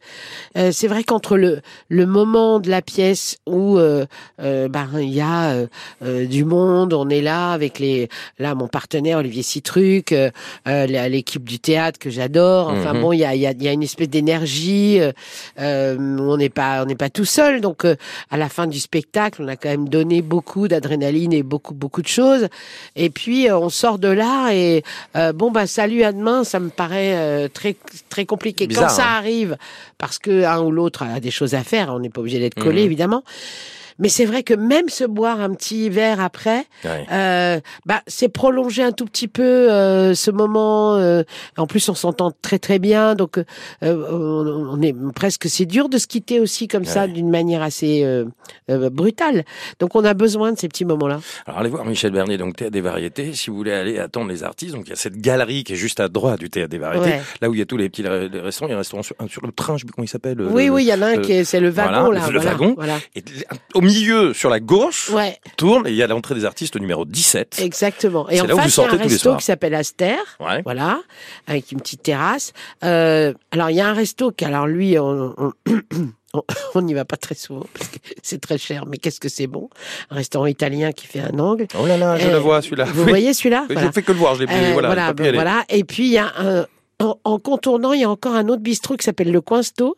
euh, 0.56 0.72
c'est 0.72 0.88
vrai 0.88 1.04
qu'entre 1.04 1.36
le 1.36 1.60
le 1.88 2.06
moment 2.06 2.58
de 2.60 2.68
la 2.70 2.82
pièce 2.82 3.38
où 3.46 3.78
euh, 3.78 4.06
euh, 4.42 4.68
ben 4.68 4.88
il 5.00 5.10
y 5.14 5.20
a 5.20 5.54
du 6.02 6.44
monde, 6.44 6.92
on 6.92 7.08
est 7.08 7.20
là 7.20 7.52
avec 7.52 7.78
les 7.78 8.08
là 8.38 8.54
mon 8.54 8.66
partenaire 8.68 9.18
Olivier 9.18 9.42
Citruc, 9.42 10.14
l'équipe 10.66 11.44
du 11.44 11.58
théâtre 11.60 11.98
que 11.98 12.10
j'adore. 12.10 12.68
Enfin 12.68 12.92
Mhm. 12.94 13.00
bon, 13.00 13.12
il 13.12 13.18
y 13.20 13.24
a 13.24 13.34
il 13.34 13.40
y 13.40 13.46
a, 13.46 13.52
y 13.52 13.68
a 13.68 13.72
une 13.72 13.82
espèce 13.82 14.08
d'énergie. 14.08 15.00
on 15.58 16.36
n'est 16.36 16.48
pas 16.48 16.82
on 16.82 16.86
n'est 16.86 16.94
pas 16.96 17.10
tout 17.10 17.24
seul, 17.24 17.60
donc 17.60 17.84
euh, 17.84 17.96
à 18.30 18.36
la 18.36 18.48
fin 18.48 18.66
du 18.66 18.80
spectacle, 18.80 19.42
on 19.42 19.48
a 19.48 19.56
quand 19.56 19.68
même 19.68 19.88
donné 19.88 20.22
beaucoup 20.22 20.68
d'adrénaline 20.68 21.32
et 21.32 21.42
beaucoup 21.42 21.74
beaucoup 21.74 22.02
de 22.02 22.08
choses. 22.08 22.48
Et 22.96 23.10
puis 23.10 23.48
euh, 23.48 23.58
on 23.58 23.68
sort 23.70 23.98
de 23.98 24.08
là 24.08 24.52
et 24.52 24.82
euh, 25.16 25.32
bon 25.32 25.50
bah 25.50 25.66
salut 25.66 26.02
à 26.04 26.12
demain, 26.12 26.44
ça 26.44 26.60
me 26.60 26.70
paraît 26.70 27.14
euh, 27.16 27.48
très 27.48 27.76
très 28.08 28.24
compliqué 28.26 28.66
Bizarre, 28.66 28.88
quand 28.88 28.94
ça 28.94 29.04
hein. 29.04 29.16
arrive 29.16 29.56
parce 29.98 30.18
que 30.18 30.44
un 30.44 30.60
ou 30.60 30.70
l'autre 30.70 31.02
a 31.02 31.20
des 31.20 31.30
choses 31.30 31.54
à 31.54 31.62
faire, 31.64 31.90
on 31.92 31.98
n'est 32.00 32.10
pas 32.10 32.20
obligé 32.20 32.38
d'être 32.38 32.54
collé 32.54 32.80
Mhm. 32.80 32.86
évidemment. 32.86 33.24
Mais 33.98 34.08
c'est 34.08 34.24
vrai 34.24 34.42
que 34.42 34.54
même 34.54 34.88
se 34.88 35.04
boire 35.04 35.40
un 35.40 35.54
petit 35.54 35.88
verre 35.88 36.20
après, 36.20 36.64
ouais. 36.84 37.06
euh, 37.12 37.60
bah 37.86 38.02
c'est 38.06 38.28
prolonger 38.28 38.82
un 38.82 38.92
tout 38.92 39.04
petit 39.04 39.28
peu 39.28 39.42
euh, 39.72 40.14
ce 40.14 40.30
moment. 40.30 40.96
euh, 40.96 41.22
en 41.56 41.66
plus, 41.66 41.88
on 41.88 41.94
s'entend 41.94 42.32
très 42.42 42.58
très 42.58 42.78
bien, 42.78 43.14
donc 43.14 43.38
euh, 43.38 43.44
on, 44.72 44.80
est 44.82 44.94
presque. 45.14 45.46
C'est 45.48 45.66
dur 45.66 45.88
de 45.88 45.98
se 45.98 46.06
quitter 46.06 46.40
aussi 46.40 46.68
comme 46.68 46.84
ça 46.84 47.06
d'une 47.06 47.30
manière 47.30 47.62
assez 47.62 48.02
euh, 48.04 48.24
euh, 48.70 48.90
brutale. 48.90 49.44
Donc 49.78 49.94
on 49.94 50.04
a 50.04 50.14
besoin 50.14 50.52
de 50.52 50.58
ces 50.58 50.68
petits 50.68 50.84
moments-là. 50.84 51.20
Alors 51.46 51.60
allez 51.60 51.70
voir 51.70 51.84
Michel 51.84 52.10
Bernier, 52.12 52.36
donc 52.38 52.56
Théâtre 52.56 52.72
des 52.72 52.80
Variétés. 52.80 53.32
Si 53.34 53.50
vous 53.50 53.56
voulez 53.56 53.72
aller 53.72 53.98
attendre 53.98 54.28
les 54.28 54.42
artistes, 54.42 54.74
donc 54.74 54.86
il 54.86 54.90
y 54.90 54.92
a 54.92 54.96
cette 54.96 55.16
galerie 55.18 55.64
qui 55.64 55.74
est 55.74 55.76
juste 55.76 56.00
à 56.00 56.08
droite 56.08 56.40
du 56.40 56.50
Théâtre 56.50 56.70
des 56.70 56.78
Variétés, 56.78 57.04
Ouais. 57.10 57.20
là 57.40 57.48
où 57.50 57.54
il 57.54 57.58
y 57.58 57.62
a 57.62 57.66
tous 57.66 57.76
les 57.76 57.88
petits 57.88 58.02
restaurants. 58.06 58.68
Il 58.68 58.70
y 58.70 58.72
a 58.72 58.76
un 58.76 58.78
restaurant 58.78 59.02
sur, 59.02 59.14
le 59.46 59.52
train, 59.52 59.74
je 59.76 59.80
sais 59.80 59.86
plus 59.86 59.92
comment 59.94 60.04
il 60.04 60.08
s'appelle. 60.08 60.36
le- 60.38 60.48
oui, 60.48 60.66
le- 60.66 60.72
oui, 60.72 60.84
il 60.84 60.88
y 60.88 60.94
en 60.94 61.02
a 61.02 61.06
un 61.06 61.16
qui 61.18 61.32
est, 61.32 61.44
c'est 61.44 61.60
le 61.60 61.68
wagon 61.70 62.04
voilà, 62.06 62.20
là. 62.20 62.30
le 62.30 62.38
voilà, 62.38 62.50
wagon. 62.50 62.74
Voilà. 62.76 62.96
Et 63.14 63.22
au 63.74 63.80
milieu, 63.84 64.34
sur 64.34 64.50
la 64.50 64.60
gauche, 64.60 65.10
Ouais, 65.10 65.38
tourne 65.56 65.86
et 65.86 65.90
il 65.90 65.96
y 65.96 66.02
a 66.02 66.06
l'entrée 66.06 66.34
des 66.34 66.44
artistes 66.44 66.76
au 66.76 66.78
numéro 66.78 67.04
17. 67.04 67.60
exactement. 67.62 68.28
Et 68.30 68.40
en 68.40 68.46
là 68.46 68.54
où 68.54 68.56
vous 68.58 68.62
face, 68.64 68.76
il 68.76 68.80
y 68.80 68.84
a 68.84 68.92
un 68.92 68.96
resto 68.96 69.36
qui 69.36 69.44
s'appelle 69.44 69.74
Aster. 69.74 70.16
Ouais. 70.40 70.62
Voilà, 70.64 71.00
avec 71.46 71.70
une 71.72 71.80
petite 71.80 72.02
terrasse. 72.02 72.52
Euh, 72.84 73.32
alors 73.50 73.70
il 73.70 73.76
y 73.76 73.80
a 73.80 73.88
un 73.88 73.94
resto 73.94 74.30
qui, 74.32 74.44
alors 74.44 74.66
lui, 74.66 74.98
on, 74.98 75.34
on, 76.74 76.82
n'y 76.82 76.94
va 76.94 77.04
pas 77.04 77.16
très 77.16 77.34
souvent 77.34 77.66
parce 77.72 77.88
que 77.88 77.98
c'est 78.22 78.40
très 78.40 78.58
cher, 78.58 78.86
mais 78.86 78.96
qu'est-ce 78.98 79.20
que 79.20 79.28
c'est 79.28 79.46
bon? 79.46 79.70
Un 80.10 80.16
restaurant 80.16 80.46
italien 80.46 80.92
qui 80.92 81.06
fait 81.06 81.20
un 81.20 81.38
angle. 81.38 81.66
Oh 81.78 81.86
là 81.86 81.96
là, 81.96 82.18
je 82.18 82.26
Euh, 82.26 82.32
le 82.32 82.38
vois 82.38 82.60
celui-là. 82.62 82.84
Vous 82.86 83.04
Oui. 83.04 83.08
voyez 83.10 83.32
celui-là 83.34 83.66
Je 83.68 83.74
Voilà. 83.74 83.88
ne 83.88 83.92
fais 83.92 84.02
que 84.02 84.12
le 84.12 84.18
voir, 84.18 84.34
je 84.34 84.44
l'ai 84.44 84.52
Euh, 84.52 84.72
voilà, 84.72 84.88
voilà, 84.88 85.06
j'ai 85.08 85.14
ben 85.24 85.34
voilà. 85.34 85.64
Et 85.68 85.84
puis 85.84 86.06
il 86.06 86.12
y 86.12 86.18
a 86.18 86.32
un 86.38 86.66
en, 87.00 87.18
en 87.24 87.38
contournant, 87.38 87.92
il 87.92 88.00
y 88.00 88.04
a 88.04 88.10
encore 88.10 88.34
un 88.34 88.48
autre 88.48 88.62
bistrot 88.62 88.96
qui 88.96 89.04
s'appelle 89.04 89.32
le 89.32 89.40
Coinsto. 89.40 89.96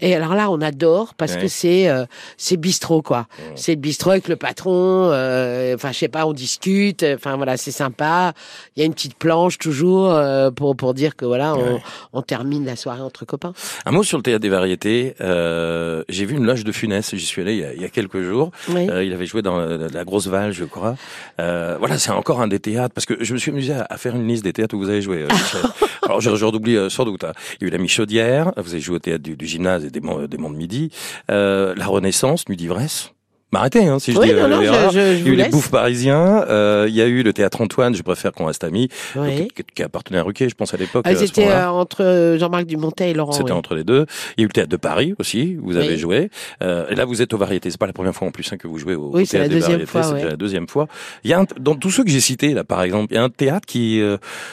Et 0.00 0.14
alors 0.14 0.34
là, 0.34 0.50
on 0.50 0.60
adore 0.60 1.14
parce 1.14 1.34
Ouais. 1.34 1.42
que 1.42 1.48
c'est 1.48 1.88
euh, 1.88 2.04
c'est 2.36 2.56
bistrot 2.56 3.02
quoi. 3.02 3.26
Ouais. 3.38 3.52
C'est 3.54 3.72
le 3.74 3.80
bistrot 3.80 4.10
avec 4.10 4.28
le 4.28 4.36
patron. 4.36 5.10
euh, 5.12 5.74
Enfin, 5.74 5.92
je 5.92 5.98
sais 5.98 6.08
pas, 6.08 6.26
on 6.26 6.32
discute. 6.32 7.04
Enfin 7.14 7.36
voilà, 7.36 7.56
c'est 7.56 7.70
sympa. 7.70 8.32
Il 8.76 8.80
y 8.80 8.82
a 8.82 8.86
une 8.86 8.94
petite 8.94 9.14
planche 9.16 9.58
toujours 9.58 10.10
euh, 10.10 10.50
pour 10.50 10.74
pour 10.76 10.94
dire 10.94 11.16
que 11.16 11.24
voilà, 11.26 11.54
on, 11.54 11.74
Ouais. 11.74 11.82
on 12.14 12.22
termine 12.22 12.64
la 12.64 12.76
soirée 12.76 13.02
entre 13.02 13.24
copains. 13.26 13.52
Un 13.84 13.90
mot 13.92 14.02
sur 14.02 14.16
le 14.16 14.22
Théâtre 14.22 14.40
des 14.40 14.48
Variétés. 14.48 15.14
Euh, 15.20 16.02
j'ai 16.08 16.24
vu 16.24 16.36
une 16.36 16.46
loge 16.46 16.64
de 16.64 16.72
Funès, 16.72 17.14
j'y 17.14 17.26
suis 17.26 17.42
allé 17.42 17.52
il 17.54 17.60
y 17.60 17.64
a, 17.64 17.72
il 17.74 17.82
y 17.82 17.84
a 17.84 17.88
quelques 17.88 18.22
jours. 18.22 18.50
Oui. 18.70 18.88
Euh, 18.88 19.04
il 19.04 19.12
avait 19.12 19.26
joué 19.26 19.42
dans 19.42 19.58
la, 19.58 19.88
la 19.88 20.04
Grosse 20.04 20.26
Val, 20.28 20.52
je 20.52 20.64
crois. 20.64 20.96
Euh, 21.40 21.76
voilà, 21.78 21.98
c'est 21.98 22.10
encore 22.10 22.40
un 22.40 22.48
des 22.48 22.58
théâtres, 22.60 22.94
parce 22.94 23.04
que 23.06 23.22
je 23.22 23.32
me 23.34 23.38
suis 23.38 23.50
amusé 23.50 23.74
à, 23.74 23.86
à 23.90 23.96
faire 23.98 24.16
une 24.16 24.26
liste 24.26 24.44
des 24.44 24.52
théâtres 24.52 24.74
où 24.74 24.78
vous 24.78 24.88
avez 24.88 25.02
joué. 25.02 25.24
euh, 25.24 25.28
j'en 26.50 26.56
oublie 26.56 26.76
euh, 26.76 26.88
sans 26.88 27.04
doute. 27.04 27.24
hein. 27.24 27.32
Il 27.60 27.64
y 27.64 27.66
a 27.66 27.68
eu 27.68 27.70
la 27.72 27.78
Michaudière, 27.78 28.52
vous 28.56 28.72
avez 28.72 28.80
joué 28.80 28.96
au 28.96 29.00
théâtre 29.00 29.22
du, 29.22 29.36
du 29.36 29.46
gymnase 29.46 29.84
et 29.84 29.90
des, 29.90 30.00
Monts- 30.00 30.26
des 30.26 30.38
Monts 30.38 30.50
de 30.50 30.56
Midi. 30.56 30.90
Euh, 31.30 31.74
la 31.76 31.86
Renaissance, 31.86 32.48
Nuit 32.48 32.56
d'ivresse. 32.56 33.12
M'arrêtez, 33.50 33.86
hein, 33.86 33.98
si 33.98 34.12
je 34.12 34.18
oui, 34.18 34.26
dis 34.28 34.34
non, 34.34 34.42
euh, 34.42 34.48
non, 34.48 34.90
je, 34.90 34.98
je, 34.98 35.00
je 35.00 35.20
Il 35.20 35.26
y 35.26 35.30
a 35.30 35.32
eu 35.32 35.36
les 35.36 35.48
bouffes 35.48 35.70
parisiens, 35.70 36.44
euh, 36.50 36.84
il 36.86 36.94
y 36.94 37.00
a 37.00 37.06
eu 37.06 37.22
le 37.22 37.32
théâtre 37.32 37.62
Antoine, 37.62 37.94
je 37.94 38.02
préfère 38.02 38.32
qu'on 38.32 38.44
reste 38.44 38.62
amis, 38.62 38.90
Oui. 39.16 39.48
qui, 39.56 39.62
qui 39.74 39.82
appartenait 39.82 40.18
à 40.18 40.22
Ruquier, 40.22 40.50
je 40.50 40.54
pense 40.54 40.74
à 40.74 40.76
l'époque. 40.76 41.06
Ah, 41.08 41.12
euh, 41.12 41.66
entre 41.68 42.36
Jean-Marc 42.38 42.66
Dumontet 42.66 43.10
et 43.12 43.14
Laurent. 43.14 43.32
C'était 43.32 43.52
oui. 43.52 43.56
entre 43.58 43.74
les 43.74 43.84
deux. 43.84 44.04
Il 44.36 44.40
y 44.40 44.42
a 44.42 44.44
eu 44.44 44.48
le 44.48 44.52
théâtre 44.52 44.68
de 44.68 44.76
Paris 44.76 45.14
aussi, 45.18 45.56
vous 45.62 45.76
avez 45.78 45.96
joué. 45.96 46.28
Euh, 46.62 46.88
et 46.90 46.94
là, 46.94 47.06
vous 47.06 47.22
êtes 47.22 47.32
aux 47.32 47.38
variétés. 47.38 47.70
C'est 47.70 47.80
pas 47.80 47.86
la 47.86 47.94
première 47.94 48.14
fois 48.14 48.28
en 48.28 48.32
plus 48.32 48.52
hein, 48.52 48.58
que 48.58 48.68
vous 48.68 48.76
jouez 48.76 48.94
au, 48.96 49.12
Oui, 49.14 49.22
au 49.22 49.24
c'est 49.24 49.38
la 49.38 49.48
des 49.48 49.54
deuxième 49.54 49.70
variétés. 49.78 49.90
fois, 49.92 50.02
C'est 50.02 50.12
ouais. 50.12 50.24
la 50.26 50.36
deuxième 50.36 50.68
fois. 50.68 50.86
Il 51.24 51.30
y 51.30 51.32
a 51.32 51.40
un, 51.40 51.46
dans 51.58 51.74
tous 51.74 51.90
ceux 51.90 52.04
que 52.04 52.10
j'ai 52.10 52.20
cités 52.20 52.52
là, 52.52 52.64
par 52.64 52.82
exemple, 52.82 53.14
il 53.14 53.16
y 53.16 53.18
a 53.18 53.22
un 53.24 53.30
théâtre 53.30 53.64
qui 53.66 54.02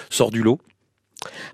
sort 0.10 0.32
du 0.32 0.42
lot. 0.42 0.60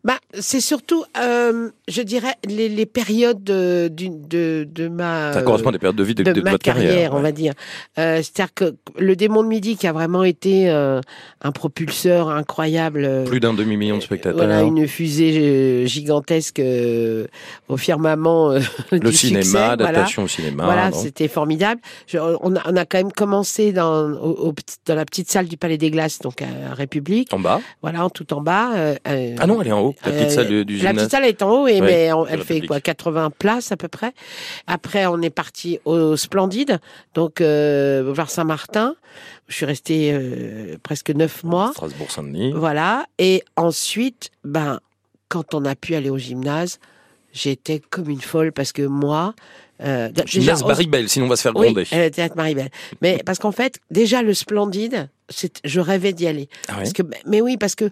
Bah, 0.03 0.17
c'est 0.39 0.62
surtout, 0.62 1.03
euh, 1.19 1.69
je 1.88 2.01
dirais, 2.01 2.34
les, 2.47 2.69
les 2.69 2.86
périodes 2.86 3.43
de, 3.43 3.89
de, 3.91 4.67
de 4.69 4.88
ma. 4.88 5.34
Ça 5.34 5.41
correspond 5.41 5.69
à 5.69 5.71
des 5.73 5.79
périodes 5.79 5.95
de 5.95 6.03
vie 6.03 6.15
de, 6.15 6.23
de, 6.23 6.31
de 6.31 6.41
ma 6.41 6.51
votre 6.51 6.63
carrière. 6.63 7.13
on 7.13 7.17
ouais. 7.17 7.21
va 7.23 7.31
dire. 7.31 7.53
Euh, 7.99 8.17
C'est-à-dire 8.17 8.53
que 8.53 8.75
le 8.97 9.15
démon 9.15 9.43
de 9.43 9.47
midi 9.47 9.77
qui 9.77 9.88
a 9.88 9.93
vraiment 9.93 10.23
été 10.23 10.69
euh, 10.69 11.01
un 11.41 11.51
propulseur 11.51 12.29
incroyable. 12.29 13.03
euh, 13.05 13.25
Plus 13.25 13.39
d'un 13.39 13.53
demi 13.53 13.77
million 13.77 13.97
de 13.97 14.01
spectateurs. 14.03 14.38
Voilà, 14.38 14.62
une 14.63 14.88
fusée 14.88 15.38
euh, 15.39 15.86
gigantesque 15.86 16.60
euh, 16.60 17.27
au 17.67 17.77
firmament 17.77 18.51
euh, 18.51 18.60
le 18.91 18.99
du 18.99 19.13
cinéma, 19.13 19.41
succès, 19.43 19.57
voilà. 19.57 19.73
adaptation 19.73 20.23
au 20.23 20.27
cinéma. 20.27 20.63
Voilà, 20.65 20.91
c'était 20.91 21.27
formidable. 21.27 21.81
Je- 22.07 22.17
on, 22.17 22.55
a, 22.55 22.62
on 22.69 22.75
a 22.75 22.86
quand 22.86 22.97
même 22.97 23.12
commencé 23.12 23.71
dans, 23.71 24.12
au, 24.12 24.47
au 24.49 24.53
dans 24.86 24.95
la 24.95 25.05
petite 25.05 25.29
salle 25.31 25.47
du 25.47 25.57
Palais 25.57 25.77
des 25.77 25.91
Glaces, 25.91 26.19
donc 26.19 26.41
à 26.41 26.73
République. 26.73 27.34
En 27.34 27.39
bas. 27.39 27.62
Voilà, 27.81 28.07
tout 28.13 28.34
en 28.34 28.41
bas. 28.41 28.71
euh, 28.75 28.95
euh, 29.07 29.36
Ah 29.39 29.47
non, 29.47 29.61
elle 29.62 29.67
est 29.67 29.71
en 29.71 29.82
haut. 29.82 29.95
La 30.06 30.12
petite 30.12 30.28
euh, 30.28 30.30
salle 30.30 30.47
du, 30.47 30.65
du 30.65 30.78
la 30.78 30.93
petite 30.93 31.12
salle 31.12 31.26
est 31.26 31.41
en 31.41 31.50
haut, 31.52 31.67
et 31.67 31.80
Ouais, 31.80 31.88
mais 31.88 32.13
on- 32.13 32.26
elle 32.28 32.41
fait 32.43 32.62
quoi 32.62 32.80
80 32.80 33.32
places 33.32 33.71
à 33.71 33.78
peu 33.78 33.88
près. 33.88 34.13
Après, 34.67 35.06
on 35.06 35.21
est 35.21 35.30
parti 35.30 35.80
au 35.86 36.15
Splendide, 36.17 36.80
donc 37.13 37.41
euh, 37.41 38.13
Saint-Martin. 38.28 38.95
Je 39.47 39.56
suis 39.56 39.65
restée 39.65 40.12
euh, 40.13 40.78
presque 40.82 41.10
neuf 41.10 41.43
mois. 41.43 41.71
Strasbourg-Saint-Denis. 41.74 42.54
Voilà. 42.56 43.06
Et 43.19 43.43
ensuite, 43.58 44.32
ben, 44.43 44.80
quand 45.28 45.54
on 45.54 45.65
a 45.65 45.76
pu 45.76 45.95
aller 45.95 46.10
au 46.10 46.17
gymnase, 46.17 46.80
j'étais 47.34 47.82
comme 47.89 48.10
une 48.10 48.21
folle 48.21 48.52
parce 48.52 48.71
que 48.71 48.84
moi, 48.84 49.34
euh, 49.84 50.10
Gymnase 50.26 50.63
Maribel, 50.63 51.10
sinon 51.10 51.26
on 51.26 51.30
va 51.30 51.36
se 51.36 51.41
faire 51.41 51.54
gronder. 51.54 51.86
Oui, 51.91 51.97
le 51.97 52.10
théâtre 52.10 52.36
Maribel. 52.38 52.69
Mais 53.02 53.21
parce 53.26 53.39
qu'en 53.39 53.52
fait, 53.52 53.80
déjà 53.89 54.21
le 54.21 54.34
Splendide, 54.34 55.10
je 55.63 55.80
rêvais 55.80 56.13
d'y 56.13 56.28
aller. 56.28 56.50
Ah 56.67 56.76
parce 56.78 56.93
que, 56.93 57.02
mais 57.26 57.41
oui, 57.41 57.58
parce 57.58 57.76
que 57.76 57.89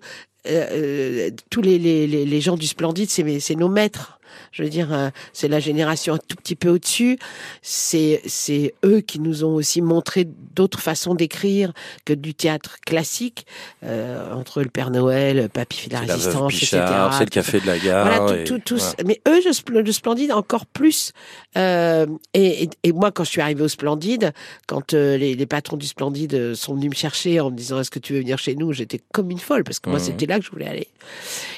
euh, 0.48 0.68
euh, 0.72 1.30
tous 1.50 1.62
les, 1.62 1.78
les, 1.78 2.08
les, 2.08 2.42
gens 2.42 2.56
du 2.56 2.66
Splendide, 2.66 3.10
c'est 3.10 3.56
nos 3.56 3.68
maîtres. 3.68 4.19
Je 4.52 4.64
veux 4.64 4.70
dire, 4.70 4.94
euh, 4.94 5.10
c'est 5.34 5.48
la 5.48 5.60
génération 5.60 6.14
un 6.16 6.18
tout 6.18 6.36
petit 6.36 6.56
peu 6.56 6.70
au-dessus. 6.70 7.18
C'est 7.62 8.22
c'est 8.26 8.74
eux 8.86 9.02
qui 9.02 9.20
nous 9.20 9.44
ont 9.44 9.56
aussi 9.56 9.82
montré 9.82 10.28
d'autres 10.56 10.80
façons 10.80 11.16
d'écrire 11.16 11.74
que 12.06 12.14
du 12.14 12.34
théâtre 12.34 12.78
classique, 12.86 13.46
euh, 13.84 14.34
entre 14.34 14.62
le 14.62 14.70
Père 14.70 14.92
Noël, 14.92 15.50
Papy 15.50 15.90
la 15.90 16.00
Résistance, 16.00 16.54
etc. 16.56 16.84
C'est 17.18 17.26
le 17.26 17.30
Café 17.30 17.60
de 17.60 17.68
la 17.68 17.80
Gare. 17.80 18.24
Voilà, 18.24 18.44
tout, 18.44 18.60
tout, 18.60 18.78
Mais 19.06 19.22
eux, 19.28 19.40
le 19.70 19.92
Splendide 19.92 20.32
encore 20.32 20.66
plus. 20.66 21.14
Euh, 21.58 22.06
et, 22.34 22.70
et, 22.84 22.92
moi, 22.92 23.12
quand 23.12 23.24
je 23.24 23.30
suis 23.30 23.42
arrivée 23.42 23.64
au 23.64 23.68
Splendide, 23.68 24.34
quand 24.68 24.94
euh, 24.94 25.18
les, 25.18 25.36
les, 25.36 25.46
patrons 25.46 25.78
du 25.78 25.88
Splendide 25.88 26.56
sont 26.56 26.76
venus 26.76 26.90
me 26.90 26.96
chercher 26.96 27.40
en 27.40 27.52
me 27.52 27.56
disant 27.56 27.80
est-ce 27.80 27.92
que 27.92 28.00
tu 28.00 28.14
veux 28.14 28.20
venir 28.20 28.38
chez 28.38 28.56
nous, 28.56 28.74
j'étais 28.74 29.00
comme 29.14 29.32
une 29.32 29.40
folle 29.40 29.64
parce 29.64 29.80
que 29.80 29.90
moi, 29.90 30.00
mmh. 30.00 30.04
c'était 30.04 30.26
là 30.26 30.40
que 30.40 30.46
je 30.46 30.52
voulais 30.52 30.68
aller. 30.68 30.88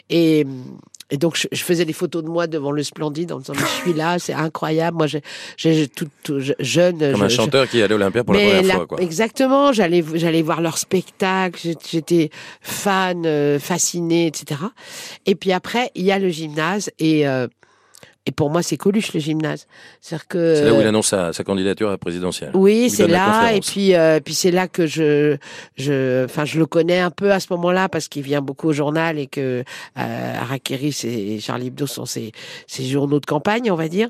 Et 0.10 0.46
et 1.12 1.18
donc, 1.18 1.36
je, 1.36 1.48
je, 1.52 1.62
faisais 1.62 1.84
des 1.84 1.94
photos 1.94 2.24
de 2.24 2.30
moi 2.30 2.48
devant 2.48 2.72
le 2.72 2.84
Splendide 2.84 3.34
en 3.34 3.40
disant, 3.40 3.54
mais 3.54 3.62
je 3.62 3.82
suis 3.82 3.94
là, 3.94 4.18
c'est 4.18 4.34
incroyable. 4.34 4.98
Moi, 4.98 5.08
j'ai 5.58 5.88
tout, 5.90 6.08
tout, 6.24 6.40
jeune. 6.60 7.12
Comme 7.12 7.22
un 7.22 7.30
chanteur 7.30 7.68
qui 7.68 7.78
allait 7.78 7.84
à 7.84 7.88
l'Olympia 7.90 8.24
pour 8.24 8.34
la 8.34 8.40
première 8.40 8.76
fois, 8.76 8.88
quoi. 8.88 9.02
Exactement. 9.02 9.74
J'allais, 9.74 10.04
j'allais 10.16 10.42
voir 10.42 10.62
leur 10.62 10.78
spectacle. 10.78 11.76
J'étais 11.90 12.30
fan, 12.62 13.26
euh, 13.26 13.60
fascinée, 13.60 14.28
etc. 14.28 14.62
Et 15.26 15.36
puis 15.36 15.52
après, 15.52 15.92
il 15.96 16.06
y 16.06 16.14
a 16.14 16.20
le 16.20 16.30
gymnase 16.30 16.90
et 16.98 17.28
euh, 17.28 17.48
et 18.28 18.32
pour 18.32 18.52
moi, 18.52 18.62
c'est 18.62 18.78
Coluche 18.78 19.14
le 19.14 19.20
gymnase. 19.20 19.66
C'est 20.00 20.22
que 20.28 20.64
là 20.66 20.74
où 20.74 20.82
il 20.82 20.86
annonce 20.86 21.08
sa, 21.08 21.34
sa 21.34 21.44
candidature 21.44 21.88
à 21.88 21.92
la 21.92 21.98
présidentielle. 21.98 22.52
Oui, 22.54 22.92
c'est 22.92 23.08
là. 23.08 23.52
Et 23.54 23.62
puis, 23.62 23.96
euh, 23.96 24.20
puis 24.20 24.36
c'est 24.36 24.52
là 24.52 24.68
que 24.68 24.86
je, 24.86 25.38
je, 25.76 26.26
enfin, 26.26 26.46
je 26.46 26.60
le 26.60 26.68
connais 26.68 27.00
un 27.00 27.10
peu 27.10 27.32
à 27.32 27.40
ce 27.40 27.48
moment-là 27.52 27.90
parce 27.90 28.08
qu'il 28.08 28.22
vient 28.22 28.42
beaucoup 28.42 28.70
au 28.70 28.74
journal 28.74 29.18
et 29.18 29.26
que 29.26 29.64
euh, 29.98 30.40
Arakiris 30.40 31.04
et 31.04 31.40
Charlie 31.40 31.68
Hebdo 31.68 31.88
sont 31.88 32.06
ses, 32.06 32.32
ses 32.68 32.86
journaux 32.86 33.20
de 33.20 33.26
campagne, 33.26 33.72
on 33.72 33.76
va 33.76 33.88
dire. 33.88 34.10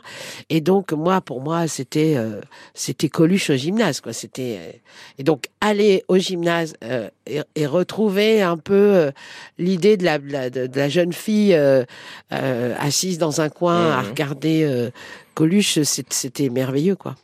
Et 0.49 0.59
donc, 0.59 0.91
moi, 0.91 1.21
pour 1.21 1.41
moi, 1.41 1.69
c'était, 1.69 2.15
euh, 2.17 2.41
c'était 2.73 3.07
Coluche 3.07 3.49
au 3.49 3.55
gymnase, 3.55 4.01
quoi. 4.01 4.11
C'était 4.11 4.57
euh, 4.59 4.71
et 5.19 5.23
donc 5.23 5.45
aller 5.61 6.03
au 6.09 6.17
gymnase 6.17 6.73
euh, 6.83 7.09
et, 7.31 7.41
et, 7.55 7.65
retrouver 7.65 8.41
un 8.41 8.57
peu 8.57 9.11
l'idée 9.57 9.97
de 9.97 10.03
la, 10.03 10.19
de, 10.19 10.69
la 10.73 10.89
jeune 10.89 11.13
fille 11.13 11.57
assise 12.29 13.17
dans 13.17 13.41
un 13.41 13.49
coin. 13.49 14.01
Mmh 14.01 14.11
regarder 14.11 14.63
euh, 14.63 14.89
Coluche, 15.33 15.79
c'était 15.83 16.49
merveilleux, 16.49 16.95
quoi. 16.95 17.15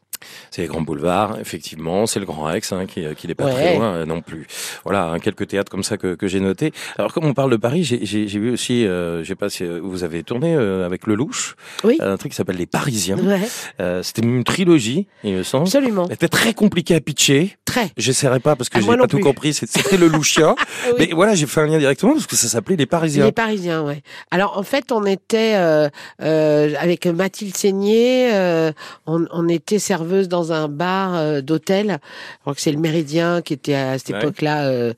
C'est 0.52 0.62
les 0.62 0.68
grands 0.68 0.82
boulevards, 0.82 1.40
effectivement. 1.40 2.06
C'est 2.06 2.20
le 2.20 2.26
Grand 2.26 2.44
Rex, 2.44 2.72
hein, 2.72 2.86
qui, 2.86 3.06
qui 3.16 3.28
n'est 3.28 3.36
pas 3.36 3.52
très 3.52 3.76
loin 3.76 3.94
euh, 3.94 4.06
non 4.06 4.22
plus. 4.22 4.48
Voilà, 4.84 5.06
hein, 5.06 5.20
quelques 5.20 5.48
théâtres 5.48 5.72
comme 5.72 5.84
ça 5.84 5.98
que, 5.98 6.16
que 6.16 6.28
j'ai 6.28 6.40
notés. 6.40 6.72
Alors, 6.98 7.14
comme 7.14 7.26
on 7.26 7.34
parle 7.34 7.52
de 7.52 7.58
Paris, 7.58 7.84
j'ai 7.84 8.26
vu 8.26 8.52
aussi, 8.52 8.86
euh, 8.86 9.24
je 9.24 9.28
sais 9.28 9.36
pas 9.36 9.50
si 9.50 9.64
euh, 9.64 9.80
vous 9.84 10.04
avez 10.04 10.24
tourné 10.24 10.56
euh, 10.56 10.86
avec 10.86 11.08
Lelouch, 11.08 11.56
oui. 11.84 11.98
un 12.00 12.18
truc 12.18 12.32
qui 12.32 12.36
s'appelle 12.36 12.58
Les 12.58 12.66
Parisiens. 12.66 13.18
Ouais. 13.18 14.02
C'était 14.04 14.22
une 14.22 14.44
trilogie, 14.44 15.08
il 15.24 15.36
me 15.36 15.44
semble. 15.44 15.66
Absolument. 15.66 16.08
C'était 16.10 16.28
très 16.28 16.54
compliqué 16.54 16.96
à 16.96 17.02
pitcher. 17.02 17.58
Très. 17.66 17.92
J'essaierai 17.98 18.40
pas 18.40 18.56
parce 18.56 18.70
que 18.70 18.78
ah, 18.78 18.82
j'ai 18.82 18.98
pas 18.98 19.08
tout 19.08 19.20
compris. 19.20 19.54
C'était 19.54 19.98
le 19.98 20.08
Louchia. 20.08 20.56
oui. 20.88 20.94
Mais 21.00 21.10
voilà, 21.14 21.36
j'ai 21.36 21.46
fait 21.46 21.62
un 21.62 21.68
lien 21.68 21.78
directement 21.78 22.14
parce 22.14 22.28
que 22.28 22.36
ça 22.36 22.48
s'appelait 22.48 22.76
Les 22.76 22.86
Parisiens. 22.86 23.26
Les 23.26 23.32
Parisiens, 23.32 23.84
ouais. 23.84 24.02
Alors, 24.32 24.58
en 24.58 24.64
fait, 24.64 24.92
on 24.92 25.06
était 25.06 25.54
avec 26.20 27.06
Mathilde 27.08 27.56
Seigné, 27.56 28.72
on, 29.06 29.26
on 29.32 29.48
était 29.48 29.80
serveuse 30.08 30.28
dans 30.30 30.54
un 30.54 30.68
bar 30.68 31.16
euh, 31.16 31.42
d'hôtel. 31.42 32.00
Je 32.00 32.40
crois 32.42 32.56
que 32.56 32.62
c'est 32.62 32.72
le 32.72 32.80
Méridien 32.80 33.42
qui 33.42 33.54
était 33.54 33.76
à 33.76 33.98
cette 33.98 34.12
époque-là 34.12 34.94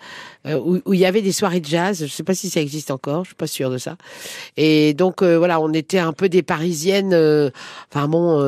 euh, 0.45 0.53
euh, 0.53 0.79
où, 0.85 0.93
il 0.93 0.99
y 0.99 1.05
avait 1.05 1.21
des 1.21 1.31
soirées 1.31 1.59
de 1.59 1.65
jazz. 1.65 1.99
Je 1.99 2.03
ne 2.05 2.09
sais 2.09 2.23
pas 2.23 2.33
si 2.33 2.49
ça 2.49 2.61
existe 2.61 2.91
encore, 2.91 3.23
je 3.23 3.29
suis 3.29 3.35
pas 3.35 3.47
sûre 3.47 3.69
de 3.69 3.77
ça. 3.77 3.97
Et 4.57 4.93
donc 4.93 5.21
voilà, 5.21 5.59
on 5.59 5.73
était 5.73 5.99
un 5.99 6.13
peu 6.13 6.29
des 6.29 6.43
Parisiennes, 6.43 7.13
enfin 7.91 8.07
bon, 8.07 8.39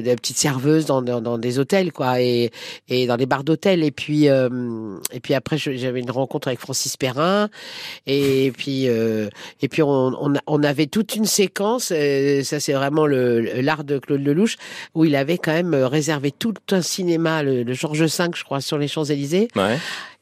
des 0.00 0.16
petites 0.16 0.36
serveuses 0.36 0.86
dans, 0.86 1.02
dans, 1.02 1.38
des 1.38 1.58
hôtels 1.58 1.92
quoi, 1.92 2.20
et, 2.20 2.50
et 2.88 3.06
dans 3.06 3.16
des 3.16 3.26
bars 3.26 3.44
d'hôtel. 3.44 3.82
Et 3.84 3.90
puis 3.90 4.26
et 4.26 5.20
puis 5.22 5.34
après, 5.34 5.58
j'avais 5.58 6.00
une 6.00 6.10
rencontre 6.10 6.48
avec 6.48 6.60
Francis 6.60 6.96
Perrin, 6.96 7.48
et 8.06 8.52
puis 8.56 8.84
et 8.86 9.68
puis 9.68 9.82
on, 9.82 10.36
on, 10.46 10.62
avait 10.62 10.86
toute 10.86 11.14
une 11.14 11.26
séquence. 11.26 11.84
ça 11.84 12.60
c'est 12.60 12.72
vraiment 12.72 13.06
l'art 13.06 13.84
de 13.84 13.98
Claude 13.98 14.24
Lelouch 14.24 14.56
où 14.94 15.04
il 15.04 15.14
avait 15.14 15.38
quand 15.38 15.52
même 15.52 15.74
réservé 15.74 16.32
tout 16.32 16.54
un 16.72 16.82
cinéma, 16.82 17.42
le, 17.42 17.62
le 17.62 17.72
Georges 17.74 18.02
V, 18.02 18.24
je 18.34 18.44
crois, 18.44 18.60
sur 18.60 18.78
les 18.78 18.88
Champs-Élysées. 18.88 19.48
Ouais 19.54 19.78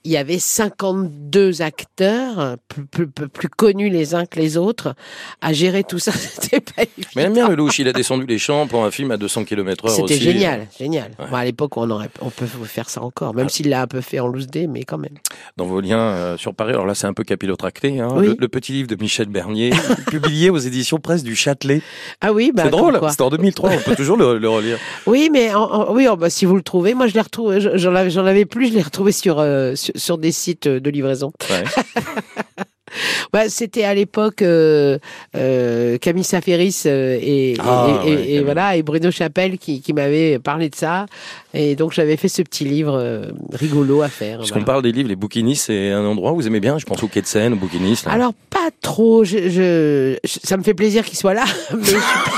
il 0.06 0.12
y 0.12 0.16
avait 0.16 0.38
52 0.38 1.62
acteurs, 1.62 2.56
plus, 2.68 3.08
plus, 3.08 3.28
plus, 3.28 3.48
connus 3.48 3.90
les 3.90 4.14
uns 4.14 4.24
que 4.24 4.38
les 4.38 4.56
autres, 4.56 4.94
à 5.40 5.52
gérer 5.52 5.82
tout 5.82 5.98
ça. 5.98 6.12
C'était 6.12 6.60
pas 6.60 6.82
évident. 6.82 7.08
Mais 7.16 7.28
bien 7.28 7.48
le 7.48 7.56
louche, 7.56 7.80
il 7.80 7.88
a 7.88 7.92
descendu 7.92 8.24
les 8.24 8.38
champs 8.38 8.68
pour 8.68 8.84
un 8.84 8.92
film 8.92 9.10
à 9.10 9.16
200 9.16 9.44
km 9.44 9.86
heure 9.86 9.90
C'était 9.90 10.14
génial, 10.14 10.68
génial. 10.78 11.10
Bon, 11.18 11.34
à 11.34 11.44
l'époque, 11.44 11.76
on 11.76 11.90
aurait, 11.90 12.08
on 12.20 12.30
peut 12.30 12.46
faire 12.46 12.88
ça 12.88 13.02
encore, 13.02 13.34
même 13.34 13.48
s'il 13.48 13.68
l'a 13.68 13.82
un 13.82 13.86
peu 13.88 14.00
fait 14.00 14.20
en 14.20 14.28
loose 14.28 14.46
day, 14.46 14.68
mais 14.68 14.84
quand 14.84 14.96
même. 14.96 15.14
Dans 15.56 15.66
vos 15.66 15.80
liens 15.80 15.98
euh, 15.98 16.36
sur 16.36 16.54
Paris, 16.54 16.72
alors 16.72 16.86
là, 16.86 16.94
c'est 16.94 17.08
un 17.08 17.12
peu 17.12 17.24
capillotracté, 17.24 17.98
hein, 17.98 18.14
le, 18.20 18.36
le, 18.38 18.48
petit 18.48 18.72
livre 18.72 18.88
de 18.88 18.96
Michel 19.00 19.26
Bernier, 19.26 19.70
publié 20.06 20.50
aux 20.50 20.58
éditions 20.58 20.98
Presse 20.98 21.24
du 21.24 21.34
Châtelet. 21.34 21.82
Ah 22.20 22.32
oui, 22.32 22.52
bah. 22.54 22.62
C'est 22.64 22.70
drôle, 22.70 23.00
c'était 23.10 23.22
en 23.22 23.30
2003, 23.30 23.70
on 23.70 23.78
peut 23.78 23.96
toujours 23.96 24.16
le, 24.16 24.38
le 24.38 24.48
relire. 24.48 24.78
Oui, 25.06 25.30
mais 25.32 25.52
en, 25.52 25.92
oui, 25.92 26.06
oh, 26.08 26.14
bah, 26.14 26.30
si 26.30 26.44
vous 26.44 26.54
le 26.54 26.62
trouvez, 26.62 26.94
moi 26.94 27.08
je 27.08 27.14
l'ai 27.14 27.20
retrouvé, 27.20 27.58
j'en 27.60 27.94
avais, 27.94 28.44
plus, 28.44 28.68
je 28.68 28.74
l'ai 28.74 28.82
retrouvé 28.82 29.10
sur, 29.10 29.40
euh, 29.40 29.74
sur 29.74 29.95
sur 29.96 30.18
des 30.18 30.32
sites 30.32 30.68
de 30.68 30.90
livraison. 30.90 31.32
Ouais. 31.50 31.64
bah, 33.32 33.48
c'était 33.48 33.84
à 33.84 33.94
l'époque 33.94 34.42
euh, 34.42 34.98
euh, 35.36 35.98
Camille 35.98 36.24
Saferis 36.24 36.82
euh, 36.86 37.18
et, 37.20 37.54
ah, 37.58 38.02
et, 38.04 38.08
ouais, 38.08 38.30
et, 38.30 38.40
voilà 38.40 38.76
et 38.76 38.82
Bruno 38.82 39.10
Chapelle 39.10 39.58
qui, 39.58 39.80
qui 39.80 39.92
m'avait 39.92 40.38
parlé 40.38 40.68
de 40.68 40.74
ça 40.74 41.06
et 41.54 41.74
donc 41.74 41.92
j'avais 41.92 42.16
fait 42.16 42.28
ce 42.28 42.42
petit 42.42 42.64
livre 42.64 42.94
euh, 42.94 43.30
rigolo 43.52 44.02
à 44.02 44.08
faire. 44.08 44.38
Parce 44.38 44.50
voilà. 44.50 44.62
qu'on 44.62 44.66
parle 44.66 44.82
des 44.82 44.92
livres, 44.92 45.08
les 45.08 45.16
bouquinistes, 45.16 45.66
c'est 45.66 45.90
un 45.90 46.04
endroit 46.04 46.32
où 46.32 46.36
vous 46.36 46.46
aimez 46.46 46.60
bien. 46.60 46.78
Je 46.78 46.84
pense 46.84 47.02
au 47.02 47.08
Quai 47.08 47.22
de 47.22 47.26
Seine, 47.26 47.54
aux 47.54 47.56
bouquinistes. 47.56 48.06
Alors 48.06 48.32
pas 48.50 48.70
trop. 48.80 49.24
Je, 49.24 49.48
je, 49.48 50.16
ça 50.24 50.56
me 50.56 50.62
fait 50.62 50.74
plaisir 50.74 51.04
qu'ils 51.04 51.18
soient 51.18 51.34
là, 51.34 51.44
mais 51.76 51.84
je 51.84 51.90
suis 51.90 51.96
pas 51.96 52.35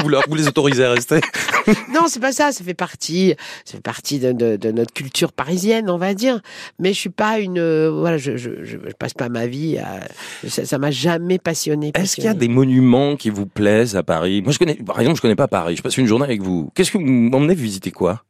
vous, 0.00 0.08
leur, 0.08 0.22
vous 0.28 0.34
les 0.34 0.48
autorisez 0.48 0.84
à 0.84 0.92
rester 0.92 1.20
Non, 1.94 2.06
c'est 2.06 2.20
pas 2.20 2.32
ça. 2.32 2.52
Ça 2.52 2.64
fait 2.64 2.74
partie, 2.74 3.34
ça 3.64 3.72
fait 3.76 3.82
partie 3.82 4.18
de, 4.18 4.32
de, 4.32 4.56
de, 4.56 4.70
notre 4.70 4.92
culture 4.92 5.32
parisienne, 5.32 5.90
on 5.90 5.98
va 5.98 6.14
dire. 6.14 6.40
Mais 6.78 6.92
je 6.92 6.98
suis 6.98 7.10
pas 7.10 7.38
une, 7.38 7.58
euh, 7.58 7.90
voilà, 7.90 8.18
je, 8.18 8.36
je, 8.36 8.64
je, 8.64 8.76
passe 8.98 9.14
pas 9.14 9.28
ma 9.28 9.46
vie 9.46 9.78
à, 9.78 10.00
ça 10.48 10.78
m'a 10.78 10.90
jamais 10.90 11.38
passionné. 11.38 11.92
Est-ce 11.94 12.16
qu'il 12.16 12.24
y 12.24 12.28
a 12.28 12.34
des 12.34 12.48
monuments 12.48 13.16
qui 13.16 13.30
vous 13.30 13.46
plaisent 13.46 13.96
à 13.96 14.02
Paris? 14.02 14.42
Moi, 14.42 14.52
je 14.52 14.58
connais, 14.58 14.74
par 14.74 15.00
exemple, 15.00 15.16
je 15.16 15.22
connais 15.22 15.36
pas 15.36 15.48
Paris. 15.48 15.76
Je 15.76 15.82
passe 15.82 15.96
une 15.96 16.06
journée 16.06 16.24
avec 16.24 16.42
vous. 16.42 16.70
Qu'est-ce 16.74 16.90
que 16.90 16.98
vous 16.98 17.04
m'emmenez 17.04 17.54
visiter 17.54 17.90
quoi? 17.90 18.24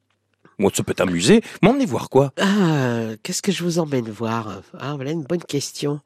Moi, 0.59 0.73
ça 0.75 0.83
peut 0.83 0.95
t'amuser. 0.95 1.41
M'emmenez 1.63 1.87
voir 1.87 2.11
quoi? 2.11 2.33
Ah, 2.41 3.15
qu'est-ce 3.23 3.43
que 3.43 3.53
je 3.53 3.63
vous 3.63 3.79
emmène 3.79 4.11
voir? 4.11 4.63
Ah, 4.77 4.95
voilà 4.97 5.13
une 5.13 5.23
bonne 5.23 5.43
question. 5.43 6.01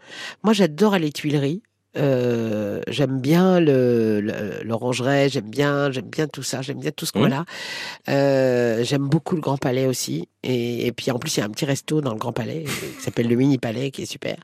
Moi, 0.45 0.53
j'adore 0.53 0.93
aller 0.93 1.11
Tuileries. 1.11 1.63
Euh, 1.97 2.81
j'aime 2.89 3.21
bien 3.21 3.61
le, 3.61 4.21
l'orangerie, 4.65 5.29
j'aime 5.29 5.51
bien, 5.51 5.91
j'aime 5.91 6.09
bien 6.09 6.27
tout 6.27 6.43
ça, 6.43 6.63
j'aime 6.63 6.81
bien 6.81 6.91
tout 6.91 7.07
ce 7.07 7.13
coin-là. 7.13 7.45
Euh, 8.09 8.83
j'aime 8.85 9.09
beaucoup 9.09 9.35
le 9.35 9.41
Grand 9.41 9.59
Palais 9.59 9.87
aussi. 9.87 10.29
Et, 10.45 10.89
et, 10.89 10.93
puis 10.93 11.11
en 11.13 11.19
plus, 11.19 11.37
il 11.37 11.41
y 11.41 11.43
a 11.43 11.47
un 11.47 11.51
petit 11.51 11.65
resto 11.65 12.01
dans 12.01 12.13
le 12.13 12.19
Grand 12.19 12.33
Palais 12.33 12.65
qui 12.65 13.03
s'appelle 13.03 13.29
le 13.29 13.37
Mini 13.37 13.59
Palais, 13.59 13.93
qui 13.93 14.03
est 14.03 14.07
super. 14.07 14.37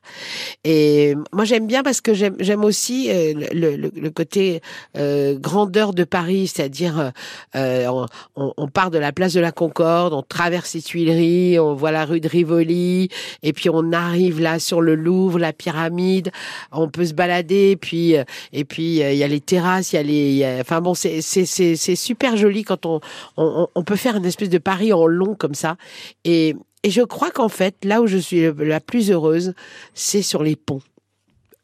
Et 0.63 1.17
moi, 1.33 1.45
j'aime 1.45 1.67
bien 1.67 1.83
parce 1.83 2.01
que 2.01 2.15
j'aime, 2.15 2.37
j'aime 2.39 2.63
aussi 2.63 3.11
euh, 3.11 3.35
le, 3.53 3.77
le, 3.77 3.91
le, 3.95 4.11
côté 4.11 4.61
euh, 4.97 5.37
grandeur 5.37 5.93
de 5.93 6.05
Paris, 6.05 6.47
c'est-à-dire 6.47 7.13
euh, 7.57 8.07
on, 8.37 8.53
on, 8.57 8.69
part 8.69 8.93
de 8.93 8.99
la 8.99 9.11
place 9.11 9.33
de 9.33 9.41
la 9.41 9.51
Concorde, 9.51 10.13
on 10.13 10.23
traverse 10.23 10.75
les 10.75 10.83
Tuileries, 10.83 11.59
on 11.59 11.75
voit 11.75 11.91
la 11.91 12.05
rue 12.05 12.21
de 12.21 12.29
Rivoli, 12.29 13.09
et 13.43 13.53
puis 13.53 13.69
on 13.69 13.93
arrive 13.93 14.41
là 14.41 14.61
sur 14.61 14.81
le 14.81 14.95
Louvre, 14.95 15.41
la 15.41 15.53
pyramide, 15.53 16.31
on 16.71 16.89
peut 16.89 17.07
se 17.07 17.15
balader, 17.15 17.38
puis 17.77 18.15
et 18.53 18.65
puis 18.65 18.99
il 18.99 19.17
y 19.17 19.25
a 19.25 19.29
les 19.29 19.41
terrasses, 19.41 19.93
il 19.93 19.97
y 19.97 19.99
a 19.99 20.03
les, 20.03 20.61
enfin 20.61 20.81
bon, 20.81 20.95
c'est 20.95 21.21
c'est 21.21 21.45
c'est 21.45 21.77
c'est 21.77 21.97
super 21.97 22.37
joli 22.37 22.65
quand 22.65 22.87
on, 22.87 23.01
on 23.37 23.69
on 23.75 23.85
peut 23.85 23.97
faire 23.97 24.17
une 24.17 24.27
espèce 24.27 24.51
de 24.51 24.59
Paris 24.59 24.93
en 24.93 25.07
long 25.07 25.35
comme 25.35 25.55
ça. 25.55 25.77
Et, 26.25 26.55
et 26.83 26.91
je 26.91 27.03
crois 27.03 27.31
qu'en 27.31 27.49
fait, 27.49 27.85
là 27.85 28.01
où 28.03 28.07
je 28.07 28.19
suis 28.19 28.49
la 28.59 28.81
plus 28.81 29.11
heureuse, 29.11 29.55
c'est 29.95 30.23
sur 30.23 30.43
les 30.43 30.57
ponts. 30.57 30.83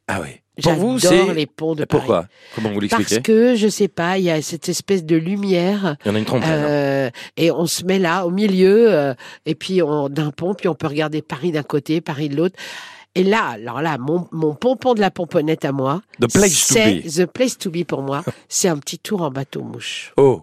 Ah 0.08 0.20
oui. 0.22 0.40
Pour 0.62 0.74
vous, 0.74 0.98
c'est 1.00 1.34
les 1.34 1.46
ponts 1.46 1.74
de 1.74 1.84
Pourquoi 1.84 2.22
Paris. 2.22 2.28
Comment 2.54 2.70
vous 2.70 2.78
l'expliquez 2.78 3.16
Parce 3.16 3.26
que 3.26 3.56
je 3.56 3.66
sais 3.66 3.88
pas, 3.88 4.18
il 4.18 4.24
y 4.24 4.30
a 4.30 4.40
cette 4.40 4.68
espèce 4.68 5.04
de 5.04 5.16
lumière. 5.16 5.96
Il 6.04 6.08
y 6.08 6.10
en 6.12 6.14
a 6.14 6.18
une 6.18 6.24
trentaine. 6.24 6.48
Hein. 6.48 6.64
Euh, 6.64 7.10
et 7.36 7.50
on 7.50 7.66
se 7.66 7.84
met 7.84 7.98
là 7.98 8.24
au 8.24 8.30
milieu, 8.30 8.92
euh, 8.92 9.14
et 9.46 9.56
puis 9.56 9.82
on 9.82 10.08
d'un 10.08 10.30
pont, 10.30 10.54
puis 10.54 10.68
on 10.68 10.74
peut 10.76 10.86
regarder 10.86 11.22
Paris 11.22 11.50
d'un 11.50 11.64
côté, 11.64 12.00
Paris 12.00 12.28
de 12.28 12.36
l'autre. 12.36 12.56
Et 13.14 13.22
là, 13.22 13.48
alors 13.50 13.80
là, 13.82 13.96
mon, 13.98 14.26
mon 14.32 14.54
pompon 14.54 14.94
de 14.94 15.00
la 15.00 15.10
pomponnette 15.10 15.64
à 15.64 15.72
moi, 15.72 16.02
The 16.20 16.32
place 16.32 16.66
to 16.68 16.74
c'est 16.74 16.94
be. 17.02 17.06
the 17.06 17.26
place 17.26 17.56
to 17.58 17.70
be 17.70 17.84
pour 17.84 18.02
moi. 18.02 18.24
c'est 18.48 18.68
un 18.68 18.76
petit 18.78 18.98
tour 18.98 19.22
en 19.22 19.30
bateau 19.30 19.62
mouche. 19.62 20.12
Oh, 20.16 20.42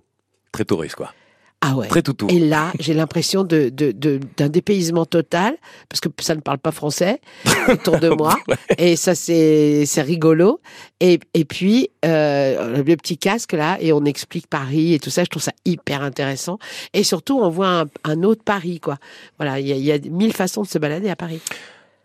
très 0.51 0.63
touriste 0.65 0.95
quoi. 0.95 1.13
Ah 1.63 1.75
ouais. 1.75 1.87
Très 1.87 2.01
toutou. 2.01 2.25
Et 2.27 2.39
là, 2.39 2.71
j'ai 2.79 2.95
l'impression 2.95 3.43
de, 3.43 3.69
de, 3.69 3.91
de- 3.91 4.19
d'un 4.35 4.49
dépaysement 4.49 5.05
total, 5.05 5.55
parce 5.89 5.99
que 5.99 6.09
ça 6.19 6.33
ne 6.33 6.39
parle 6.41 6.57
pas 6.57 6.71
français 6.71 7.21
autour 7.69 7.99
de 7.99 8.09
moi. 8.09 8.35
Ouais. 8.47 8.55
Et 8.79 8.95
ça, 8.95 9.13
c'est, 9.13 9.85
c'est 9.85 10.01
rigolo. 10.01 10.59
Et, 11.01 11.19
et 11.35 11.45
puis, 11.45 11.91
euh, 12.03 12.77
le 12.81 12.95
petit 12.97 13.19
casque 13.19 13.51
là, 13.53 13.77
et 13.79 13.93
on 13.93 14.05
explique 14.05 14.47
Paris 14.47 14.95
et 14.95 14.99
tout 14.99 15.11
ça, 15.11 15.23
je 15.23 15.29
trouve 15.29 15.43
ça 15.43 15.51
hyper 15.63 16.01
intéressant. 16.01 16.57
Et 16.93 17.03
surtout, 17.03 17.39
on 17.39 17.49
voit 17.49 17.81
un, 17.81 17.85
un 18.05 18.23
autre 18.23 18.43
Paris, 18.43 18.79
quoi. 18.79 18.97
Voilà, 19.37 19.59
il 19.59 19.67
y 19.67 19.71
a, 19.71 19.75
il 19.75 19.83
y 19.83 19.91
a 19.91 19.99
mille 20.09 20.33
façons 20.33 20.63
de 20.63 20.67
se 20.67 20.79
balader 20.79 21.11
à 21.11 21.15
Paris. 21.15 21.41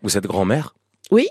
Vous 0.01 0.17
êtes 0.17 0.25
grand-mère? 0.27 0.75
Oui. 1.11 1.27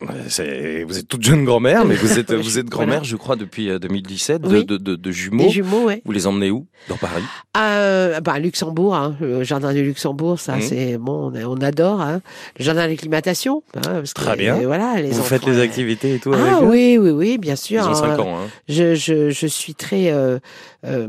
Vous 0.00 0.98
êtes 0.98 1.08
toute 1.08 1.22
jeune 1.24 1.44
grand-mère, 1.44 1.84
mais 1.84 1.96
vous 1.96 2.18
êtes, 2.18 2.32
vous 2.34 2.58
êtes 2.58 2.66
Voilà. 2.72 2.86
grand-mère, 2.86 3.04
je 3.04 3.16
crois, 3.16 3.34
depuis 3.36 3.68
euh, 3.68 3.78
2017, 3.78 4.42
de, 4.42 4.48
Oui. 4.48 4.64
de, 4.64 4.76
de, 4.76 4.94
de 4.94 5.10
jumeaux. 5.10 5.44
Les 5.44 5.50
jumeaux, 5.50 5.84
ouais. 5.84 6.02
Vous 6.04 6.12
les 6.12 6.26
emmenez 6.26 6.50
où? 6.50 6.66
Dans 6.88 6.96
Paris? 6.96 7.22
Euh, 7.56 8.20
bah, 8.20 8.38
Luxembourg, 8.38 8.94
hein, 8.94 9.16
le 9.20 9.42
jardin 9.42 9.74
de 9.74 9.80
Luxembourg, 9.80 10.38
ça 10.38 10.56
Mhm. 10.56 10.62
c'est 10.62 10.98
bon, 10.98 11.32
on, 11.34 11.44
on 11.50 11.60
adore. 11.60 12.00
Hein. 12.00 12.20
Le 12.58 12.64
jardin 12.64 12.86
d'acclimatation, 12.86 13.62
hein, 13.74 13.80
parce 13.84 14.14
que, 14.14 14.20
Très 14.22 14.36
bien. 14.36 14.56
euh, 14.60 14.66
Voilà, 14.66 14.94
les 15.02 15.08
Vous 15.10 15.18
enfants, 15.18 15.24
faites 15.28 15.46
les 15.46 15.58
euh, 15.58 15.62
activités 15.64 16.14
et 16.14 16.18
tout 16.20 16.32
avec 16.32 16.44
Ah 16.48 16.60
eux? 16.62 16.66
oui, 16.68 16.96
oui, 16.98 17.10
oui, 17.10 17.38
bien 17.38 17.54
Ils 17.54 17.58
sûr. 17.58 17.86
ont 17.88 17.94
5 17.94 18.04
hein. 18.10 18.18
ans. 18.20 18.36
Hein. 18.38 18.46
Je, 18.68 18.94
je, 18.94 19.30
je 19.30 19.46
suis 19.48 19.74
très. 19.74 20.12
Euh, 20.12 20.38
euh, 20.86 21.08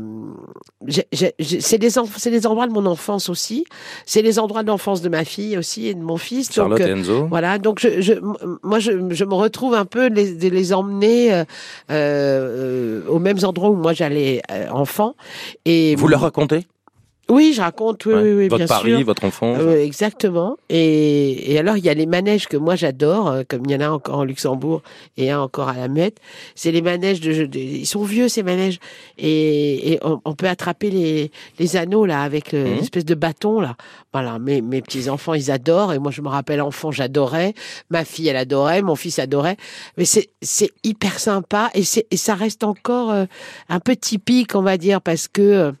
c'est 1.12 1.78
des 1.78 1.90
c'est 1.90 2.30
des 2.30 2.46
endroits 2.46 2.66
de 2.66 2.72
mon 2.72 2.86
enfance 2.86 3.28
aussi. 3.28 3.64
C'est 4.06 4.22
les 4.22 4.38
endroits 4.38 4.62
de 4.62 4.68
l'enfance 4.68 5.02
de 5.02 5.08
ma 5.08 5.24
fille 5.24 5.56
aussi 5.56 5.86
et 5.86 5.94
de 5.94 6.00
mon 6.02 6.16
fils. 6.16 6.50
Charlotte 6.52 6.78
donc, 6.78 6.88
et 6.88 6.90
euh, 6.90 6.96
Enzo 6.96 7.26
voilà, 7.28 7.58
donc 7.58 7.78
je, 7.80 8.00
je, 8.00 8.14
m- 8.14 8.34
je, 8.80 9.24
me 9.24 9.34
retrouve 9.34 9.74
un 9.74 9.84
peu 9.84 10.08
les, 10.08 10.34
de 10.34 10.48
les 10.48 10.72
emmener 10.72 11.32
euh, 11.32 11.44
euh, 11.90 13.06
aux 13.06 13.18
mêmes 13.18 13.38
endroits 13.44 13.70
où 13.70 13.76
moi 13.76 13.92
j'allais 13.92 14.42
euh, 14.50 14.68
enfant. 14.70 15.14
Et 15.64 15.94
Vous 15.96 16.08
leur 16.08 16.22
racontez? 16.22 16.66
Oui, 17.30 17.52
je 17.54 17.60
raconte, 17.60 18.04
oui, 18.06 18.12
Ouais. 18.14 18.22
oui, 18.22 18.32
oui, 18.32 18.48
Votre 18.48 18.56
bien 18.58 18.66
Paris, 18.66 18.90
sûr. 18.96 19.04
votre 19.06 19.24
enfance 19.24 19.58
Euh, 19.60 19.82
exactement. 19.84 20.56
Et, 20.68 21.52
et 21.52 21.58
alors, 21.58 21.76
il 21.76 21.84
y 21.84 21.88
a 21.88 21.94
les 21.94 22.06
manèges 22.06 22.48
que 22.48 22.56
moi 22.56 22.74
j'adore, 22.76 23.28
euh, 23.28 23.42
comme 23.48 23.62
il 23.66 23.70
y 23.70 23.76
en 23.76 23.80
a 23.80 23.88
encore 23.90 24.18
en 24.18 24.24
Luxembourg 24.24 24.82
et 25.16 25.30
un 25.30 25.40
encore 25.40 25.68
à 25.68 25.74
la 25.76 25.88
Mette. 25.88 26.18
C'est 26.54 26.72
les 26.72 26.82
manèges 26.82 27.20
de, 27.20 27.46
de- 27.46 27.58
ils 27.58 27.86
sont 27.86 28.02
vieux 28.02 28.28
ces 28.28 28.42
manèges 28.42 28.78
et, 29.18 29.92
et 29.92 29.98
on, 30.02 30.20
on 30.24 30.34
peut 30.34 30.48
attraper 30.48 30.90
les, 30.90 31.30
les 31.58 31.76
anneaux 31.76 32.04
là 32.04 32.22
avec 32.22 32.52
le- 32.52 32.64
Mhm. 32.64 32.76
l'espèce 32.76 33.04
de 33.04 33.14
bâton 33.14 33.60
là. 33.60 33.76
Voilà, 34.12 34.38
mes, 34.38 34.60
mes 34.60 34.82
petits 34.82 35.08
enfants 35.08 35.34
ils 35.34 35.50
adorent 35.50 35.92
et 35.92 35.98
moi 36.00 36.10
je 36.10 36.20
me 36.22 36.28
rappelle 36.28 36.60
enfant 36.60 36.90
j'adorais, 36.90 37.54
ma 37.90 38.04
fille 38.04 38.28
elle 38.28 38.36
adorait, 38.36 38.82
mon 38.82 38.96
fils 38.96 39.18
adorait. 39.20 39.56
Mais 39.96 40.04
c'est 40.04 40.30
c'est 40.42 40.70
hyper 40.84 41.18
sympa 41.20 41.70
et 41.74 41.84
c'est 41.84 42.06
et 42.10 42.16
ça 42.16 42.34
reste 42.34 42.64
encore 42.64 43.10
euh, 43.12 43.24
un 43.68 43.78
peu 43.80 43.94
typique 43.94 44.54
on 44.56 44.62
va 44.62 44.76
dire 44.76 45.00
parce 45.00 45.28
que 45.28 45.42
euh, 45.42 45.72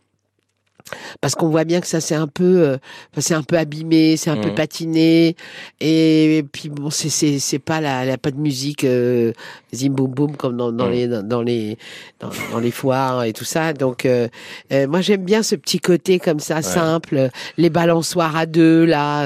parce 1.20 1.34
qu'on 1.34 1.48
voit 1.48 1.64
bien 1.64 1.80
que 1.80 1.86
ça 1.86 2.00
c'est 2.00 2.14
un 2.14 2.26
peu 2.26 2.62
euh, 2.62 2.76
c'est 3.18 3.34
un 3.34 3.42
peu 3.42 3.56
abîmé 3.58 4.16
c'est 4.16 4.30
un 4.30 4.36
peu 4.36 4.48
Mhm. 4.50 4.54
patiné. 4.54 5.36
Et, 5.80 6.44
puis 6.52 6.68
bon 6.68 6.90
c'est 6.90 7.08
c'est 7.10 7.38
c'est 7.38 7.58
pas 7.58 7.80
la, 7.80 8.04
la 8.04 8.18
pas 8.18 8.30
de 8.30 8.36
musique 8.38 8.84
euh, 8.84 9.32
zim 9.74 9.90
boum 9.90 10.10
boum 10.10 10.36
comme 10.36 10.56
dans, 10.56 10.72
dans 10.72 10.86
Mhm. 10.86 10.92
les 10.92 11.08
dans, 11.08 11.22
dans 11.22 11.42
les 11.42 11.78
dans, 12.20 12.30
dans 12.52 12.58
les 12.58 12.70
foires 12.70 13.24
et 13.24 13.32
tout 13.32 13.44
ça. 13.44 13.72
Donc 13.72 14.04
euh, 14.06 14.28
euh, 14.72 14.86
moi 14.86 15.00
j'aime 15.00 15.24
bien 15.24 15.42
ce 15.42 15.54
petit 15.54 15.78
côté 15.80 16.18
comme 16.18 16.40
ça 16.40 16.62
simple. 16.62 17.30
Les 17.56 17.70
balançoires 17.70 18.36
à 18.36 18.46
deux 18.46 18.84
là 18.84 19.22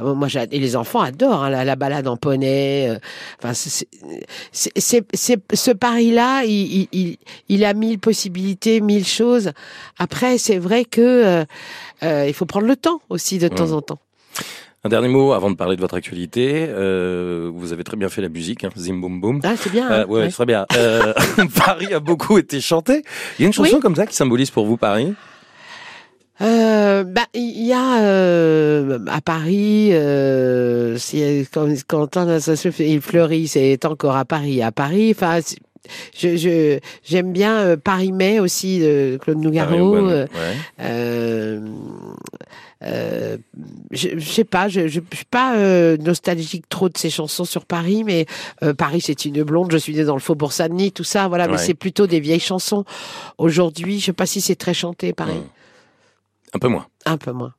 euh, 0.00 0.14
moi 0.14 0.28
et 0.50 0.58
les 0.58 0.76
enfants 0.76 1.00
adorent 1.00 1.44
hein, 1.44 1.50
la, 1.50 1.64
la 1.64 1.76
balade 1.76 2.06
en 2.08 2.16
poney 2.16 2.88
euh, 2.90 2.98
enfin 3.38 3.54
c'est 3.54 3.86
c'est 4.52 4.72
c'est 4.76 5.04
c'est- 5.14 5.54
ce 5.54 5.70
pari 5.70 6.10
là 6.12 6.44
il, 6.44 6.50
il 6.82 6.88
il 6.92 7.16
il 7.48 7.64
a 7.64 7.74
mille 7.74 7.98
possibilités 7.98 8.80
mille 8.80 9.06
choses. 9.06 9.52
Après 9.98 10.38
c'est 10.38 10.58
vrai 10.58 10.84
que 10.84 10.93
euh, 11.00 11.44
euh, 12.02 12.24
il 12.28 12.34
faut 12.34 12.46
prendre 12.46 12.66
le 12.66 12.76
temps 12.76 13.00
aussi 13.10 13.38
de 13.38 13.48
temps 13.48 13.66
Mhm. 13.68 13.74
en 13.74 13.82
temps 13.82 13.98
Un 14.84 14.88
dernier 14.90 15.08
mot 15.08 15.32
avant 15.32 15.50
de 15.50 15.56
parler 15.56 15.76
de 15.76 15.80
votre 15.80 15.94
actualité. 15.94 16.66
Euh, 16.68 17.50
vous 17.54 17.72
avez 17.72 17.84
très 17.84 17.96
bien 17.96 18.08
fait 18.10 18.20
la 18.22 18.28
musique, 18.28 18.64
hein, 18.64 18.70
Zim 18.76 18.96
Boum 18.96 19.20
Boum. 19.20 19.40
ah 19.44 19.54
c'est 19.56 19.70
bien 19.72 19.90
Euh, 19.90 20.02
hein, 20.02 20.06
ouais, 20.08 20.20
ouais. 20.22 20.30
très 20.30 20.44
bien. 20.46 20.66
Euh, 20.76 21.14
Paris 21.64 21.92
a 21.94 22.00
beaucoup 22.00 22.36
été 22.38 22.60
chanté. 22.60 23.02
Il 23.38 23.42
y 23.42 23.44
a 23.44 23.46
une 23.46 23.52
chanson 23.54 23.76
Oui. 23.76 23.80
comme 23.80 23.96
ça 23.96 24.06
qui 24.06 24.14
symbolise 24.14 24.50
pour 24.50 24.66
vous 24.66 24.76
Paris? 24.76 25.14
Euh, 26.40 27.04
bah, 27.04 27.22
il 27.32 27.64
y 27.64 27.72
a 27.72 28.00
euh, 28.02 28.98
à 29.06 29.20
Paris, 29.20 29.90
euh, 29.92 30.98
quand, 31.52 31.68
quand 31.86 32.16
on 32.16 32.28
a- 32.28 32.40
ça 32.40 32.56
se 32.56 32.70
fait, 32.72 32.88
il 32.90 33.00
fleurit, 33.00 33.46
c'est 33.46 33.84
encore 33.84 34.16
à 34.16 34.24
Paris. 34.24 34.60
À 34.60 34.72
Paris, 34.72 35.12
enfin, 35.16 35.38
je 36.16 36.78
j'aime 37.04 37.32
bien 37.32 37.58
euh, 37.60 37.76
Paris 37.76 38.12
Mai 38.12 38.40
aussi 38.40 38.80
de 38.80 39.18
Claude 39.20 39.38
Nougaro. 39.38 39.96
Euh, 39.96 40.26
ouais. 40.26 40.56
euh, 42.82 43.38
je, 43.90 44.08
je 44.18 44.30
sais 44.30 44.44
pas, 44.44 44.68
je, 44.68 44.88
je, 44.88 45.00
je 45.10 45.16
suis 45.16 45.24
pas 45.24 45.56
euh, 45.56 45.96
nostalgique 45.96 46.68
trop 46.68 46.88
de 46.88 46.98
ces 46.98 47.08
chansons 47.08 47.44
sur 47.44 47.64
Paris, 47.64 48.04
mais 48.04 48.26
euh, 48.62 48.74
Paris 48.74 49.00
c'est 49.00 49.24
une 49.24 49.42
blonde, 49.42 49.72
je 49.72 49.78
suis 49.78 49.94
née 49.94 50.04
dans 50.04 50.14
le 50.14 50.20
faubourg 50.20 50.52
Saint-Denis, 50.52 50.92
tout 50.92 51.04
ça, 51.04 51.28
voilà, 51.28 51.48
mais 51.48 51.56
c'est 51.58 51.74
plutôt 51.74 52.06
des 52.06 52.20
vieilles 52.20 52.40
chansons. 52.40 52.84
Aujourd'hui, 53.38 54.00
je 54.00 54.06
sais 54.06 54.12
pas 54.12 54.26
si 54.26 54.40
c'est 54.40 54.56
très 54.56 54.74
chanté, 54.74 55.12
Paris, 55.12 55.34
Mm. 55.34 56.56
Un 56.56 56.58
peu 56.60 56.68
moins. 56.68 56.86
un 57.06 57.16
peu 57.16 57.32
moins. 57.32 57.52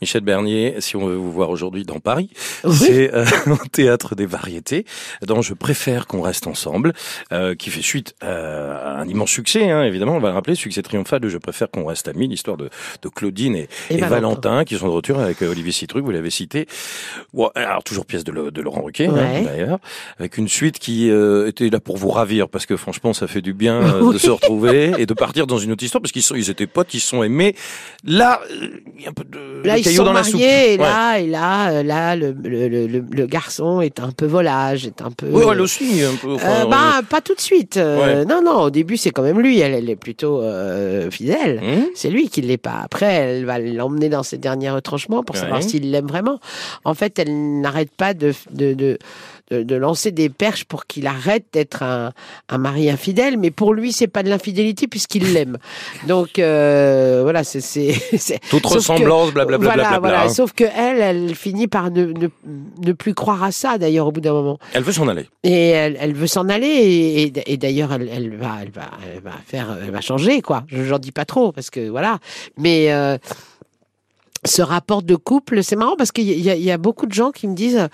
Michel 0.00 0.22
Bernier, 0.22 0.76
si 0.80 0.96
on 0.96 1.06
veut 1.06 1.16
vous 1.16 1.32
voir 1.32 1.50
aujourd'hui 1.50 1.84
dans 1.84 2.00
Paris, 2.00 2.30
Oui. 2.64 2.74
c'est 2.74 3.12
euh, 3.14 3.24
au 3.50 3.66
théâtre 3.70 4.14
des 4.14 4.26
variétés, 4.26 4.84
dont 5.22 5.42
je 5.42 5.54
préfère 5.54 6.06
qu'on 6.06 6.20
reste 6.22 6.46
ensemble, 6.46 6.92
euh, 7.32 7.54
qui 7.54 7.70
fait 7.70 7.82
suite 7.82 8.14
euh, 8.22 8.72
à 8.76 9.00
un 9.00 9.08
immense 9.08 9.30
succès, 9.30 9.70
hein, 9.70 9.82
évidemment, 9.84 10.16
on 10.16 10.20
va 10.20 10.28
le 10.28 10.34
rappeler, 10.34 10.54
succès 10.54 10.82
triomphal 10.82 11.20
de 11.20 11.28
Je 11.28 11.38
préfère 11.38 11.70
qu'on 11.70 11.84
reste 11.84 12.08
amis, 12.08 12.28
l'histoire 12.28 12.56
de, 12.56 12.70
de 13.02 13.08
Claudine 13.08 13.56
et, 13.56 13.68
Et 13.90 13.94
et 13.94 13.96
Valentin. 13.98 14.08
Valentin, 14.50 14.64
qui 14.64 14.76
sont 14.76 14.86
de 14.88 14.92
retour 14.92 15.18
avec 15.18 15.42
euh, 15.42 15.50
Olivier 15.50 15.72
Citruc, 15.72 16.04
vous 16.04 16.10
l'avez 16.10 16.30
cité. 16.30 16.66
Bon, 17.34 17.50
alors 17.54 17.82
toujours 17.84 18.06
pièce 18.06 18.24
de, 18.24 18.32
le- 18.32 18.50
de 18.50 18.60
Laurent 18.62 18.82
Ruquier, 18.82 19.06
hein, 19.06 19.12
Ouais. 19.14 19.42
d'ailleurs, 19.44 19.78
avec 20.18 20.38
une 20.38 20.48
suite 20.48 20.78
qui 20.78 21.10
euh, 21.10 21.48
était 21.48 21.68
là 21.68 21.80
pour 21.80 21.96
vous 21.96 22.10
ravir, 22.10 22.48
parce 22.48 22.66
que 22.66 22.76
franchement, 22.76 23.12
ça 23.12 23.26
fait 23.26 23.42
du 23.42 23.52
bien 23.54 24.00
de 24.12 24.18
se 24.18 24.30
retrouver 24.30 24.92
et 24.98 25.06
de 25.06 25.14
partir 25.14 25.46
dans 25.46 25.58
une 25.58 25.72
autre 25.72 25.84
histoire, 25.84 26.00
parce 26.00 26.12
qu'ils 26.12 26.22
sont, 26.22 26.34
ils 26.36 26.50
étaient 26.50 26.66
potes, 26.66 26.94
ils 26.94 27.00
se 27.00 27.08
sont 27.08 27.22
aimés. 27.22 27.54
Là, 28.04 28.40
il 28.96 29.02
y 29.02 29.06
a 29.06 29.10
un 29.10 29.12
peu 29.12 29.24
de, 29.24 29.39
Là, 29.64 29.74
de 29.74 29.78
ils 29.80 29.84
cailloux 29.84 29.96
sont 29.98 30.04
dans 30.04 30.12
la 30.14 30.22
soupe. 30.24 30.40
mariés, 30.40 30.74
et 30.74 30.78
Ouais. 30.78 30.84
là, 30.84 31.18
et 31.18 31.26
là, 31.26 31.70
euh, 31.70 31.82
là, 31.82 32.16
le, 32.16 32.34
le, 32.42 32.68
le, 32.68 32.86
le- 32.86 33.04
le 33.10 33.26
garçon 33.26 33.80
est 33.82 34.00
un 34.00 34.10
peu 34.10 34.24
volage, 34.24 34.86
est 34.86 35.02
un 35.02 35.10
peu. 35.10 35.26
Oui, 35.30 35.44
elle 35.50 35.60
aussi, 35.60 36.00
un 36.02 36.14
peu. 36.16 36.32
enfin, 36.34 36.62
Euh, 36.62 36.66
bah, 36.66 37.00
pas 37.08 37.20
tout 37.20 37.34
de 37.34 37.40
suite. 37.40 37.76
Euh, 37.76 38.20
Ouais. 38.20 38.24
Non, 38.24 38.40
non, 38.42 38.62
au 38.62 38.70
début, 38.70 38.96
c'est 38.96 39.10
quand 39.10 39.22
même 39.22 39.38
lui. 39.40 39.60
Elle, 39.60 39.74
elle 39.74 39.90
est 39.90 39.96
plutôt 39.96 40.40
euh, 40.40 41.10
fidèle. 41.10 41.60
Hum 41.62 41.84
C'est 41.94 42.08
lui 42.10 42.28
qui 42.30 42.40
l'est 42.40 42.56
pas. 42.56 42.80
Après, 42.82 43.12
elle 43.12 43.44
va 43.44 43.58
l'emmener 43.58 44.08
dans 44.08 44.22
ses 44.22 44.38
derniers 44.38 44.70
retranchements 44.70 45.22
pour 45.22 45.36
savoir 45.36 45.62
s'il 45.62 45.90
l'aime 45.90 46.06
vraiment. 46.06 46.40
En 46.84 46.94
fait, 46.94 47.18
elle 47.18 47.60
n'arrête 47.60 47.90
pas 47.94 48.14
de, 48.14 48.32
de, 48.52 48.72
de, 48.72 48.98
de, 49.50 49.62
de 49.62 49.74
lancer 49.76 50.10
des 50.12 50.28
perches 50.28 50.64
pour 50.64 50.86
qu'il 50.86 51.06
arrête 51.06 51.44
d'être 51.52 51.82
un, 51.82 52.12
un 52.48 52.58
mari 52.58 52.90
infidèle. 52.90 53.36
Mais 53.38 53.50
pour 53.50 53.74
lui, 53.74 53.92
c'est 53.92 54.06
pas 54.08 54.22
de 54.22 54.28
l'infidélité 54.28 54.86
puisqu'il 54.88 55.32
l'aime. 55.32 55.58
Donc, 56.06 56.38
euh, 56.38 57.20
voilà, 57.22 57.44
c'est, 57.44 57.60
Toute 58.50 58.62
sauf 58.64 58.74
ressemblance, 58.74 59.32
blablabla. 59.32 59.72
voilà, 59.72 59.98
voilà. 59.98 60.22
hein. 60.24 60.28
Sauf 60.28 60.52
que 60.52 60.64
elle, 60.64 61.00
elle 61.00 61.34
finit 61.34 61.68
par 61.68 61.90
ne, 61.90 62.06
ne, 62.06 62.28
ne 62.84 62.92
plus 62.92 63.14
croire 63.14 63.42
à 63.42 63.52
ça, 63.52 63.78
d'ailleurs, 63.78 64.06
au 64.06 64.12
bout 64.12 64.20
d'un 64.20 64.32
moment. 64.32 64.58
Elle 64.72 64.82
veut 64.82 64.92
s'en 64.92 65.08
aller. 65.08 65.28
Et 65.42 65.68
elle, 65.70 65.96
elle 66.00 66.14
veut 66.14 66.26
s'en 66.26 66.48
aller 66.48 66.66
et, 66.66 67.22
et- 67.22 67.52
et 67.52 67.56
d'ailleurs 67.56 67.92
elle, 67.92 68.08
elle 68.12 68.36
va 68.36 68.56
elle 68.62 68.70
va 68.70 68.82
elle 69.14 69.20
va 69.22 69.32
faire 69.46 69.76
elle 69.82 69.90
va 69.90 70.00
changer 70.00 70.42
quoi. 70.42 70.64
Je 70.68 70.84
j'en 70.84 70.98
dis 70.98 71.12
pas 71.12 71.24
trop 71.24 71.50
parce 71.52 71.70
que 71.70 71.88
voilà. 71.88 72.18
Mais 72.58 72.92
euh, 72.92 73.16
ce 74.44 74.62
rapport 74.62 75.02
de 75.02 75.16
couple, 75.16 75.62
c'est 75.62 75.76
marrant 75.76 75.96
parce 75.96 76.12
qu'il 76.12 76.24
y, 76.24 76.50
a- 76.50 76.54
il 76.54 76.62
y 76.62 76.70
a 76.70 76.78
beaucoup 76.78 77.06
de 77.06 77.12
gens 77.12 77.30
qui 77.30 77.46
me 77.46 77.54
disent 77.54 77.88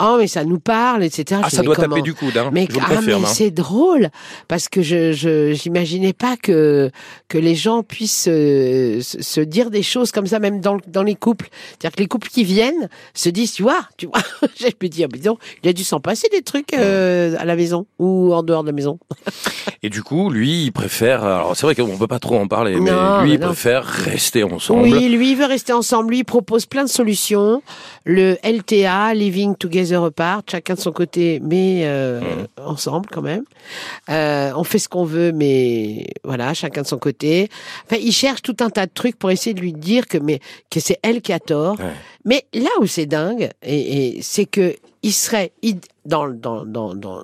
oh 0.00 0.16
mais 0.18 0.26
ça 0.26 0.44
nous 0.44 0.58
parle 0.58 1.04
etc. 1.04 1.42
Ah, 1.44 1.50
ça 1.50 1.62
doit 1.62 1.74
comment 1.74 1.88
taper 1.88 2.02
du 2.02 2.14
coude, 2.14 2.36
hein. 2.38 2.50
mais, 2.52 2.66
je 2.70 2.78
ah, 2.80 2.94
confirme. 2.94 3.22
mais 3.22 3.28
hein. 3.28 3.32
c'est 3.32 3.50
drôle 3.50 4.08
parce 4.48 4.68
que 4.68 4.80
je 4.80 5.12
je 5.12 5.52
j'imaginais 5.52 6.14
pas 6.14 6.36
que 6.36 6.90
que 7.28 7.36
les 7.36 7.54
gens 7.54 7.82
puissent 7.82 8.28
euh, 8.28 9.00
se, 9.02 9.40
dire 9.40 9.70
des 9.70 9.82
choses 9.82 10.10
comme 10.10 10.26
ça 10.26 10.38
même 10.38 10.60
dans 10.60 10.78
dans 10.86 11.02
les 11.02 11.16
couples. 11.16 11.48
C'est-à-dire 11.70 11.96
que 11.96 12.00
les 12.00 12.08
couples 12.08 12.28
qui 12.28 12.44
viennent 12.44 12.88
se 13.12 13.28
disent 13.28 13.52
tu 13.52 13.62
vois 13.62 13.82
tu 13.98 14.06
vois 14.06 14.22
je 14.58 14.66
me 14.66 14.88
dis 14.88 15.04
ah, 15.04 15.08
mais 15.12 15.18
non, 15.18 15.36
il 15.62 15.68
a 15.68 15.72
dû 15.74 15.84
s'en 15.84 16.00
passer 16.00 16.28
des 16.32 16.40
trucs 16.40 16.72
euh, 16.72 17.36
à 17.38 17.44
la 17.44 17.56
maison 17.56 17.86
ou 17.98 18.32
en 18.32 18.42
dehors 18.42 18.62
de 18.62 18.68
la 18.68 18.74
maison. 18.74 18.98
Et 19.82 19.88
du 19.88 20.02
coup, 20.02 20.28
lui, 20.28 20.64
il 20.64 20.72
préfère. 20.72 21.24
Alors, 21.24 21.56
c'est 21.56 21.64
vrai 21.64 21.74
qu'on 21.74 21.96
peut 21.96 22.06
pas 22.06 22.18
trop 22.18 22.36
en 22.36 22.46
parler, 22.46 22.78
mais 22.78 22.90
lui, 22.90 22.98
mais 23.22 23.30
il 23.30 23.38
préfère 23.38 23.84
rester 23.84 24.44
ensemble. 24.44 24.82
Oui, 24.82 25.08
lui 25.08 25.30
il 25.30 25.36
veut 25.36 25.46
rester 25.46 25.72
ensemble. 25.72 25.89
Lui 26.08 26.18
il 26.18 26.24
propose 26.24 26.66
plein 26.66 26.84
de 26.84 26.88
solutions. 26.88 27.62
Le 28.04 28.36
LTA, 28.44 29.14
Living 29.14 29.54
Together 29.56 30.02
Apart, 30.04 30.42
chacun 30.50 30.74
de 30.74 30.80
son 30.80 30.92
côté, 30.92 31.40
mais 31.42 31.82
euh, 31.84 32.20
Mmh. 32.20 32.46
ensemble 32.64 33.08
quand 33.10 33.22
même. 33.22 33.44
Euh, 34.08 34.52
on 34.56 34.64
fait 34.64 34.78
ce 34.78 34.88
qu'on 34.88 35.04
veut, 35.04 35.32
mais 35.32 36.06
voilà, 36.24 36.54
chacun 36.54 36.82
de 36.82 36.86
son 36.86 36.98
côté. 36.98 37.48
Enfin, 37.86 38.00
il 38.02 38.12
cherche 38.12 38.42
tout 38.42 38.56
un 38.60 38.70
tas 38.70 38.86
de 38.86 38.92
trucs 38.92 39.16
pour 39.18 39.30
essayer 39.30 39.54
de 39.54 39.60
lui 39.60 39.72
dire 39.72 40.06
que 40.06 40.18
mais 40.18 40.40
que 40.70 40.80
c'est 40.80 40.98
elle 41.02 41.20
qui 41.22 41.32
a 41.32 41.38
tort. 41.40 41.78
Ouais. 41.78 41.92
Mais 42.24 42.44
là 42.54 42.70
où 42.80 42.86
c'est 42.86 43.06
dingue, 43.06 43.50
et, 43.62 44.16
et 44.18 44.22
c'est 44.22 44.46
que 44.46 44.74
il 45.02 45.12
serait 45.12 45.52
id- 45.62 45.84
dans 46.04 46.28
dans 46.28 46.64
dans 46.64 46.94
dans, 46.94 47.22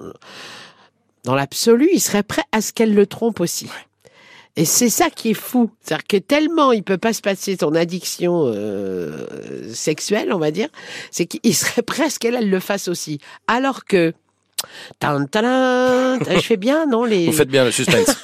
dans 1.25 1.35
l'absolu, 1.35 1.89
il 1.93 2.01
serait 2.01 2.23
prêt 2.23 2.43
à 2.53 2.61
ce 2.61 2.73
qu'elle 2.73 2.95
le 2.95 3.07
trompe 3.07 3.41
aussi. 3.41 3.69
Et 4.57 4.65
c'est 4.65 4.89
ça 4.89 5.11
qui 5.11 5.31
est 5.31 5.35
fou, 5.35 5.71
c'est-à-dire 5.83 6.07
que 6.07 6.17
tellement 6.17 6.73
il 6.73 6.83
peut 6.83 6.97
pas 6.97 7.13
se 7.13 7.21
passer 7.21 7.59
son 7.61 7.75
addiction 7.75 8.45
euh, 8.47 9.27
sexuelle, 9.73 10.33
on 10.33 10.39
va 10.39 10.51
dire, 10.51 10.69
c'est 11.11 11.27
qu'il 11.27 11.55
serait 11.55 11.83
presque 11.87 12.23
qu'elle 12.23 12.35
elle 12.35 12.49
le 12.49 12.61
fasse 12.61 12.89
aussi. 12.89 13.19
Alors 13.49 13.85
que, 13.85 14.15
tan, 14.99 15.27
tan, 15.27 16.19
je 16.21 16.41
fais 16.41 16.57
bien, 16.57 16.87
non 16.87 17.05
les. 17.05 17.27
Vous 17.27 17.33
faites 17.33 17.51
bien 17.51 17.65
le 17.65 17.71
suspense. 17.71 18.09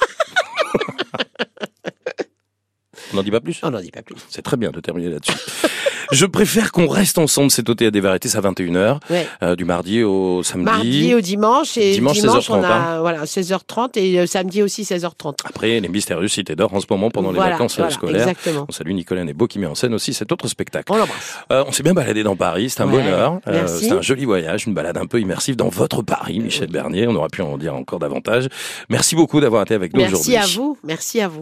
On 3.13 3.17
n'en 3.17 3.23
dit 3.23 3.31
pas 3.31 3.39
plus 3.41 3.59
On 3.63 3.69
n'en 3.71 3.79
dit 3.79 3.91
pas 3.91 4.01
plus. 4.01 4.15
C'est 4.29 4.41
très 4.41 4.57
bien 4.57 4.71
de 4.71 4.79
terminer 4.79 5.09
là-dessus. 5.09 5.33
Je 6.11 6.25
préfère 6.25 6.71
qu'on 6.71 6.87
reste 6.87 7.17
ensemble, 7.17 7.49
c'est 7.49 7.67
au 7.69 7.73
Théâtre 7.73 7.93
des 7.93 8.01
Variétés, 8.01 8.27
c'est 8.29 8.37
à 8.37 8.41
21h, 8.41 8.99
Ouais. 9.09 9.25
euh, 9.41 9.55
du 9.55 9.65
mardi 9.65 10.03
au 10.03 10.43
samedi. 10.43 10.65
Mardi 10.65 11.13
au 11.15 11.21
dimanche 11.21 11.77
et 11.77 11.91
Dimanche, 11.93 12.19
dimanche, 12.19 12.47
16h30, 12.49 12.51
on 12.59 12.63
a 12.63 12.99
voilà 12.99 13.23
16h30 13.23 13.89
et 13.97 14.19
euh, 14.19 14.25
samedi 14.27 14.61
aussi 14.61 14.83
16h30. 14.83 15.35
Après, 15.45 15.79
les 15.79 15.87
mystérieuses 15.87 16.31
cités 16.33 16.55
d'or 16.55 16.73
en 16.73 16.81
ce 16.81 16.85
moment 16.89 17.09
pendant 17.09 17.31
les 17.31 17.39
vacances 17.39 17.73
euh, 17.79 17.83
voilà, 17.83 17.93
scolaires. 17.95 18.27
Exactement. 18.27 18.65
On 18.67 18.71
salue 18.71 18.91
Nicolas 18.91 19.23
Nebo 19.23 19.47
qui 19.47 19.59
met 19.59 19.65
en 19.65 19.75
scène 19.75 19.93
aussi 19.93 20.13
cet 20.13 20.31
autre 20.31 20.47
spectacle. 20.47 20.91
On 20.91 20.97
l'embrasse. 20.97 21.37
Euh, 21.51 21.63
on 21.67 21.71
s'est 21.71 21.83
bien 21.83 21.93
baladé 21.93 22.21
dans 22.23 22.35
Paris, 22.35 22.69
c'est 22.69 22.81
un 22.81 22.85
Ouais, 22.87 23.01
bonheur. 23.01 23.39
Merci. 23.47 23.85
c'est 23.85 23.91
un 23.91 24.01
joli 24.01 24.25
voyage, 24.25 24.67
une 24.67 24.73
balade 24.73 24.97
un 24.97 25.05
peu 25.07 25.19
immersive 25.21 25.55
dans 25.55 25.69
votre 25.69 26.01
Paris, 26.03 26.39
Michel 26.41 26.69
Bernier. 26.69 27.07
On 27.07 27.15
aurait 27.15 27.29
pu 27.29 27.41
en 27.41 27.57
dire 27.57 27.73
encore 27.73 27.99
davantage. 27.99 28.49
Merci 28.89 29.15
beaucoup 29.15 29.39
d'avoir 29.39 29.63
été 29.63 29.73
avec 29.73 29.93
nous 29.93 30.01
Merci 30.01 30.13
aujourd'hui. 30.15 30.35
à 30.37 30.45
vous. 30.45 30.77
Merci 30.83 31.21
à 31.21 31.27
vous. 31.29 31.41